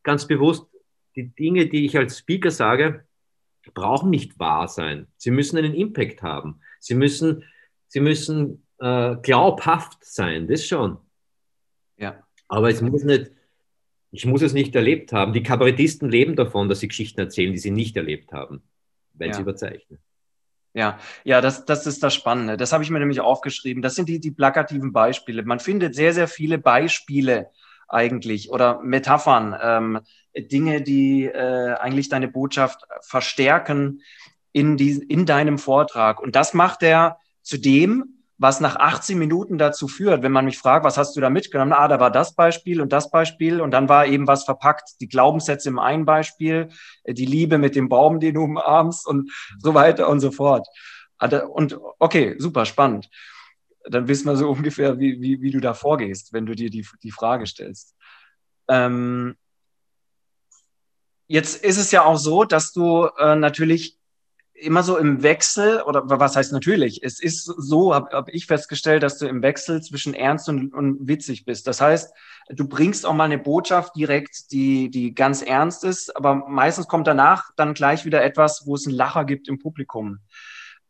ganz 0.04 0.28
bewusst, 0.28 0.68
die 1.16 1.28
Dinge, 1.28 1.68
die 1.68 1.86
ich 1.86 1.98
als 1.98 2.20
Speaker 2.20 2.52
sage, 2.52 3.06
brauchen 3.74 4.10
nicht 4.10 4.40
wahr 4.40 4.68
sein. 4.68 5.08
Sie 5.18 5.32
müssen 5.32 5.58
einen 5.58 5.74
Impact 5.74 6.22
haben. 6.22 6.62
Sie 6.80 6.96
müssen, 6.96 7.44
sie 7.88 8.00
müssen 8.00 8.64
äh, 8.80 9.16
glaubhaft 9.22 10.04
sein, 10.04 10.48
das 10.48 10.66
schon. 10.66 10.98
Ja. 11.98 12.24
Aber 12.48 12.70
es 12.70 12.82
muss 12.82 13.04
nicht, 13.04 13.32
ich 14.12 14.26
muss 14.26 14.42
es 14.42 14.54
nicht 14.54 14.76
erlebt 14.76 15.12
haben. 15.12 15.34
Die 15.34 15.44
Kabarettisten 15.44 16.10
leben 16.10 16.36
davon, 16.36 16.70
dass 16.70 16.80
sie 16.80 16.88
Geschichten 16.88 17.20
erzählen, 17.20 17.52
die 17.52 17.60
sie 17.60 17.72
nicht 17.72 17.98
erlebt 17.98 18.32
haben, 18.32 18.62
weil 19.14 19.30
ja. 19.30 19.34
sie 19.34 19.42
überzeichnen. 19.42 20.00
Ja, 20.78 21.00
ja, 21.24 21.42
das, 21.42 21.66
das 21.66 21.88
ist 21.88 22.04
das 22.04 22.14
Spannende. 22.14 22.56
Das 22.56 22.72
habe 22.72 22.84
ich 22.84 22.92
mir 22.92 23.00
nämlich 23.00 23.20
aufgeschrieben. 23.20 23.82
Das 23.82 23.96
sind 23.96 24.08
die, 24.08 24.20
die 24.20 24.30
plakativen 24.30 24.94
Beispiele. 24.94 25.42
Man 25.42 25.60
findet 25.60 25.96
sehr, 25.96 26.14
sehr 26.14 26.28
viele 26.28 26.60
Beispiele 26.60 27.50
eigentlich 27.88 28.52
oder 28.52 28.80
Metaphern, 28.84 29.58
ähm, 29.60 30.00
Dinge, 30.38 30.84
die 30.84 31.26
äh, 31.26 31.74
eigentlich 31.80 32.10
deine 32.10 32.28
Botschaft 32.28 32.84
verstärken 33.02 34.04
in, 34.52 34.78
die, 34.78 34.92
in 34.92 35.26
deinem 35.26 35.58
Vortrag. 35.58 36.20
Und 36.20 36.36
das 36.36 36.54
macht 36.54 36.84
er 36.84 37.18
zu 37.42 37.58
dem, 37.58 38.17
was 38.38 38.60
nach 38.60 38.76
18 38.76 39.18
Minuten 39.18 39.58
dazu 39.58 39.88
führt, 39.88 40.22
wenn 40.22 40.32
man 40.32 40.46
mich 40.46 40.60
fragt, 40.60 40.86
was 40.86 40.98
hast 40.98 41.16
du 41.16 41.22
da 41.22 41.30
mitgenommen? 41.30 41.74
Ah, 41.74 41.88
da 41.88 42.00
war 42.00 42.12
das 42.12 42.36
Beispiel 42.36 42.82
und 42.82 42.94
das 42.94 43.10
Beispiel 43.10 43.62
und 43.62 43.72
dann 43.72 43.90
war 43.90 44.06
eben 44.06 44.28
was 44.28 44.44
verpackt, 44.44 45.02
die 45.02 45.08
Glaubenssätze 45.08 45.70
im 45.70 45.80
einen 45.80 46.06
Beispiel, 46.06 46.70
äh, 47.04 47.14
die 47.14 47.26
Liebe 47.26 47.58
mit 47.58 47.76
dem 47.76 47.90
Baum, 47.90 48.20
den 48.20 48.36
du 48.36 48.44
umarmst 48.44 49.08
und 49.08 49.32
so 49.60 49.74
weiter 49.74 50.08
und 50.08 50.20
so 50.20 50.32
fort. 50.32 50.68
Und 51.20 51.80
okay, 51.98 52.36
super 52.38 52.66
spannend. 52.66 53.10
Dann 53.90 54.08
wissen 54.08 54.28
wir 54.28 54.38
so 54.38 54.50
ungefähr, 54.52 55.00
wie, 55.00 55.20
wie, 55.20 55.42
wie 55.42 55.52
du 55.52 55.60
da 55.60 55.74
vorgehst, 55.74 56.32
wenn 56.32 56.46
du 56.46 56.56
dir 56.56 56.70
die, 56.70 56.86
die 57.02 57.12
Frage 57.12 57.48
stellst. 57.48 57.96
Ähm, 58.70 59.36
jetzt 61.28 61.64
ist 61.64 61.78
es 61.78 61.90
ja 61.90 62.04
auch 62.04 62.18
so, 62.18 62.44
dass 62.44 62.72
du 62.72 63.08
äh, 63.18 63.36
natürlich 63.36 63.97
immer 64.60 64.84
so 64.84 64.98
im 64.98 65.24
Wechsel, 65.24 65.82
oder 65.84 66.04
was 66.08 66.36
heißt 66.36 66.52
natürlich, 66.52 67.04
es 67.04 67.20
ist 67.20 67.46
so, 67.46 67.94
habe 67.94 68.10
hab 68.12 68.30
ich 68.30 68.48
festgestellt, 68.48 69.04
dass 69.04 69.18
du 69.18 69.28
im 69.28 69.42
Wechsel 69.42 69.82
zwischen 69.82 70.14
ernst 70.14 70.50
und, 70.50 70.74
und 70.74 71.08
witzig 71.08 71.46
bist. 71.46 71.68
Das 71.68 71.80
heißt, 71.80 72.14
du 72.50 72.68
bringst 72.68 73.06
auch 73.06 73.14
mal 73.14 73.26
eine 73.26 73.38
Botschaft 73.38 73.96
direkt, 73.96 74.52
die, 74.52 74.90
die 74.90 75.14
ganz 75.14 75.42
ernst 75.42 75.84
ist, 75.84 76.16
aber 76.16 76.36
meistens 76.36 76.88
kommt 76.88 77.08
danach 77.08 77.52
dann 77.56 77.74
gleich 77.74 78.06
wieder 78.06 78.24
etwas, 78.24 78.64
wo 78.66 78.76
es 78.76 78.88
einen 78.88 78.96
Lacher 78.96 79.26
gibt 79.26 79.48
im 79.48 79.60
Publikum. 79.60 80.20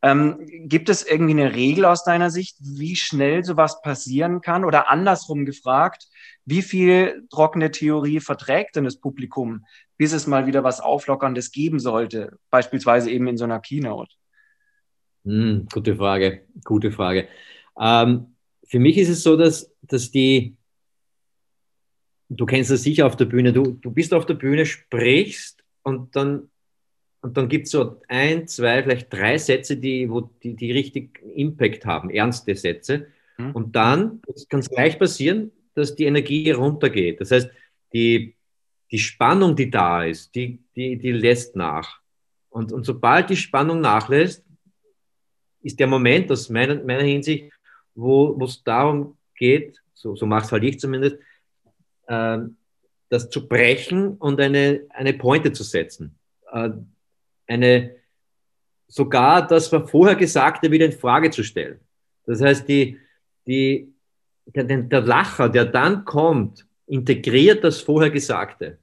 Ähm, 0.04 0.46
gibt 0.68 0.90
es 0.90 1.06
irgendwie 1.06 1.32
eine 1.32 1.56
Regel 1.56 1.86
aus 1.86 2.04
deiner 2.04 2.30
Sicht, 2.30 2.58
wie 2.60 2.96
schnell 2.96 3.44
sowas 3.44 3.82
passieren 3.82 4.42
kann? 4.42 4.64
Oder 4.64 4.90
andersrum 4.90 5.46
gefragt, 5.46 6.08
wie 6.46 6.62
viel 6.62 7.26
trockene 7.32 7.72
Theorie 7.72 8.20
verträgt 8.20 8.76
denn 8.76 8.84
das 8.84 9.00
Publikum, 9.00 9.66
bis 9.98 10.14
es 10.14 10.28
mal 10.28 10.46
wieder 10.46 10.64
was 10.64 10.80
Auflockerndes 10.80 11.52
geben 11.52 11.80
sollte, 11.80 12.38
beispielsweise 12.52 13.10
eben 13.10 13.28
in 13.28 13.38
so 13.38 13.46
einer 13.46 13.60
Keynote? 13.60 14.14
Hm, 15.26 15.68
gute 15.74 15.96
Frage, 15.96 16.46
gute 16.64 16.92
Frage. 16.92 17.28
Ähm, 17.80 18.36
für 18.68 18.80
mich 18.80 18.98
ist 18.98 19.10
es 19.10 19.24
so, 19.24 19.36
dass, 19.36 19.74
dass 19.82 20.12
die, 20.12 20.56
du 22.30 22.46
kennst 22.46 22.72
das 22.72 22.84
sicher 22.84 23.08
auf 23.08 23.16
der 23.16 23.26
Bühne, 23.26 23.52
du, 23.52 23.72
du 23.72 23.92
bist 23.92 24.14
auf 24.14 24.26
der 24.26 24.36
Bühne, 24.36 24.66
sprichst 24.66 25.64
und 25.84 26.16
dann, 26.16 26.50
und 27.28 27.36
dann 27.36 27.50
gibt 27.50 27.66
es 27.66 27.74
so 27.74 28.00
ein, 28.08 28.48
zwei, 28.48 28.82
vielleicht 28.82 29.12
drei 29.12 29.38
Sätze, 29.38 29.76
die, 29.76 30.10
wo 30.10 30.22
die, 30.22 30.56
die 30.56 30.72
richtig 30.72 31.20
Impact 31.36 31.86
haben, 31.86 32.10
ernste 32.10 32.56
Sätze. 32.56 33.08
Hm. 33.36 33.52
Und 33.52 33.76
dann 33.76 34.22
kann 34.48 34.62
es 34.62 34.70
gleich 34.70 34.98
passieren, 34.98 35.52
dass 35.74 35.94
die 35.94 36.06
Energie 36.06 36.52
runtergeht. 36.52 37.20
Das 37.20 37.32
heißt, 37.32 37.50
die, 37.92 38.38
die 38.92 39.00
Spannung, 39.00 39.58
die 39.58 39.70
da 39.70 40.06
ist, 40.06 40.36
die, 40.36 40.64
die, 40.78 40.98
die 40.98 41.12
lässt 41.12 41.58
nach. 41.58 42.00
Und, 42.50 42.72
und 42.72 42.86
sobald 42.86 43.30
die 43.30 43.36
Spannung 43.36 43.82
nachlässt, 43.82 44.46
ist 45.62 45.82
der 45.82 45.88
Moment 45.88 46.32
aus 46.32 46.48
meiner, 46.48 46.76
meiner 46.76 47.04
Hinsicht, 47.04 47.52
wo 47.94 48.42
es 48.42 48.64
darum 48.64 49.18
geht, 49.36 49.82
so, 49.94 50.16
so 50.16 50.26
macht 50.26 50.46
es 50.46 50.54
halt 50.54 50.64
ich 50.64 50.80
zumindest, 50.80 51.18
äh, 52.08 52.38
das 53.10 53.30
zu 53.30 53.50
brechen 53.50 54.16
und 54.16 54.40
eine, 54.40 54.86
eine 54.92 55.12
Pointe 55.12 55.52
zu 55.52 55.64
setzen. 55.64 56.18
Äh, 56.54 56.70
eine, 57.48 57.96
sogar 58.88 59.46
das 59.46 59.72
was 59.72 59.90
vorher 59.90 60.16
Gesagte 60.16 60.72
wieder 60.72 60.86
in 60.86 60.92
Frage 60.92 61.32
zu 61.32 61.44
stellen. 61.44 61.80
Das 62.26 62.42
heißt, 62.42 62.68
die, 62.68 63.00
die, 63.48 63.94
der, 64.46 64.64
der 64.64 65.02
Lacher, 65.02 65.50
der 65.50 65.66
dann 65.66 66.06
kommt, 66.06 66.66
integriert 66.86 67.64
das 67.64 67.82
vorher 67.82 68.12
Gesagte. 68.12 68.78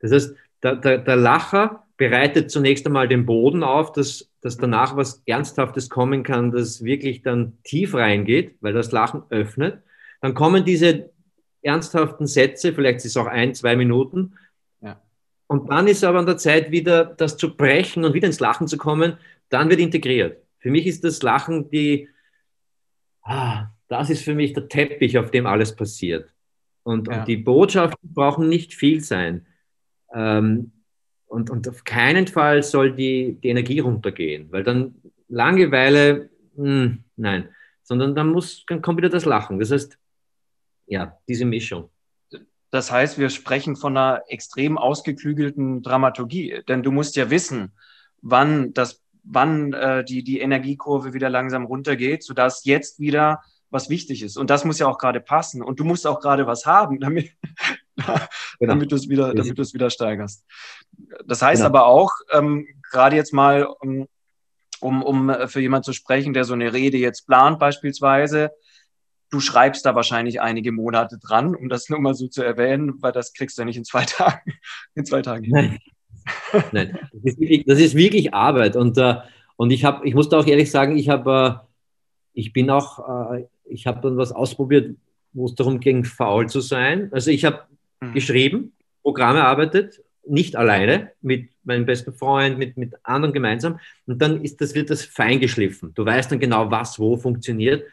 Das 0.00 0.12
heißt, 0.12 0.34
der, 0.62 0.76
der, 0.76 0.98
der 0.98 1.16
Lacher 1.16 1.84
bereitet 1.96 2.50
zunächst 2.50 2.86
einmal 2.86 3.08
den 3.08 3.26
Boden 3.26 3.62
auf, 3.62 3.92
dass, 3.92 4.30
dass 4.40 4.56
danach 4.56 4.96
was 4.96 5.22
Ernsthaftes 5.26 5.88
kommen 5.88 6.22
kann, 6.22 6.50
das 6.50 6.84
wirklich 6.84 7.22
dann 7.22 7.58
tief 7.64 7.94
reingeht, 7.94 8.56
weil 8.60 8.72
das 8.72 8.92
Lachen 8.92 9.22
öffnet. 9.30 9.82
Dann 10.20 10.34
kommen 10.34 10.64
diese 10.64 11.10
ernsthaften 11.62 12.26
Sätze, 12.26 12.72
vielleicht 12.72 12.98
ist 12.98 13.06
es 13.06 13.16
auch 13.16 13.26
ein, 13.26 13.54
zwei 13.54 13.76
Minuten. 13.76 14.34
Und 15.46 15.70
dann 15.70 15.86
ist 15.86 16.02
aber 16.02 16.18
an 16.18 16.26
der 16.26 16.38
Zeit 16.38 16.70
wieder 16.70 17.04
das 17.04 17.36
zu 17.36 17.56
brechen 17.56 18.04
und 18.04 18.14
wieder 18.14 18.26
ins 18.26 18.40
Lachen 18.40 18.66
zu 18.66 18.76
kommen, 18.76 19.16
dann 19.48 19.70
wird 19.70 19.80
integriert. 19.80 20.42
Für 20.58 20.70
mich 20.70 20.86
ist 20.86 21.04
das 21.04 21.22
Lachen 21.22 21.70
die, 21.70 22.08
ah, 23.22 23.66
das 23.88 24.10
ist 24.10 24.24
für 24.24 24.34
mich 24.34 24.52
der 24.52 24.68
Teppich, 24.68 25.18
auf 25.18 25.30
dem 25.30 25.46
alles 25.46 25.76
passiert. 25.76 26.32
Und, 26.82 27.08
ja. 27.08 27.20
und 27.20 27.28
die 27.28 27.36
Botschaften 27.36 28.12
brauchen 28.12 28.48
nicht 28.48 28.74
viel 28.74 29.00
sein. 29.00 29.46
Ähm, 30.12 30.72
und, 31.26 31.50
und 31.50 31.68
auf 31.68 31.84
keinen 31.84 32.26
Fall 32.26 32.62
soll 32.62 32.92
die, 32.92 33.38
die 33.42 33.48
Energie 33.48 33.80
runtergehen, 33.80 34.50
weil 34.50 34.62
dann 34.62 34.94
Langeweile, 35.28 36.30
mh, 36.56 36.64
hm, 36.64 37.04
nein, 37.16 37.48
sondern 37.82 38.14
dann, 38.14 38.30
muss, 38.30 38.64
dann 38.66 38.82
kommt 38.82 38.98
wieder 38.98 39.08
das 39.08 39.24
Lachen. 39.24 39.58
Das 39.58 39.70
heißt, 39.70 39.98
ja, 40.86 41.18
diese 41.28 41.44
Mischung. 41.44 41.90
Das 42.70 42.90
heißt, 42.90 43.18
wir 43.18 43.30
sprechen 43.30 43.76
von 43.76 43.96
einer 43.96 44.22
extrem 44.28 44.76
ausgeklügelten 44.76 45.82
Dramaturgie, 45.82 46.62
denn 46.68 46.82
du 46.82 46.90
musst 46.90 47.16
ja 47.16 47.30
wissen, 47.30 47.72
wann 48.22 48.72
das, 48.74 49.02
wann 49.22 49.72
äh, 49.72 50.04
die, 50.04 50.24
die 50.24 50.40
Energiekurve 50.40 51.12
wieder 51.12 51.30
langsam 51.30 51.64
runtergeht, 51.64 52.22
sodass 52.22 52.64
jetzt 52.64 52.98
wieder 52.98 53.40
was 53.70 53.88
wichtig 53.88 54.22
ist. 54.22 54.36
Und 54.36 54.50
das 54.50 54.64
muss 54.64 54.78
ja 54.78 54.86
auch 54.86 54.98
gerade 54.98 55.20
passen. 55.20 55.62
Und 55.62 55.80
du 55.80 55.84
musst 55.84 56.06
auch 56.06 56.20
gerade 56.20 56.46
was 56.46 56.66
haben, 56.66 57.00
damit, 57.00 57.30
genau. 57.96 58.18
damit 58.58 58.92
du 58.92 58.96
es 58.96 59.08
wieder, 59.08 59.34
damit 59.34 59.58
du 59.58 59.62
es 59.62 59.74
wieder 59.74 59.90
steigerst. 59.90 60.44
Das 61.24 61.42
heißt 61.42 61.62
genau. 61.62 61.68
aber 61.68 61.86
auch, 61.86 62.12
ähm, 62.32 62.66
gerade 62.90 63.16
jetzt 63.16 63.32
mal, 63.32 63.64
um, 63.64 64.06
um, 64.80 65.02
um 65.02 65.48
für 65.48 65.60
jemanden 65.60 65.84
zu 65.84 65.92
sprechen, 65.92 66.32
der 66.32 66.44
so 66.44 66.54
eine 66.54 66.72
Rede 66.72 66.98
jetzt 66.98 67.26
plant, 67.26 67.58
beispielsweise, 67.58 68.50
du 69.30 69.40
schreibst 69.40 69.84
da 69.86 69.94
wahrscheinlich 69.94 70.40
einige 70.40 70.72
Monate 70.72 71.18
dran, 71.18 71.54
um 71.54 71.68
das 71.68 71.88
nur 71.88 72.00
mal 72.00 72.14
so 72.14 72.28
zu 72.28 72.42
erwähnen, 72.42 72.94
weil 73.00 73.12
das 73.12 73.32
kriegst 73.32 73.58
du 73.58 73.62
ja 73.62 73.66
nicht 73.66 73.76
in 73.76 73.84
zwei 73.84 74.04
Tagen. 74.06 74.52
In 74.94 75.04
zwei 75.04 75.22
Tagen. 75.22 75.46
Nein. 75.48 75.78
Nein, 76.72 76.98
das 77.12 77.22
ist 77.22 77.40
wirklich, 77.40 77.64
das 77.66 77.78
ist 77.78 77.94
wirklich 77.94 78.34
Arbeit. 78.34 78.74
Und, 78.74 78.98
äh, 78.98 79.16
und 79.56 79.70
ich, 79.70 79.84
hab, 79.84 80.04
ich 80.04 80.14
muss 80.14 80.28
da 80.28 80.38
auch 80.38 80.46
ehrlich 80.46 80.72
sagen, 80.72 80.96
ich, 80.96 81.08
hab, 81.08 81.26
äh, 81.28 81.54
ich 82.32 82.52
bin 82.52 82.68
auch 82.68 83.32
äh, 83.32 83.46
ich 83.68 83.86
habe 83.86 84.00
dann 84.00 84.16
was 84.16 84.32
ausprobiert, 84.32 84.96
wo 85.32 85.46
es 85.46 85.54
darum 85.54 85.80
ging, 85.80 86.04
faul 86.04 86.48
zu 86.48 86.60
sein. 86.60 87.10
Also 87.12 87.30
ich 87.30 87.44
habe 87.44 87.62
mhm. 88.00 88.12
geschrieben, 88.12 88.72
Programme 89.02 89.40
erarbeitet, 89.40 90.02
nicht 90.28 90.56
alleine, 90.56 91.12
mit 91.20 91.50
meinem 91.62 91.86
besten 91.86 92.12
Freund, 92.12 92.58
mit, 92.58 92.76
mit 92.76 92.94
anderen 93.04 93.32
gemeinsam. 93.32 93.78
Und 94.06 94.20
dann 94.20 94.42
ist 94.42 94.60
das, 94.60 94.74
wird 94.74 94.90
das 94.90 95.04
fein 95.04 95.38
geschliffen. 95.40 95.92
Du 95.94 96.04
weißt 96.04 96.32
dann 96.32 96.40
genau, 96.40 96.70
was 96.70 96.98
wo 96.98 97.16
funktioniert. 97.16 97.84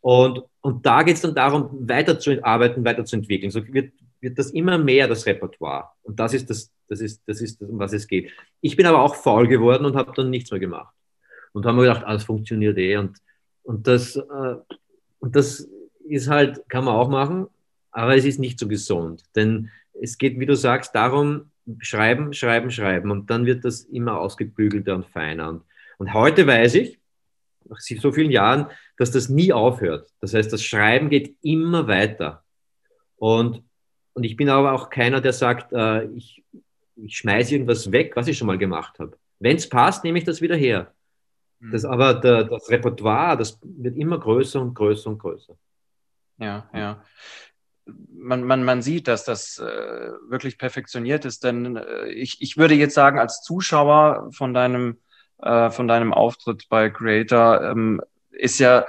Und, 0.00 0.42
und 0.60 0.84
da 0.84 1.02
geht 1.02 1.16
es 1.16 1.22
dann 1.22 1.34
darum, 1.34 1.68
weiterzuarbeiten, 1.88 2.84
weiterzuentwickeln. 2.84 3.50
So 3.50 3.66
wird, 3.72 3.92
wird 4.20 4.38
das 4.38 4.50
immer 4.50 4.78
mehr 4.78 5.08
das 5.08 5.26
Repertoire. 5.26 5.88
Und 6.02 6.18
das 6.18 6.34
ist 6.34 6.48
das, 6.50 6.70
das 6.88 7.00
ist, 7.00 7.22
das 7.26 7.40
ist, 7.40 7.60
um 7.62 7.78
was 7.78 7.92
es 7.92 8.06
geht. 8.06 8.30
Ich 8.60 8.76
bin 8.76 8.86
aber 8.86 9.02
auch 9.02 9.14
faul 9.14 9.46
geworden 9.46 9.84
und 9.84 9.96
habe 9.96 10.12
dann 10.14 10.30
nichts 10.30 10.50
mehr 10.50 10.60
gemacht. 10.60 10.94
Und 11.52 11.66
haben 11.66 11.76
mir 11.76 11.82
gedacht, 11.82 12.04
alles 12.04 12.24
funktioniert 12.24 12.78
eh. 12.78 12.96
Und, 12.96 13.18
und 13.62 13.86
das, 13.86 14.16
äh, 14.16 14.54
und 15.18 15.36
das 15.36 15.68
ist 16.08 16.28
halt, 16.28 16.68
kann 16.68 16.84
man 16.84 16.94
auch 16.94 17.08
machen, 17.08 17.46
aber 17.90 18.16
es 18.16 18.24
ist 18.24 18.38
nicht 18.38 18.58
so 18.58 18.68
gesund. 18.68 19.24
Denn 19.34 19.70
es 20.00 20.16
geht, 20.16 20.38
wie 20.38 20.46
du 20.46 20.56
sagst, 20.56 20.94
darum, 20.94 21.50
schreiben, 21.80 22.32
schreiben, 22.32 22.70
schreiben. 22.70 23.10
Und 23.10 23.30
dann 23.30 23.46
wird 23.46 23.64
das 23.64 23.82
immer 23.82 24.18
ausgebügelter 24.18 24.94
und 24.94 25.06
feiner. 25.06 25.48
Und, 25.50 25.62
und 25.98 26.14
heute 26.14 26.46
weiß 26.46 26.74
ich, 26.76 26.99
nach 27.64 27.80
so 27.80 28.12
vielen 28.12 28.30
Jahren, 28.30 28.66
dass 28.96 29.10
das 29.10 29.28
nie 29.28 29.52
aufhört. 29.52 30.10
Das 30.20 30.34
heißt, 30.34 30.52
das 30.52 30.64
Schreiben 30.64 31.08
geht 31.08 31.36
immer 31.42 31.86
weiter. 31.86 32.44
Und, 33.16 33.62
und 34.14 34.24
ich 34.24 34.36
bin 34.36 34.48
aber 34.48 34.72
auch 34.72 34.90
keiner, 34.90 35.20
der 35.20 35.32
sagt, 35.32 35.72
äh, 35.72 36.04
ich, 36.06 36.42
ich 36.96 37.16
schmeiße 37.16 37.54
irgendwas 37.54 37.92
weg, 37.92 38.12
was 38.16 38.28
ich 38.28 38.38
schon 38.38 38.46
mal 38.46 38.58
gemacht 38.58 38.98
habe. 38.98 39.16
Wenn 39.38 39.56
es 39.56 39.68
passt, 39.68 40.04
nehme 40.04 40.18
ich 40.18 40.24
das 40.24 40.40
wieder 40.40 40.56
her. 40.56 40.92
Das, 41.60 41.82
mhm. 41.82 41.90
aber 41.90 42.14
der, 42.14 42.44
das 42.44 42.70
Repertoire, 42.70 43.36
das 43.36 43.58
wird 43.62 43.96
immer 43.96 44.18
größer 44.18 44.60
und 44.60 44.74
größer 44.74 45.10
und 45.10 45.18
größer. 45.18 45.54
Ja, 46.38 46.68
ja. 46.72 47.04
Man, 48.12 48.44
man, 48.44 48.64
man 48.64 48.82
sieht, 48.82 49.08
dass 49.08 49.24
das 49.24 49.58
äh, 49.58 50.10
wirklich 50.28 50.58
perfektioniert 50.58 51.24
ist, 51.24 51.44
denn 51.44 51.76
äh, 51.76 52.06
ich, 52.08 52.40
ich 52.40 52.56
würde 52.56 52.74
jetzt 52.74 52.94
sagen, 52.94 53.18
als 53.18 53.42
Zuschauer 53.42 54.30
von 54.32 54.54
deinem, 54.54 54.98
äh, 55.42 55.70
von 55.70 55.88
deinem 55.88 56.12
Auftritt 56.12 56.66
bei 56.68 56.90
Creator 56.90 57.62
ähm, 57.62 58.00
ist 58.30 58.58
ja 58.58 58.86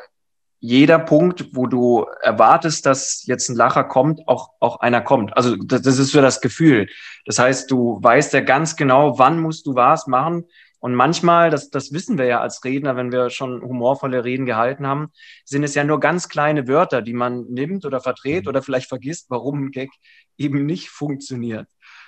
jeder 0.60 1.00
Punkt, 1.00 1.56
wo 1.56 1.66
du 1.66 2.06
erwartest, 2.22 2.86
dass 2.86 3.26
jetzt 3.26 3.50
ein 3.50 3.56
Lacher 3.56 3.84
kommt, 3.84 4.28
auch, 4.28 4.52
auch 4.60 4.80
einer 4.80 5.02
kommt. 5.02 5.36
Also 5.36 5.56
das, 5.56 5.82
das 5.82 5.98
ist 5.98 6.12
für 6.12 6.22
das 6.22 6.40
Gefühl. 6.40 6.88
Das 7.26 7.40
heißt, 7.40 7.72
du 7.72 8.00
weißt 8.02 8.34
ja 8.34 8.42
ganz 8.42 8.76
genau, 8.76 9.18
wann 9.18 9.40
musst 9.40 9.66
du 9.66 9.74
was 9.74 10.06
machen 10.06 10.46
und 10.82 10.96
manchmal, 10.96 11.52
das, 11.52 11.70
das 11.70 11.94
wissen 11.94 12.18
wir 12.18 12.26
ja 12.26 12.42
als 12.42 12.66
Redner, 12.66 12.96
wenn 12.96 13.12
wir 13.12 13.30
schon 13.30 13.62
humorvolle 13.62 14.24
Reden 14.24 14.48
gehalten 14.48 14.88
haben, 14.88 15.12
sind 15.46 15.64
es 15.64 15.76
ja 15.76 15.84
nur 15.84 16.00
ganz 16.00 16.28
kleine 16.28 16.68
Wörter, 16.68 17.04
die 17.04 17.14
man 17.14 17.46
nimmt 17.50 17.86
oder 17.86 18.02
verdreht 18.02 18.46
mhm. 18.46 18.50
oder 18.50 18.64
vielleicht 18.64 18.90
vergisst, 18.90 19.28
warum 19.30 19.66
ein 19.66 19.72
Gag 19.72 19.92
eben 20.40 20.66
nicht 20.66 20.90
funktioniert. 20.90 21.68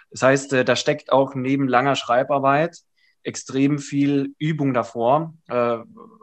Das 0.10 0.24
heißt, 0.24 0.54
äh, 0.54 0.66
da 0.66 0.76
steckt 0.76 1.12
auch 1.12 1.36
neben 1.36 1.68
langer 1.68 1.96
Schreibarbeit 1.96 2.80
extrem 3.24 3.80
viel 3.80 4.34
Übung 4.38 4.74
davor, 4.74 5.34
äh, 5.48 5.78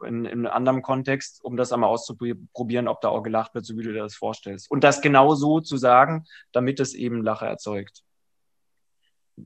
in, 0.07 0.25
in 0.25 0.27
einem 0.27 0.47
anderen 0.47 0.83
Kontext, 0.83 1.43
um 1.43 1.57
das 1.57 1.73
einmal 1.73 1.91
auszuprobieren, 1.91 2.89
ob 2.89 3.01
da 3.01 3.09
auch 3.09 3.23
gelacht 3.23 3.55
wird, 3.55 3.65
so 3.65 3.77
wie 3.77 3.83
du 3.83 3.93
dir 3.93 4.01
das 4.01 4.15
vorstellst. 4.15 4.71
Und 4.71 4.85
das 4.85 5.01
genau 5.01 5.35
so 5.35 5.61
zu 5.61 5.77
sagen, 5.77 6.25
damit 6.53 6.81
es 6.81 6.95
eben 6.95 7.23
Lacher 7.23 7.47
erzeugt. 7.47 8.03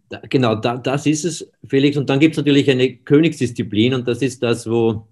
Da, 0.09 0.21
genau, 0.29 0.57
da, 0.57 0.77
das 0.77 1.07
ist 1.07 1.25
es, 1.25 1.51
Felix. 1.69 1.97
Und 1.97 2.11
dann 2.11 2.19
gibt 2.19 2.35
es 2.35 2.39
natürlich 2.39 2.69
eine 2.71 2.97
Königsdisziplin 2.97 3.95
und 3.95 4.09
das 4.09 4.23
ist 4.23 4.43
das, 4.43 4.69
wo 4.69 5.09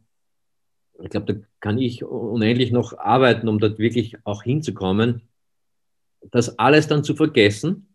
ich 1.03 1.11
glaube, 1.11 1.35
da 1.35 1.41
kann 1.61 1.79
ich 1.79 2.05
unendlich 2.05 2.71
noch 2.71 2.97
arbeiten, 2.97 3.49
um 3.49 3.59
dort 3.59 3.79
wirklich 3.79 4.17
auch 4.25 4.43
hinzukommen, 4.43 5.23
das 6.31 6.59
alles 6.59 6.87
dann 6.87 7.03
zu 7.03 7.17
vergessen, 7.17 7.92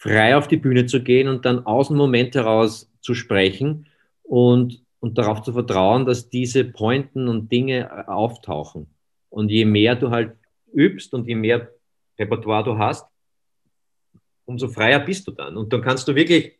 frei 0.00 0.34
auf 0.34 0.48
die 0.48 0.56
Bühne 0.56 0.86
zu 0.86 1.02
gehen 1.02 1.28
und 1.28 1.44
dann 1.44 1.66
aus 1.66 1.88
dem 1.88 1.98
Moment 1.98 2.34
heraus 2.34 2.90
zu 3.02 3.14
sprechen 3.14 3.86
und, 4.22 4.82
und 4.98 5.18
darauf 5.18 5.42
zu 5.42 5.52
vertrauen, 5.52 6.06
dass 6.06 6.30
diese 6.30 6.64
Pointen 6.64 7.28
und 7.28 7.52
Dinge 7.52 7.80
äh, 7.80 8.10
auftauchen. 8.10 8.86
Und 9.28 9.50
je 9.50 9.66
mehr 9.66 9.96
du 9.96 10.08
halt 10.10 10.32
übst 10.72 11.12
und 11.12 11.28
je 11.28 11.34
mehr 11.34 11.68
Repertoire 12.18 12.64
du 12.64 12.78
hast, 12.78 13.06
umso 14.46 14.68
freier 14.68 15.00
bist 15.00 15.28
du 15.28 15.32
dann. 15.32 15.58
Und 15.58 15.70
dann 15.74 15.82
kannst 15.82 16.08
du 16.08 16.14
wirklich 16.14 16.58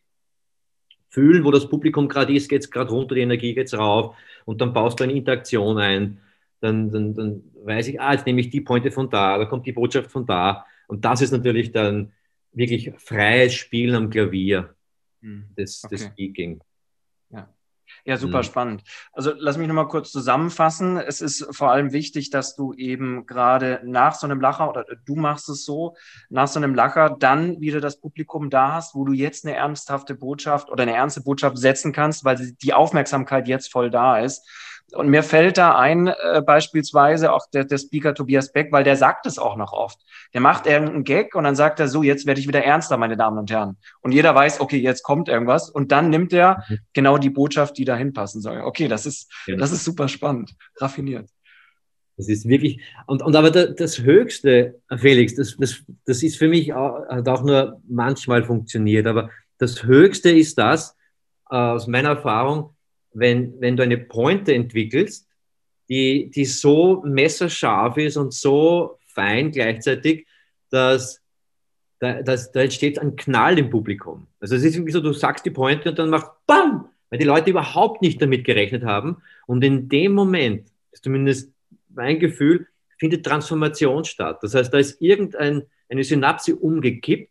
fühlen, 1.08 1.42
wo 1.42 1.50
das 1.50 1.66
Publikum 1.66 2.08
gerade 2.08 2.34
ist, 2.34 2.50
geht 2.50 2.60
es 2.60 2.70
gerade 2.70 2.90
runter, 2.90 3.14
die 3.14 3.22
Energie 3.22 3.54
geht 3.54 3.72
rauf 3.72 4.14
und 4.44 4.60
dann 4.60 4.74
baust 4.74 5.00
du 5.00 5.04
eine 5.04 5.14
Interaktion 5.14 5.78
ein. 5.78 6.20
Dann, 6.60 6.90
dann, 6.90 7.14
dann 7.14 7.42
weiß 7.64 7.88
ich, 7.88 7.98
ah, 7.98 8.12
jetzt 8.12 8.26
nehme 8.26 8.42
ich 8.42 8.50
die 8.50 8.60
Pointe 8.60 8.90
von 8.90 9.08
da, 9.08 9.38
da 9.38 9.46
kommt 9.46 9.66
die 9.66 9.72
Botschaft 9.72 10.10
von 10.10 10.26
da. 10.26 10.66
Und 10.88 11.06
das 11.06 11.22
ist 11.22 11.32
natürlich 11.32 11.72
dann 11.72 12.12
wirklich 12.52 12.92
freies 12.98 13.54
Spielen 13.54 13.94
am 13.94 14.10
Klavier 14.10 14.74
hm. 15.20 15.48
des, 15.56 15.84
okay. 15.84 15.96
des 15.96 16.04
Speaking. 16.06 16.60
Ja, 18.04 18.16
super 18.16 18.38
mhm. 18.38 18.44
spannend. 18.44 18.82
Also 19.12 19.32
lass 19.36 19.58
mich 19.58 19.68
nochmal 19.68 19.88
kurz 19.88 20.10
zusammenfassen. 20.10 20.96
Es 20.96 21.20
ist 21.20 21.46
vor 21.50 21.70
allem 21.70 21.92
wichtig, 21.92 22.30
dass 22.30 22.56
du 22.56 22.72
eben 22.74 23.26
gerade 23.26 23.80
nach 23.84 24.14
so 24.14 24.26
einem 24.26 24.40
Lacher 24.40 24.68
oder 24.68 24.84
du 25.04 25.16
machst 25.16 25.48
es 25.48 25.64
so, 25.64 25.96
nach 26.28 26.48
so 26.48 26.58
einem 26.58 26.74
Lacher 26.74 27.16
dann 27.18 27.60
wieder 27.60 27.80
das 27.80 28.00
Publikum 28.00 28.50
da 28.50 28.72
hast, 28.72 28.94
wo 28.94 29.04
du 29.04 29.12
jetzt 29.12 29.44
eine 29.44 29.54
ernsthafte 29.54 30.14
Botschaft 30.14 30.70
oder 30.70 30.82
eine 30.82 30.94
ernste 30.94 31.20
Botschaft 31.20 31.58
setzen 31.58 31.92
kannst, 31.92 32.24
weil 32.24 32.52
die 32.62 32.72
Aufmerksamkeit 32.72 33.48
jetzt 33.48 33.70
voll 33.70 33.90
da 33.90 34.18
ist. 34.18 34.48
Und 34.94 35.08
mir 35.08 35.22
fällt 35.22 35.58
da 35.58 35.78
ein, 35.78 36.08
äh, 36.08 36.42
beispielsweise 36.44 37.32
auch 37.32 37.46
der, 37.52 37.64
der 37.64 37.78
Speaker 37.78 38.14
Tobias 38.14 38.52
Beck, 38.52 38.72
weil 38.72 38.84
der 38.84 38.96
sagt 38.96 39.26
es 39.26 39.38
auch 39.38 39.56
noch 39.56 39.72
oft. 39.72 39.98
Der 40.34 40.40
macht 40.40 40.66
irgendeinen 40.66 41.04
Gag 41.04 41.34
und 41.34 41.44
dann 41.44 41.56
sagt 41.56 41.80
er 41.80 41.88
so, 41.88 42.02
jetzt 42.02 42.26
werde 42.26 42.40
ich 42.40 42.48
wieder 42.48 42.64
ernster, 42.64 42.96
meine 42.96 43.16
Damen 43.16 43.38
und 43.38 43.50
Herren. 43.50 43.76
Und 44.00 44.12
jeder 44.12 44.34
weiß, 44.34 44.60
okay, 44.60 44.78
jetzt 44.78 45.02
kommt 45.02 45.28
irgendwas. 45.28 45.70
Und 45.70 45.92
dann 45.92 46.10
nimmt 46.10 46.32
er 46.32 46.64
mhm. 46.68 46.78
genau 46.92 47.18
die 47.18 47.30
Botschaft, 47.30 47.78
die 47.78 47.84
dahin 47.84 48.12
passen 48.12 48.40
soll. 48.40 48.60
Okay, 48.62 48.88
das 48.88 49.06
ist, 49.06 49.32
ja. 49.46 49.56
das 49.56 49.72
ist 49.72 49.84
super 49.84 50.08
spannend, 50.08 50.54
raffiniert. 50.78 51.28
Das 52.16 52.28
ist 52.28 52.46
wirklich, 52.46 52.82
und, 53.06 53.22
und 53.22 53.34
aber 53.34 53.50
das 53.50 53.98
Höchste, 54.00 54.78
Felix, 54.94 55.36
das, 55.36 55.56
das, 55.56 55.82
das 56.04 56.22
ist 56.22 56.36
für 56.36 56.48
mich 56.48 56.74
auch, 56.74 57.08
hat 57.08 57.26
auch 57.28 57.42
nur 57.42 57.80
manchmal 57.88 58.44
funktioniert, 58.44 59.06
aber 59.06 59.30
das 59.56 59.84
Höchste 59.84 60.30
ist 60.30 60.58
das, 60.58 60.96
äh, 61.50 61.56
aus 61.56 61.86
meiner 61.86 62.10
Erfahrung, 62.10 62.74
wenn, 63.12 63.60
wenn 63.60 63.76
du 63.76 63.82
eine 63.82 63.98
Pointe 63.98 64.54
entwickelst, 64.54 65.28
die, 65.88 66.30
die 66.30 66.44
so 66.44 67.02
messerscharf 67.04 67.96
ist 67.96 68.16
und 68.16 68.32
so 68.32 68.98
fein 69.06 69.50
gleichzeitig, 69.50 70.26
dass 70.70 71.20
da, 72.00 72.22
dass, 72.22 72.50
da 72.50 72.62
entsteht 72.62 72.98
ein 72.98 73.14
Knall 73.14 73.58
im 73.58 73.70
Publikum. 73.70 74.26
Also 74.40 74.56
es 74.56 74.64
ist 74.64 74.74
irgendwie 74.74 74.92
so, 74.92 75.00
du 75.00 75.12
sagst 75.12 75.44
die 75.44 75.50
Pointe 75.50 75.90
und 75.90 75.98
dann 75.98 76.10
macht 76.10 76.30
BAM! 76.46 76.88
Weil 77.10 77.18
die 77.18 77.26
Leute 77.26 77.50
überhaupt 77.50 78.02
nicht 78.02 78.22
damit 78.22 78.44
gerechnet 78.44 78.84
haben. 78.84 79.18
Und 79.46 79.62
in 79.64 79.88
dem 79.88 80.14
Moment, 80.14 80.68
ist 80.92 81.04
zumindest 81.04 81.52
mein 81.88 82.18
Gefühl, 82.18 82.68
findet 82.98 83.26
Transformation 83.26 84.04
statt. 84.04 84.38
Das 84.42 84.54
heißt, 84.54 84.72
da 84.72 84.78
ist 84.78 85.02
irgendeine 85.02 85.66
Synapse 86.02 86.56
umgekippt 86.56 87.30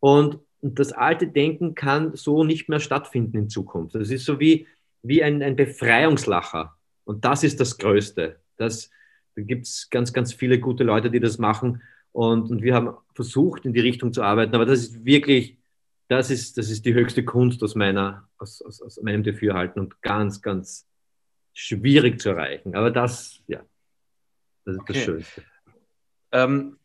und, 0.00 0.38
das 0.66 0.92
alte 0.92 1.26
Denken 1.26 1.74
kann 1.74 2.16
so 2.16 2.42
nicht 2.42 2.70
mehr 2.70 2.80
stattfinden 2.80 3.36
in 3.36 3.48
Zukunft. 3.50 3.96
Das 3.96 4.08
ist 4.08 4.24
so 4.24 4.40
wie, 4.40 4.66
wie 5.04 5.22
ein, 5.22 5.42
ein 5.42 5.54
Befreiungslacher. 5.54 6.76
Und 7.04 7.24
das 7.24 7.44
ist 7.44 7.60
das 7.60 7.78
Größte. 7.78 8.40
Das, 8.56 8.90
da 9.36 9.42
gibt 9.42 9.66
es 9.66 9.88
ganz, 9.90 10.12
ganz 10.12 10.32
viele 10.32 10.58
gute 10.58 10.82
Leute, 10.82 11.10
die 11.10 11.20
das 11.20 11.38
machen. 11.38 11.82
Und, 12.12 12.50
und 12.50 12.62
wir 12.62 12.74
haben 12.74 12.96
versucht, 13.14 13.66
in 13.66 13.72
die 13.72 13.80
Richtung 13.80 14.12
zu 14.12 14.22
arbeiten. 14.22 14.54
Aber 14.54 14.66
das 14.66 14.80
ist 14.80 15.04
wirklich, 15.04 15.58
das 16.08 16.30
ist, 16.30 16.56
das 16.56 16.70
ist 16.70 16.86
die 16.86 16.94
höchste 16.94 17.24
Kunst 17.24 17.62
aus, 17.62 17.74
meiner, 17.74 18.28
aus, 18.38 18.62
aus, 18.62 18.80
aus 18.80 19.00
meinem 19.02 19.22
Dafürhalten 19.22 19.80
und 19.80 20.00
ganz, 20.00 20.40
ganz 20.40 20.88
schwierig 21.52 22.20
zu 22.20 22.30
erreichen. 22.30 22.74
Aber 22.74 22.90
das, 22.90 23.40
ja, 23.46 23.60
das 24.64 24.76
ist 24.76 24.80
okay. 24.80 24.92
das 24.94 25.02
Schönste. 25.02 25.42
Ähm, 26.32 26.78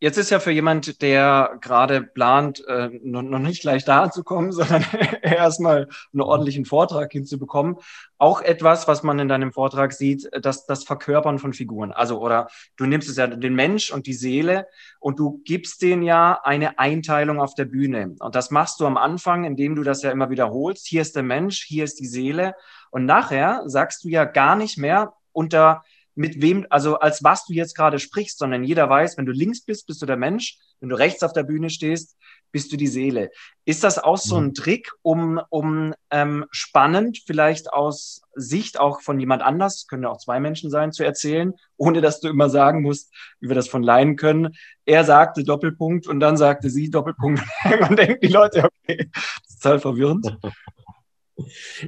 Jetzt 0.00 0.18
ist 0.18 0.30
ja 0.30 0.38
für 0.38 0.50
jemand, 0.50 1.00
der 1.02 1.56
gerade 1.60 2.02
plant, 2.02 2.62
äh, 2.66 2.90
noch, 3.02 3.22
nicht 3.38 3.62
gleich 3.62 3.84
da 3.84 4.02
anzukommen, 4.02 4.52
sondern 4.52 4.84
erstmal 5.22 5.88
einen 6.12 6.20
ordentlichen 6.20 6.64
Vortrag 6.64 7.12
hinzubekommen, 7.12 7.76
auch 8.18 8.40
etwas, 8.40 8.88
was 8.88 9.02
man 9.02 9.18
in 9.18 9.28
deinem 9.28 9.52
Vortrag 9.52 9.92
sieht, 9.92 10.28
dass 10.32 10.66
das 10.66 10.84
Verkörpern 10.84 11.38
von 11.38 11.52
Figuren. 11.52 11.92
Also, 11.92 12.20
oder 12.20 12.48
du 12.76 12.86
nimmst 12.86 13.08
es 13.08 13.16
ja 13.16 13.26
den 13.26 13.54
Mensch 13.54 13.92
und 13.92 14.06
die 14.06 14.14
Seele 14.14 14.66
und 14.98 15.18
du 15.18 15.40
gibst 15.44 15.82
denen 15.82 16.02
ja 16.02 16.40
eine 16.42 16.78
Einteilung 16.78 17.40
auf 17.40 17.54
der 17.54 17.66
Bühne. 17.66 18.14
Und 18.18 18.34
das 18.34 18.50
machst 18.50 18.80
du 18.80 18.86
am 18.86 18.96
Anfang, 18.96 19.44
indem 19.44 19.74
du 19.74 19.82
das 19.82 20.02
ja 20.02 20.10
immer 20.10 20.30
wiederholst. 20.30 20.86
Hier 20.86 21.02
ist 21.02 21.16
der 21.16 21.22
Mensch, 21.22 21.62
hier 21.62 21.84
ist 21.84 22.00
die 22.00 22.06
Seele. 22.06 22.54
Und 22.90 23.06
nachher 23.06 23.62
sagst 23.66 24.04
du 24.04 24.08
ja 24.08 24.24
gar 24.24 24.56
nicht 24.56 24.78
mehr 24.78 25.14
unter 25.32 25.82
mit 26.14 26.40
wem, 26.40 26.66
also 26.70 26.98
als 26.98 27.24
was 27.24 27.44
du 27.46 27.52
jetzt 27.52 27.76
gerade 27.76 27.98
sprichst, 27.98 28.38
sondern 28.38 28.64
jeder 28.64 28.88
weiß, 28.88 29.16
wenn 29.16 29.26
du 29.26 29.32
links 29.32 29.62
bist, 29.62 29.86
bist 29.86 30.00
du 30.00 30.06
der 30.06 30.16
Mensch, 30.16 30.58
wenn 30.80 30.88
du 30.88 30.96
rechts 30.96 31.22
auf 31.22 31.32
der 31.32 31.42
Bühne 31.42 31.70
stehst, 31.70 32.16
bist 32.52 32.70
du 32.72 32.76
die 32.76 32.86
Seele. 32.86 33.30
Ist 33.64 33.82
das 33.82 33.98
auch 33.98 34.16
so 34.16 34.36
ein 34.36 34.46
mhm. 34.46 34.54
Trick, 34.54 34.92
um, 35.02 35.40
um 35.50 35.92
ähm, 36.10 36.44
spannend, 36.50 37.20
vielleicht 37.26 37.72
aus 37.72 38.22
Sicht 38.36 38.78
auch 38.78 39.00
von 39.00 39.18
jemand 39.18 39.42
anders, 39.42 39.86
können 39.88 40.04
ja 40.04 40.10
auch 40.10 40.18
zwei 40.18 40.38
Menschen 40.38 40.70
sein, 40.70 40.92
zu 40.92 41.04
erzählen, 41.04 41.54
ohne 41.76 42.00
dass 42.00 42.20
du 42.20 42.28
immer 42.28 42.48
sagen 42.48 42.82
musst, 42.82 43.12
wie 43.40 43.48
wir 43.48 43.56
das 43.56 43.68
von 43.68 43.82
Laien 43.82 44.16
können. 44.16 44.54
Er 44.84 45.04
sagte 45.04 45.42
Doppelpunkt 45.42 46.06
und 46.06 46.20
dann 46.20 46.36
sagte 46.36 46.70
sie 46.70 46.90
Doppelpunkt. 46.90 47.42
Man 47.80 47.96
denkt 47.96 48.22
die 48.22 48.28
Leute, 48.28 48.64
okay, 48.64 49.10
das 49.12 49.50
ist 49.50 49.62
total 49.62 49.80
verwirrend. 49.80 50.36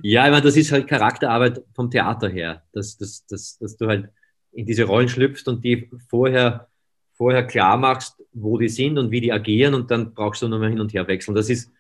Ja, 0.02 0.22
meine, 0.22 0.42
das 0.42 0.56
ist 0.56 0.72
halt 0.72 0.88
Charakterarbeit 0.88 1.62
vom 1.72 1.88
Theater 1.88 2.28
her, 2.28 2.64
dass, 2.72 2.96
dass, 2.96 3.24
dass, 3.26 3.58
dass 3.58 3.76
du 3.76 3.86
halt 3.86 4.10
in 4.56 4.64
diese 4.64 4.84
Rollen 4.84 5.08
schlüpfst 5.08 5.46
und 5.48 5.64
die 5.64 5.90
vorher, 6.08 6.68
vorher 7.12 7.46
klar 7.46 7.76
machst, 7.76 8.22
wo 8.32 8.56
die 8.58 8.70
sind 8.70 8.98
und 8.98 9.10
wie 9.10 9.20
die 9.20 9.32
agieren 9.32 9.74
und 9.74 9.90
dann 9.90 10.14
brauchst 10.14 10.40
du 10.42 10.48
nur 10.48 10.58
mal 10.58 10.70
hin 10.70 10.80
und 10.80 10.94
her 10.94 11.06
wechseln. 11.06 11.34
Das 11.34 11.50
ist 11.50 11.70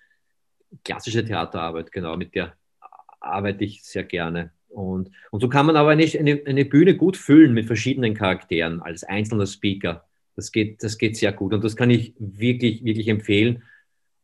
klassische 0.84 1.24
Theaterarbeit, 1.24 1.90
genau, 1.90 2.16
mit 2.16 2.34
der 2.34 2.54
arbeite 3.18 3.64
ich 3.64 3.82
sehr 3.82 4.04
gerne. 4.04 4.52
Und, 4.68 5.10
und 5.30 5.40
so 5.40 5.48
kann 5.48 5.64
man 5.64 5.76
aber 5.76 5.90
eine, 5.90 6.04
eine, 6.04 6.42
eine 6.44 6.64
Bühne 6.66 6.96
gut 6.96 7.16
füllen 7.16 7.54
mit 7.54 7.66
verschiedenen 7.66 8.12
Charakteren 8.12 8.80
als 8.82 9.04
einzelner 9.04 9.46
Speaker. 9.46 10.04
Das 10.34 10.52
geht, 10.52 10.82
das 10.82 10.98
geht 10.98 11.16
sehr 11.16 11.32
gut 11.32 11.54
und 11.54 11.64
das 11.64 11.76
kann 11.76 11.88
ich 11.88 12.12
wirklich, 12.18 12.84
wirklich 12.84 13.08
empfehlen 13.08 13.62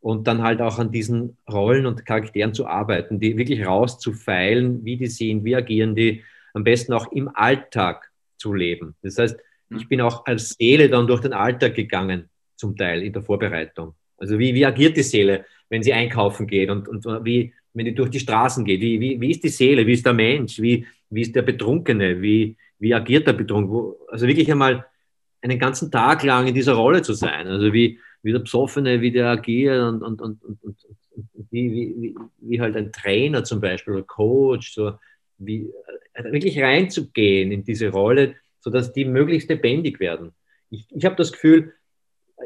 und 0.00 0.26
dann 0.26 0.42
halt 0.42 0.60
auch 0.60 0.78
an 0.78 0.92
diesen 0.92 1.38
Rollen 1.50 1.86
und 1.86 2.04
Charakteren 2.04 2.52
zu 2.52 2.66
arbeiten, 2.66 3.18
die 3.18 3.38
wirklich 3.38 3.64
rauszufeilen, 3.64 4.84
wie 4.84 4.98
die 4.98 5.06
sehen, 5.06 5.42
wie 5.42 5.56
agieren 5.56 5.94
die, 5.94 6.22
am 6.52 6.64
besten 6.64 6.92
auch 6.92 7.10
im 7.12 7.34
Alltag 7.34 8.11
zu 8.42 8.52
leben. 8.52 8.94
Das 9.02 9.18
heißt, 9.18 9.36
mhm. 9.68 9.78
ich 9.78 9.88
bin 9.88 10.00
auch 10.00 10.26
als 10.26 10.50
Seele 10.50 10.88
dann 10.88 11.06
durch 11.06 11.20
den 11.20 11.32
Alltag 11.32 11.74
gegangen, 11.74 12.28
zum 12.56 12.76
Teil 12.76 13.02
in 13.02 13.12
der 13.12 13.22
Vorbereitung. 13.22 13.94
Also 14.16 14.38
wie, 14.38 14.54
wie 14.54 14.66
agiert 14.66 14.96
die 14.96 15.02
Seele, 15.02 15.44
wenn 15.68 15.82
sie 15.82 15.92
einkaufen 15.92 16.46
geht 16.46 16.70
und, 16.70 16.88
und 16.88 17.04
wie, 17.24 17.52
wenn 17.74 17.86
die 17.86 17.94
durch 17.94 18.10
die 18.10 18.20
Straßen 18.20 18.64
geht? 18.64 18.80
Wie, 18.80 19.00
wie, 19.00 19.20
wie 19.20 19.30
ist 19.30 19.42
die 19.42 19.48
Seele? 19.48 19.86
Wie 19.86 19.94
ist 19.94 20.06
der 20.06 20.12
Mensch? 20.12 20.60
Wie, 20.60 20.86
wie 21.10 21.22
ist 21.22 21.34
der 21.34 21.42
Betrunkene? 21.42 22.20
Wie, 22.20 22.56
wie 22.78 22.94
agiert 22.94 23.26
der 23.26 23.32
Betrunkene? 23.32 23.94
Also 24.08 24.26
wirklich 24.26 24.50
einmal 24.50 24.86
einen 25.40 25.58
ganzen 25.58 25.90
Tag 25.90 26.22
lang 26.22 26.46
in 26.46 26.54
dieser 26.54 26.74
Rolle 26.74 27.02
zu 27.02 27.14
sein. 27.14 27.46
Also 27.46 27.72
wie, 27.72 27.98
wie 28.22 28.32
der 28.32 28.40
Besoffene, 28.40 29.00
wie 29.00 29.10
der 29.10 29.28
agiert 29.28 29.82
und, 29.82 30.02
und, 30.02 30.20
und, 30.20 30.44
und, 30.44 30.62
und, 30.62 30.76
und 30.84 31.46
wie, 31.50 31.66
wie, 31.72 32.14
wie 32.38 32.60
halt 32.60 32.76
ein 32.76 32.92
Trainer 32.92 33.42
zum 33.44 33.60
Beispiel 33.60 33.94
oder 33.94 34.04
Coach, 34.04 34.72
so 34.72 34.92
wie 35.46 35.70
äh, 36.14 36.24
wirklich 36.32 36.60
reinzugehen 36.60 37.52
in 37.52 37.64
diese 37.64 37.88
Rolle, 37.88 38.36
sodass 38.60 38.92
die 38.92 39.04
möglichst 39.04 39.48
lebendig 39.48 40.00
werden. 40.00 40.32
Ich, 40.70 40.86
ich 40.90 41.04
habe 41.04 41.16
das 41.16 41.32
Gefühl, 41.32 41.74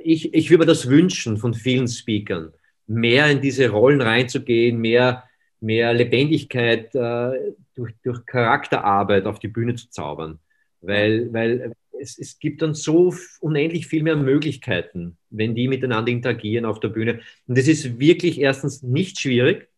ich, 0.02 0.35
ich 0.35 0.50
würde 0.50 0.64
mir 0.64 0.66
das 0.66 0.88
wünschen 0.88 1.37
von 1.37 1.54
vielen 1.54 1.88
Speakern, 1.88 2.52
mehr 2.87 3.30
in 3.30 3.40
diese 3.40 3.70
Rollen 3.70 4.00
reinzugehen, 4.00 4.80
mehr, 4.80 5.24
mehr 5.61 5.92
Lebendigkeit 5.94 6.94
äh, 6.94 7.54
durch, 7.74 7.94
durch 8.02 8.24
Charakterarbeit 8.26 9.26
auf 9.26 9.38
die 9.38 9.48
Bühne 9.48 9.74
zu 9.74 9.90
zaubern. 9.90 10.38
Weil, 10.80 11.32
weil 11.32 11.72
es, 12.00 12.18
es 12.18 12.38
gibt 12.38 12.62
dann 12.62 12.74
so 12.74 13.14
unendlich 13.40 13.87
viel 13.87 14.02
mehr 14.02 14.16
Möglichkeiten, 14.16 15.16
wenn 15.30 15.54
die 15.54 15.68
miteinander 15.68 16.12
interagieren 16.12 16.64
auf 16.64 16.80
der 16.80 16.88
Bühne. 16.88 17.20
Und 17.46 17.59
das 17.59 17.68
ist 17.68 17.98
wirklich 17.98 18.40
erstens 18.40 18.82
nicht 18.82 19.20
schwierig. 19.20 19.68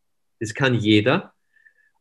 Das 0.40 0.54
kann 0.54 0.74
jeder. 0.74 1.32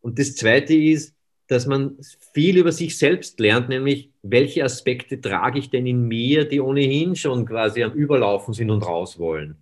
Und 0.02 0.20
das 0.20 0.36
Zweite 0.36 0.74
ist, 0.74 1.16
dass 1.48 1.66
man 1.66 1.98
viel 2.34 2.58
über 2.58 2.72
sich 2.72 2.98
selbst 2.98 3.40
lernt, 3.40 3.70
nämlich 3.70 4.12
welche 4.22 4.64
Aspekte 4.64 5.22
trage 5.22 5.60
ich 5.60 5.70
denn 5.70 5.88
in 5.88 6.08
mir, 6.08 6.46
die 6.46 6.60
ohnehin 6.60 7.16
schon 7.16 7.46
quasi 7.46 7.84
am 7.84 7.94
Überlaufen 7.94 8.54
sind 8.54 8.70
und 8.70 8.84
raus 8.84 9.18
wollen. 9.18 9.58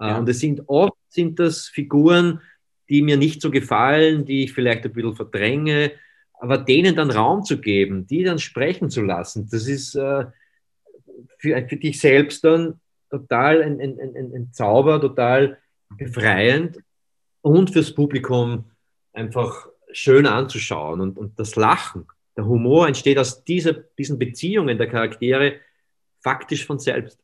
Äh, 0.00 0.06
ja. 0.06 0.18
Und 0.18 0.28
es 0.28 0.40
sind 0.40 0.62
oft 0.66 0.96
sind 1.08 1.38
das 1.38 1.68
Figuren, 1.68 2.40
die 2.88 3.02
mir 3.02 3.18
nicht 3.18 3.42
so 3.42 3.50
gefallen, 3.50 4.24
die 4.24 4.44
ich 4.44 4.52
vielleicht 4.52 4.84
ein 4.84 4.92
bisschen 4.92 5.16
verdränge, 5.16 5.92
aber 6.40 6.58
denen 6.58 6.96
dann 6.96 7.10
Raum 7.10 7.44
zu 7.44 7.60
geben, 7.60 8.06
die 8.06 8.22
dann 8.22 8.38
sprechen 8.38 8.88
zu 8.90 9.02
lassen, 9.02 9.48
das 9.50 9.66
ist 9.66 9.94
äh, 9.96 10.24
für, 11.38 11.66
für 11.68 11.76
dich 11.76 12.00
selbst 12.00 12.44
dann 12.44 12.80
total 13.10 13.62
ein, 13.62 13.80
ein, 13.80 13.98
ein, 13.98 14.32
ein 14.34 14.52
Zauber, 14.52 15.00
total 15.00 15.58
befreiend 15.96 16.78
und 17.42 17.70
fürs 17.70 17.94
Publikum 17.94 18.70
einfach 19.18 19.68
schön 19.92 20.26
anzuschauen. 20.26 21.00
Und, 21.00 21.18
und 21.18 21.38
das 21.38 21.56
Lachen, 21.56 22.06
der 22.36 22.46
Humor 22.46 22.86
entsteht 22.86 23.18
aus 23.18 23.44
dieser, 23.44 23.72
diesen 23.72 24.18
Beziehungen 24.18 24.78
der 24.78 24.88
Charaktere 24.88 25.56
faktisch 26.20 26.64
von 26.64 26.78
selbst. 26.78 27.18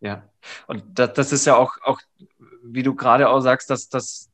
Ja, 0.00 0.28
und 0.66 0.84
das, 0.94 1.12
das 1.14 1.32
ist 1.32 1.46
ja 1.46 1.56
auch, 1.56 1.76
auch, 1.82 2.00
wie 2.62 2.82
du 2.82 2.94
gerade 2.94 3.28
auch 3.28 3.40
sagst, 3.40 3.70
dass 3.70 3.88
das 3.88 4.30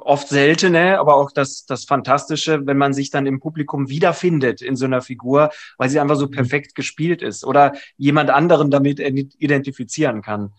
oft 0.00 0.28
seltene, 0.28 0.98
aber 0.98 1.16
auch 1.16 1.32
das, 1.32 1.66
das 1.66 1.84
Fantastische, 1.84 2.66
wenn 2.66 2.78
man 2.78 2.92
sich 2.92 3.10
dann 3.10 3.26
im 3.26 3.40
Publikum 3.40 3.88
wiederfindet 3.88 4.62
in 4.62 4.76
so 4.76 4.84
einer 4.84 5.02
Figur, 5.02 5.50
weil 5.76 5.88
sie 5.88 6.00
einfach 6.00 6.16
so 6.16 6.26
mhm. 6.26 6.32
perfekt 6.32 6.74
gespielt 6.74 7.22
ist 7.22 7.44
oder 7.44 7.74
jemand 7.96 8.30
anderen 8.30 8.70
damit 8.70 9.00
identifizieren 9.00 10.22
kann. 10.22 10.52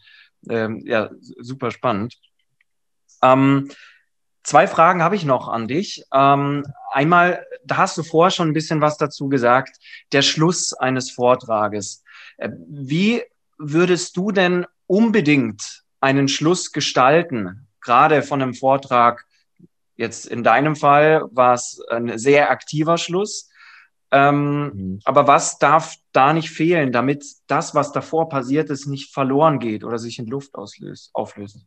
Ähm, 0.50 0.82
ja, 0.86 1.10
super 1.20 1.72
spannend. 1.72 2.18
Ähm, 3.22 3.70
zwei 4.44 4.68
Fragen 4.68 5.04
habe 5.04 5.16
ich 5.16 5.26
noch 5.26 5.48
an 5.48 5.68
dich. 5.68 6.04
Ähm, 6.14 6.66
einmal, 6.92 7.46
da 7.66 7.78
hast 7.78 7.98
du 7.98 8.04
vorher 8.04 8.32
schon 8.32 8.50
ein 8.50 8.54
bisschen 8.54 8.82
was 8.82 8.98
dazu 8.98 9.30
gesagt, 9.30 9.78
der 10.12 10.22
Schluss 10.22 10.74
eines 10.74 11.12
Vortrages. 11.12 12.04
Äh, 12.38 12.50
wie 12.68 13.24
würdest 13.58 14.18
du 14.18 14.32
denn 14.32 14.66
unbedingt 14.88 15.84
einen 16.00 16.28
Schluss 16.28 16.72
gestalten? 16.72 17.68
gerade 17.82 18.22
von 18.22 18.42
einem 18.42 18.54
Vortrag, 18.54 19.26
jetzt 19.96 20.26
in 20.26 20.44
deinem 20.44 20.76
Fall 20.76 21.24
war 21.32 21.54
es 21.54 21.82
ein 21.90 22.18
sehr 22.18 22.50
aktiver 22.50 22.98
Schluss. 22.98 23.50
Ähm, 24.12 24.64
mhm. 24.74 25.00
Aber 25.04 25.28
was 25.28 25.58
darf 25.58 25.96
da 26.12 26.34
nicht 26.34 26.50
fehlen, 26.50 26.92
damit 26.92 27.26
das, 27.48 27.76
was 27.76 27.92
davor 27.92 28.30
passiert 28.30 28.70
ist, 28.70 28.86
nicht 28.86 29.14
verloren 29.14 29.60
geht 29.60 29.84
oder 29.84 30.00
sich 30.00 30.20
in 30.20 30.28
Luft 30.28 30.56
auslöst, 30.56 31.12
auflöst? 31.14 31.66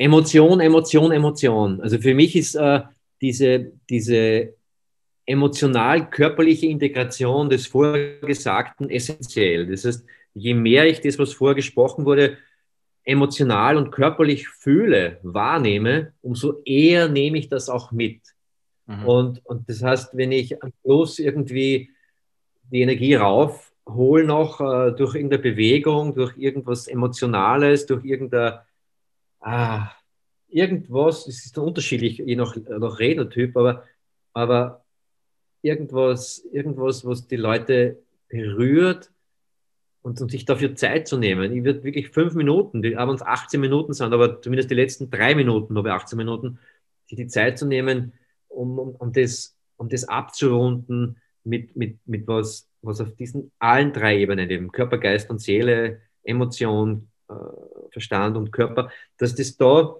Emotion, 0.00 0.60
Emotion, 0.60 1.12
Emotion. 1.12 1.82
Also 1.82 1.98
für 1.98 2.14
mich 2.14 2.34
ist 2.34 2.54
äh, 2.54 2.80
diese, 3.20 3.72
diese 3.90 4.54
emotional-körperliche 5.26 6.68
Integration 6.68 7.50
des 7.50 7.66
Vorgesagten 7.66 8.88
essentiell. 8.88 9.66
Das 9.66 9.84
heißt, 9.84 10.06
je 10.32 10.54
mehr 10.54 10.86
ich 10.86 11.02
das, 11.02 11.18
was 11.18 11.34
vorgesprochen 11.34 12.06
wurde, 12.06 12.38
emotional 13.04 13.76
und 13.76 13.90
körperlich 13.90 14.48
fühle, 14.48 15.18
wahrnehme, 15.22 16.14
umso 16.22 16.62
eher 16.64 17.08
nehme 17.08 17.36
ich 17.36 17.50
das 17.50 17.68
auch 17.68 17.92
mit. 17.92 18.22
Mhm. 18.86 19.04
Und, 19.04 19.44
und 19.44 19.68
das 19.68 19.82
heißt, 19.82 20.16
wenn 20.16 20.32
ich 20.32 20.62
am 20.62 20.72
Schluss 20.80 21.18
irgendwie 21.18 21.90
die 22.72 22.80
Energie 22.80 23.16
raufhole 23.16 24.24
noch 24.24 24.62
äh, 24.62 24.92
durch 24.92 25.14
irgendeine 25.14 25.42
Bewegung, 25.42 26.14
durch 26.14 26.38
irgendwas 26.38 26.88
Emotionales, 26.88 27.84
durch 27.84 28.02
irgendein, 28.02 28.60
ah, 29.40 29.90
irgendwas, 30.48 31.26
es 31.26 31.46
ist 31.46 31.58
unterschiedlich, 31.58 32.18
je 32.18 32.36
nach, 32.36 32.56
nach 32.56 32.98
Rednertyp, 32.98 33.56
aber, 33.56 33.84
aber 34.32 34.84
irgendwas, 35.62 36.44
irgendwas, 36.52 37.04
was 37.04 37.26
die 37.26 37.36
Leute 37.36 37.98
berührt, 38.28 39.10
und, 40.02 40.20
und 40.20 40.30
sich 40.30 40.44
dafür 40.44 40.74
Zeit 40.74 41.08
zu 41.08 41.18
nehmen. 41.18 41.52
Ich 41.52 41.64
würde 41.64 41.84
wirklich 41.84 42.10
fünf 42.10 42.34
Minuten, 42.34 42.82
die 42.82 42.96
abends 42.96 43.22
18 43.22 43.60
Minuten 43.60 43.92
sind, 43.92 44.12
aber 44.12 44.40
zumindest 44.40 44.70
die 44.70 44.74
letzten 44.74 45.10
drei 45.10 45.34
Minuten, 45.34 45.76
habe 45.76 45.92
18 45.92 46.16
Minuten, 46.16 46.58
sich 47.06 47.16
die 47.16 47.26
Zeit 47.26 47.58
zu 47.58 47.66
nehmen, 47.66 48.12
um, 48.48 48.78
um, 48.78 48.94
um, 48.96 49.12
das, 49.12 49.56
um 49.76 49.88
das 49.88 50.08
abzurunden 50.08 51.18
mit, 51.44 51.76
mit, 51.76 51.98
mit 52.06 52.26
was, 52.26 52.68
was 52.82 53.00
auf 53.00 53.14
diesen 53.14 53.50
allen 53.58 53.92
drei 53.92 54.18
Ebenen, 54.18 54.48
eben 54.48 54.72
Körper, 54.72 54.98
Geist 54.98 55.28
und 55.30 55.40
Seele, 55.40 56.00
Emotion, 56.22 57.08
äh, 57.28 57.34
Verstand 57.92 58.36
und 58.36 58.52
Körper, 58.52 58.90
dass 59.18 59.34
das 59.34 59.56
da, 59.56 59.96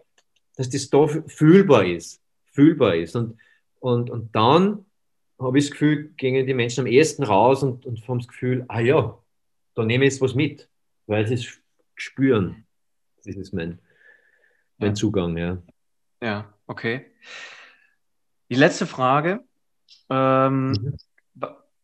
dass 0.57 0.70
das 0.70 0.90
da 0.90 1.07
fühlbar 1.07 1.85
ist, 1.85 2.20
fühlbar 2.53 2.94
ist. 2.94 3.16
Und, 3.16 3.38
und, 3.81 4.11
und 4.11 4.35
dann 4.35 4.85
habe 5.38 5.59
ich 5.59 5.66
das 5.66 5.72
Gefühl, 5.72 6.12
gingen 6.16 6.46
die 6.46 6.55
Menschen 6.55 6.81
am 6.81 6.87
ehesten 6.87 7.24
raus 7.24 7.62
und, 7.62 7.87
und 7.87 8.07
haben 8.07 8.18
das 8.18 8.29
Gefühl, 8.29 8.64
ah 8.68 8.81
ja, 8.81 9.18
da 9.74 9.85
nehme 9.85 10.05
ich 10.05 10.12
jetzt 10.12 10.22
was 10.22 10.35
mit, 10.35 10.68
weil 11.07 11.26
sie 11.26 11.35
es 11.35 11.61
spüren. 11.94 12.66
Das 13.24 13.37
ist 13.37 13.53
mein, 13.53 13.79
mein 14.79 14.90
ja. 14.90 14.94
Zugang, 14.94 15.37
ja. 15.37 15.62
Ja, 16.22 16.53
okay. 16.66 17.07
Die 18.50 18.57
letzte 18.57 18.87
Frage. 18.87 19.40
Ähm, 20.09 20.72
mhm. 20.72 20.96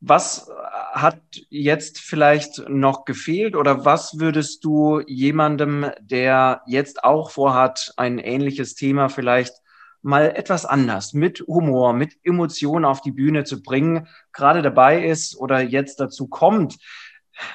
Was 0.08 0.48
hat 0.92 1.20
jetzt 1.50 1.98
vielleicht 1.98 2.68
noch 2.68 3.04
gefehlt 3.04 3.56
oder 3.56 3.84
was 3.84 4.20
würdest 4.20 4.64
du 4.64 5.00
jemandem, 5.00 5.90
der 6.00 6.62
jetzt 6.68 7.02
auch 7.02 7.30
vorhat, 7.30 7.92
ein 7.96 8.18
ähnliches 8.18 8.76
Thema 8.76 9.08
vielleicht 9.08 9.54
mal 10.02 10.30
etwas 10.36 10.64
anders, 10.64 11.12
mit 11.12 11.40
Humor, 11.48 11.92
mit 11.92 12.16
Emotionen 12.22 12.84
auf 12.84 13.00
die 13.00 13.10
Bühne 13.10 13.42
zu 13.42 13.64
bringen, 13.64 14.06
gerade 14.32 14.62
dabei 14.62 15.04
ist 15.04 15.36
oder 15.36 15.60
jetzt 15.60 15.98
dazu 15.98 16.28
kommt, 16.28 16.78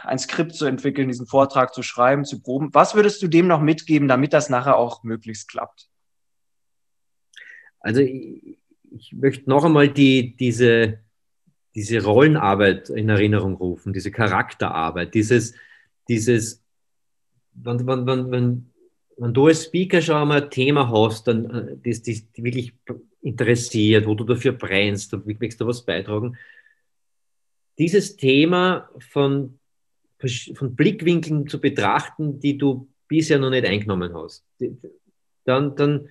ein 0.04 0.20
Skript 0.20 0.54
zu 0.54 0.66
entwickeln, 0.66 1.08
diesen 1.08 1.28
Vortrag 1.28 1.74
zu 1.74 1.84
schreiben, 1.84 2.26
zu 2.26 2.42
proben. 2.42 2.74
Was 2.74 2.96
würdest 2.96 3.22
du 3.24 3.30
dem 3.30 3.48
noch 3.48 3.62
mitgeben, 3.62 4.10
damit 4.10 4.34
das 4.34 4.50
nachher 4.50 4.76
auch 4.76 5.04
möglichst 5.04 5.50
klappt? 5.50 5.88
Also 7.80 8.02
ich, 8.02 8.60
ich 8.92 9.14
möchte 9.14 9.50
noch 9.50 9.64
einmal 9.64 9.88
die, 9.88 10.36
diese, 10.36 11.00
diese 11.76 12.04
Rollenarbeit 12.04 12.90
in 12.90 13.10
Erinnerung 13.10 13.56
rufen, 13.56 13.94
diese 13.94 14.12
Charakterarbeit, 14.12 15.14
dieses, 15.14 15.54
dieses, 16.08 16.64
wenn, 17.54 17.86
wenn, 17.88 18.06
wenn, 18.06 18.32
wenn, 18.32 18.72
wenn 19.18 19.34
du 19.34 19.48
als 19.48 19.66
Speaker 19.66 20.02
schon 20.02 20.16
einmal 20.16 20.44
ein 20.44 20.50
Thema 20.50 20.90
hast, 20.90 21.28
dann, 21.28 21.50
äh, 21.50 21.78
das 21.84 22.02
dich 22.02 22.26
wirklich 22.36 22.74
interessiert, 23.22 24.06
wo 24.06 24.16
du 24.16 24.24
dafür 24.24 24.54
brennst, 24.54 25.14
du 25.14 25.22
willst 25.26 25.62
du 25.62 25.68
was 25.68 25.86
beitragen, 25.86 26.38
dieses 27.78 28.16
Thema 28.16 28.90
von 29.00 29.58
von 30.56 30.76
Blickwinkeln 30.76 31.48
zu 31.48 31.60
betrachten, 31.60 32.40
die 32.40 32.58
du 32.58 32.88
bisher 33.08 33.40
noch 33.40 33.50
nicht 33.50 33.66
eingenommen 33.66 34.14
hast. 34.14 34.46
Dann, 35.46 35.76
dann, 35.76 36.10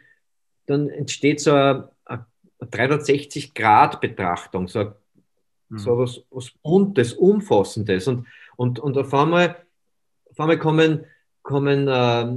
dann 0.67 0.89
entsteht 0.89 1.41
so 1.41 1.53
eine, 1.53 1.91
eine 2.05 2.27
360-Grad-Betrachtung, 2.61 4.69
so, 4.69 4.93
mhm. 5.71 5.79
so 5.79 5.99
was, 5.99 6.23
was 6.31 6.51
Buntes, 6.63 7.15
Umfassendes. 7.15 8.07
Und, 8.09 8.27
und, 8.57 8.79
und 8.79 8.99
auf, 8.99 9.13
einmal, 9.15 9.57
auf 10.31 10.39
einmal 10.39 10.59
kommen, 10.59 11.05
kommen 11.43 11.89
äh, 11.89 12.37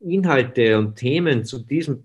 Inhalte 0.00 0.78
und 0.78 0.96
Themen 0.96 1.44
zu 1.44 1.58
diesem 1.58 2.04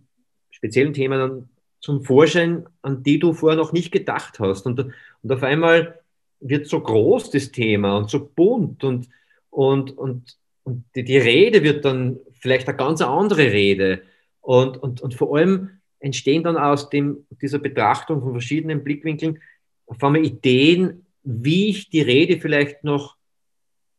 speziellen 0.51 0.93
Thema 0.93 1.17
dann 1.17 1.49
zum 1.79 2.03
Vorschein, 2.03 2.65
an 2.81 3.03
die 3.03 3.19
du 3.19 3.33
vorher 3.33 3.57
noch 3.57 3.73
nicht 3.73 3.91
gedacht 3.91 4.39
hast. 4.39 4.65
Und, 4.65 4.79
und 4.79 5.31
auf 5.31 5.43
einmal 5.43 5.99
wird 6.39 6.67
so 6.67 6.79
groß 6.79 7.31
das 7.31 7.51
Thema 7.51 7.97
und 7.97 8.09
so 8.09 8.25
bunt 8.25 8.83
und, 8.83 9.09
und, 9.49 9.97
und, 9.97 10.37
und 10.63 10.83
die, 10.95 11.03
die 11.03 11.17
Rede 11.17 11.63
wird 11.63 11.85
dann 11.85 12.19
vielleicht 12.33 12.67
eine 12.67 12.77
ganz 12.77 13.01
andere 13.01 13.51
Rede. 13.51 14.01
Und, 14.41 14.77
und, 14.77 15.01
und 15.01 15.13
vor 15.13 15.35
allem 15.37 15.69
entstehen 15.99 16.43
dann 16.43 16.57
aus 16.57 16.89
dem, 16.89 17.25
dieser 17.41 17.59
Betrachtung 17.59 18.21
von 18.21 18.31
verschiedenen 18.31 18.83
Blickwinkeln 18.83 19.39
auf 19.87 20.03
einmal 20.03 20.23
Ideen, 20.23 21.05
wie 21.23 21.69
ich 21.69 21.89
die 21.89 22.01
Rede 22.01 22.39
vielleicht 22.39 22.83
noch 22.83 23.15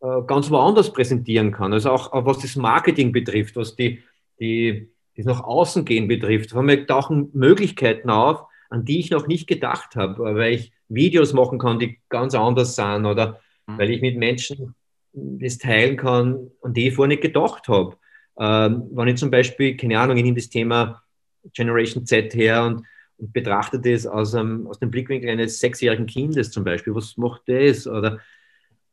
äh, 0.00 0.22
ganz 0.26 0.50
woanders 0.50 0.92
präsentieren 0.92 1.50
kann. 1.50 1.72
Also 1.72 1.90
auch, 1.90 2.12
auch, 2.12 2.24
was 2.24 2.38
das 2.38 2.56
Marketing 2.56 3.12
betrifft, 3.12 3.56
was 3.56 3.74
die, 3.74 4.02
die, 4.38 4.90
das 5.16 5.26
nach 5.26 5.42
außen 5.42 5.84
gehen 5.84 6.08
betrifft. 6.08 6.52
Auf 6.52 6.58
einmal 6.58 6.86
tauchen 6.86 7.30
Möglichkeiten 7.32 8.10
auf, 8.10 8.44
an 8.70 8.84
die 8.84 9.00
ich 9.00 9.10
noch 9.10 9.26
nicht 9.26 9.46
gedacht 9.46 9.96
habe, 9.96 10.22
weil 10.36 10.54
ich 10.54 10.72
Videos 10.88 11.32
machen 11.32 11.58
kann, 11.58 11.78
die 11.78 11.98
ganz 12.08 12.34
anders 12.34 12.76
sind 12.76 13.06
oder 13.06 13.40
mhm. 13.66 13.78
weil 13.78 13.90
ich 13.90 14.00
mit 14.00 14.16
Menschen 14.16 14.74
das 15.12 15.58
teilen 15.58 15.96
kann, 15.96 16.50
an 16.62 16.74
die 16.74 16.88
ich 16.88 16.94
vorher 16.94 17.08
nicht 17.08 17.22
gedacht 17.22 17.66
habe. 17.68 17.96
Ähm, 18.38 18.84
wenn 18.92 19.08
ich 19.08 19.16
zum 19.16 19.30
Beispiel, 19.30 19.76
keine 19.76 19.98
Ahnung, 19.98 20.16
ich 20.16 20.22
nehme 20.22 20.36
das 20.36 20.48
Thema 20.48 21.02
Generation 21.54 22.06
Z 22.06 22.34
her 22.34 22.64
und, 22.64 22.84
und 23.18 23.32
betrachte 23.32 23.78
das 23.78 24.06
aus, 24.06 24.34
einem, 24.34 24.66
aus 24.66 24.78
dem 24.78 24.90
Blickwinkel 24.90 25.30
eines 25.30 25.60
sechsjährigen 25.60 26.06
Kindes 26.06 26.50
zum 26.50 26.64
Beispiel, 26.64 26.94
was 26.94 27.16
macht 27.16 27.42
das? 27.46 27.86
Oder, 27.86 28.20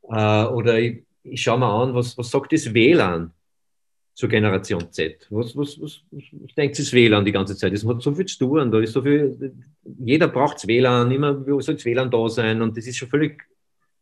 äh, 0.09 0.45
oder 0.45 0.79
ich, 0.79 1.03
ich 1.23 1.41
schaue 1.41 1.59
mir 1.59 1.67
an, 1.67 1.93
was, 1.93 2.17
was 2.17 2.29
sagt 2.29 2.53
das 2.53 2.73
WLAN? 2.73 3.31
zur 4.15 4.29
Generation 4.29 4.91
Z? 4.91 5.27
Was, 5.29 5.55
was, 5.57 5.79
was, 5.79 6.01
was 6.09 6.55
denkt 6.55 6.79
das 6.79 6.93
WLAN 6.93 7.25
die 7.25 7.33
ganze 7.33 7.55
Zeit? 7.55 7.73
Es 7.73 7.85
hat 7.85 8.01
so 8.01 8.15
viel 8.15 8.25
zu 8.25 8.39
tun, 8.39 8.71
da 8.71 8.79
ist 8.79 8.93
so 8.93 9.01
viel, 9.01 9.53
jeder 9.99 10.29
braucht 10.29 10.65
WLAN, 10.65 11.11
immer 11.11 11.43
soll 11.61 11.75
das 11.75 11.85
WLAN 11.85 12.09
da 12.09 12.29
sein 12.29 12.61
und 12.61 12.77
das 12.77 12.87
ist 12.87 12.95
schon 12.95 13.09
völlig 13.09 13.43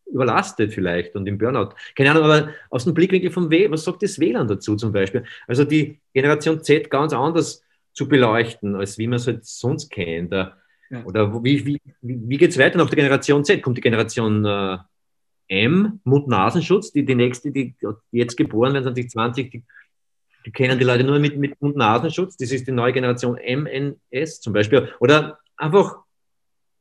überlastet 0.05 0.71
vielleicht 0.71 1.15
und 1.15 1.25
im 1.25 1.39
Burnout. 1.39 1.69
Keine 1.95 2.11
Ahnung, 2.11 2.23
aber 2.25 2.49
aus 2.69 2.83
dem 2.83 2.93
Blickwinkel 2.93 3.31
vom 3.31 3.49
W, 3.49 3.71
was 3.71 3.83
sagt 3.83 4.03
das 4.03 4.19
WLAN 4.19 4.47
dazu 4.47 4.75
zum 4.75 4.91
Beispiel? 4.91 5.23
Also 5.47 5.63
die 5.63 5.99
Generation 6.13 6.61
Z 6.63 6.91
ganz 6.91 7.13
anders 7.13 7.62
zu 7.93 8.07
beleuchten, 8.07 8.75
als 8.75 8.97
wie 8.97 9.07
man 9.07 9.17
es 9.17 9.27
halt 9.27 9.45
sonst 9.45 9.89
kennt. 9.89 10.31
Ja. 10.31 10.55
Oder 11.05 11.43
wie, 11.43 11.65
wie, 11.65 11.81
wie 12.01 12.37
geht 12.37 12.51
es 12.51 12.57
weiter 12.57 12.77
nach 12.77 12.89
der 12.89 12.97
Generation 12.97 13.45
Z? 13.45 13.61
Kommt 13.61 13.77
die 13.77 13.81
Generation 13.81 14.45
äh, 14.45 14.77
M, 15.47 15.99
Mund-Nasenschutz, 16.03 16.91
die, 16.91 17.05
die 17.05 17.15
nächste, 17.15 17.51
die 17.51 17.75
jetzt 18.11 18.37
geboren 18.37 18.73
werden, 18.73 18.83
2020, 18.85 19.49
die, 19.49 19.63
die 20.45 20.51
kennen 20.51 20.77
die 20.77 20.85
Leute 20.85 21.03
nur 21.03 21.19
mit, 21.19 21.37
mit 21.37 21.59
Mund-Nasenschutz. 21.61 22.37
Das 22.37 22.51
ist 22.51 22.67
die 22.67 22.71
neue 22.71 22.93
Generation 22.93 23.37
MNS 23.37 24.41
zum 24.41 24.53
Beispiel. 24.53 24.89
Oder 24.99 25.39
einfach 25.57 25.97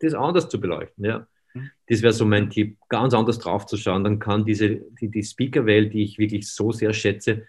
das 0.01 0.15
anders 0.15 0.49
zu 0.49 0.61
beleuchten. 0.61 1.05
Ja. 1.05 1.27
Mhm. 1.55 1.71
Das 1.89 2.03
wäre 2.03 2.13
so 2.13 2.25
mein 2.25 2.51
Tipp, 2.51 2.79
ganz 2.89 3.15
anders 3.15 3.39
draufzuschauen. 3.39 4.05
Dann 4.05 4.19
kann 4.19 4.45
diese, 4.45 4.81
die, 5.01 5.09
die 5.09 5.23
Speaker-Welt, 5.23 5.93
die 5.93 6.03
ich 6.03 6.19
wirklich 6.19 6.49
so 6.49 6.73
sehr 6.73 6.93
schätze, 6.93 7.47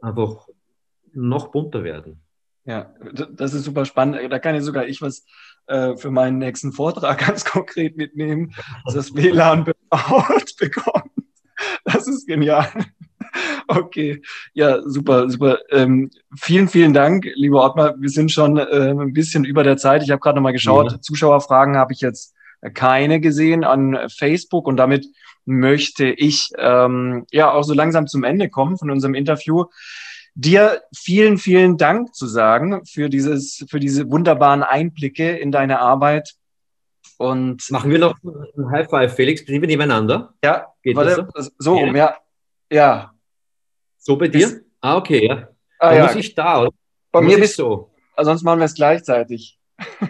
einfach 0.00 0.48
noch 1.12 1.50
bunter 1.50 1.84
werden. 1.84 2.23
Ja, 2.66 2.94
das 3.32 3.52
ist 3.52 3.64
super 3.64 3.84
spannend. 3.84 4.20
Da 4.30 4.38
kann 4.38 4.54
ich 4.54 4.62
sogar 4.62 4.86
ich 4.86 5.02
was 5.02 5.24
äh, 5.66 5.96
für 5.96 6.10
meinen 6.10 6.38
nächsten 6.38 6.72
Vortrag 6.72 7.18
ganz 7.26 7.44
konkret 7.44 7.96
mitnehmen, 7.96 8.54
dass 8.84 8.94
das 8.94 9.14
WLAN 9.14 9.64
bebaut 9.64 10.54
bekommt. 10.58 11.10
Das 11.84 12.08
ist 12.08 12.26
genial. 12.26 12.68
Okay, 13.66 14.22
ja, 14.52 14.80
super, 14.84 15.28
super. 15.28 15.58
Ähm, 15.70 16.10
vielen, 16.38 16.68
vielen 16.68 16.92
Dank, 16.92 17.26
lieber 17.34 17.64
Ottmar. 17.64 17.94
Wir 17.98 18.10
sind 18.10 18.30
schon 18.30 18.58
äh, 18.58 18.90
ein 18.90 19.12
bisschen 19.12 19.44
über 19.44 19.64
der 19.64 19.76
Zeit. 19.76 20.04
Ich 20.04 20.10
habe 20.10 20.20
gerade 20.20 20.36
nochmal 20.36 20.52
geschaut. 20.52 20.92
Ja. 20.92 21.00
Zuschauerfragen 21.00 21.76
habe 21.76 21.92
ich 21.92 22.00
jetzt 22.00 22.34
keine 22.74 23.20
gesehen 23.20 23.64
an 23.64 23.98
Facebook 24.08 24.68
und 24.68 24.76
damit 24.76 25.06
möchte 25.46 26.06
ich 26.06 26.50
ähm, 26.58 27.26
ja 27.32 27.50
auch 27.50 27.64
so 27.64 27.74
langsam 27.74 28.06
zum 28.06 28.22
Ende 28.22 28.48
kommen 28.48 28.78
von 28.78 28.90
unserem 28.90 29.14
Interview 29.14 29.64
dir 30.34 30.82
vielen, 30.94 31.38
vielen 31.38 31.76
Dank 31.76 32.14
zu 32.14 32.26
sagen 32.26 32.84
für 32.84 33.08
dieses, 33.08 33.64
für 33.68 33.80
diese 33.80 34.10
wunderbaren 34.10 34.62
Einblicke 34.62 35.36
in 35.36 35.52
deine 35.52 35.80
Arbeit. 35.80 36.34
Und 37.18 37.70
machen 37.70 37.90
wir 37.90 37.98
noch 37.98 38.16
ein 38.22 38.70
High 38.70 38.88
Five, 38.88 39.14
Felix. 39.14 39.46
Sind 39.46 39.60
wir 39.60 39.68
nebeneinander? 39.68 40.34
Ja, 40.42 40.66
Geht 40.82 40.96
warte, 40.96 41.28
so, 41.34 41.50
so 41.58 41.78
rum, 41.78 41.94
ja. 41.94 42.16
Ja. 42.70 43.14
So 43.98 44.16
bei 44.16 44.28
dir? 44.28 44.46
Ist, 44.46 44.62
ah, 44.80 44.96
okay, 44.96 45.26
ja. 45.26 45.48
Ah, 45.78 45.94
ja. 45.94 46.06
muss 46.06 46.16
ich 46.16 46.34
da, 46.34 46.62
oder? 46.62 46.70
Bei 47.12 47.20
mir 47.20 47.38
bist 47.38 47.58
du. 47.58 47.62
So. 47.62 47.90
Sonst 48.16 48.42
machen 48.42 48.58
wir 48.58 48.64
es 48.64 48.74
gleichzeitig. 48.74 49.58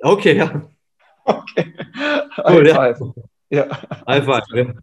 okay, 0.00 0.36
ja. 0.36 0.62
Okay. 1.24 1.74
High 2.36 2.48
cool, 2.48 2.66
Five. 2.66 3.00
Ja. 3.48 3.66
ja. 3.66 3.80
High 4.06 4.24
Five, 4.24 4.44
ja. 4.54 4.74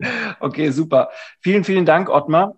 Okay, 0.40 0.70
super. 0.70 1.10
Vielen, 1.40 1.64
vielen 1.64 1.84
Dank, 1.84 2.08
Ottmar. 2.08 2.56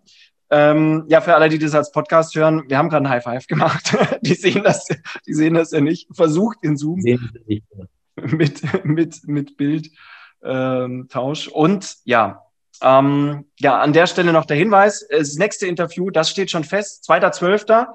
Ähm, 0.51 1.05
ja, 1.09 1.21
für 1.21 1.35
alle, 1.35 1.49
die 1.49 1.59
das 1.59 1.75
als 1.75 1.93
Podcast 1.93 2.35
hören, 2.35 2.65
wir 2.69 2.77
haben 2.77 2.89
gerade 2.89 3.07
ein 3.07 3.11
High 3.11 3.23
Five 3.23 3.47
gemacht. 3.47 3.97
die 4.23 4.35
sehen 4.35 4.65
das, 4.65 4.87
die 5.27 5.35
sehen 5.35 5.55
das 5.55 5.71
ja 5.71 5.81
nicht. 5.81 6.09
Versucht 6.15 6.59
in 6.63 6.77
Zoom 6.77 7.01
mit, 8.17 8.85
mit, 8.85 9.29
mit 9.29 9.57
Bildtausch. 9.57 11.47
Ähm, 11.47 11.53
Und 11.53 11.97
ja, 12.05 12.43
ähm, 12.83 13.47
ja, 13.59 13.79
an 13.81 13.93
der 13.93 14.07
Stelle 14.07 14.33
noch 14.33 14.45
der 14.45 14.57
Hinweis, 14.57 15.07
das 15.09 15.37
nächste 15.37 15.67
Interview, 15.67 16.11
das 16.11 16.31
steht 16.31 16.51
schon 16.51 16.65
fest, 16.65 17.05
2.12. 17.09 17.87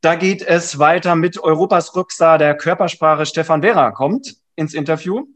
Da 0.00 0.14
geht 0.16 0.42
es 0.42 0.80
weiter 0.80 1.14
mit 1.14 1.38
Europas 1.38 1.94
Rockstar 1.94 2.38
der 2.38 2.56
Körpersprache 2.56 3.24
Stefan 3.24 3.62
Vera 3.62 3.92
kommt 3.92 4.34
ins 4.56 4.74
Interview. 4.74 5.26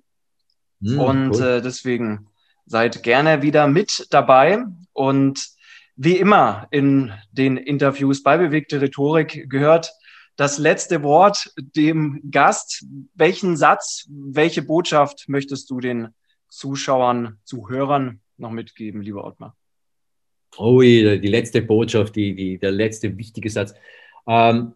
Hm, 0.83 0.99
Und 0.99 1.31
cool. 1.37 1.43
äh, 1.43 1.63
deswegen 1.63 2.29
Seid 2.67 3.03
gerne 3.03 3.43
wieder 3.43 3.69
mit 3.69 4.07
dabei 4.11 4.65
und 4.93 5.47
wie 5.95 6.17
immer 6.17 6.67
in 6.71 7.13
den 7.31 7.57
Interviews 7.57 8.23
bei 8.23 8.37
Bewegte 8.37 8.81
Rhetorik 8.81 9.49
gehört 9.49 9.93
das 10.37 10.59
letzte 10.59 11.03
Wort 11.03 11.53
dem 11.57 12.21
Gast. 12.31 12.85
Welchen 13.15 13.57
Satz, 13.57 14.07
welche 14.11 14.63
Botschaft 14.63 15.29
möchtest 15.29 15.71
du 15.71 15.81
den 15.81 16.09
Zuschauern, 16.49 17.39
Zuhörern 17.45 18.21
noch 18.37 18.51
mitgeben, 18.51 19.01
lieber 19.01 19.25
Ottmar? 19.25 19.57
Oh, 20.59 20.81
die 20.81 21.17
letzte 21.17 21.63
Botschaft, 21.63 22.17
die, 22.17 22.35
die, 22.35 22.59
der 22.59 22.73
letzte 22.73 23.17
wichtige 23.17 23.49
Satz. 23.49 23.75
Ähm, 24.27 24.75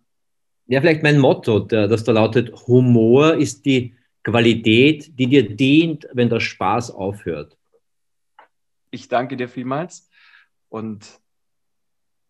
ja, 0.66 0.80
vielleicht 0.80 1.02
mein 1.02 1.18
Motto, 1.18 1.58
der, 1.58 1.88
das 1.88 2.04
da 2.04 2.12
lautet, 2.12 2.52
Humor 2.66 3.34
ist 3.34 3.66
die 3.66 3.94
Qualität, 4.22 5.18
die 5.18 5.26
dir 5.26 5.56
dient, 5.56 6.06
wenn 6.12 6.28
der 6.28 6.40
Spaß 6.40 6.90
aufhört. 6.90 7.56
Ich 8.90 9.08
danke 9.08 9.36
dir 9.36 9.48
vielmals 9.48 10.08
und 10.68 11.20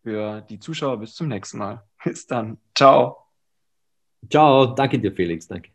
für 0.02 0.40
die 0.42 0.58
Zuschauer 0.58 0.98
bis 0.98 1.14
zum 1.14 1.28
nächsten 1.28 1.58
Mal. 1.58 1.86
Bis 2.04 2.26
dann. 2.26 2.58
Ciao. 2.74 3.26
Ciao. 4.30 4.74
Danke 4.74 4.98
dir, 4.98 5.12
Felix. 5.12 5.46
Danke. 5.46 5.70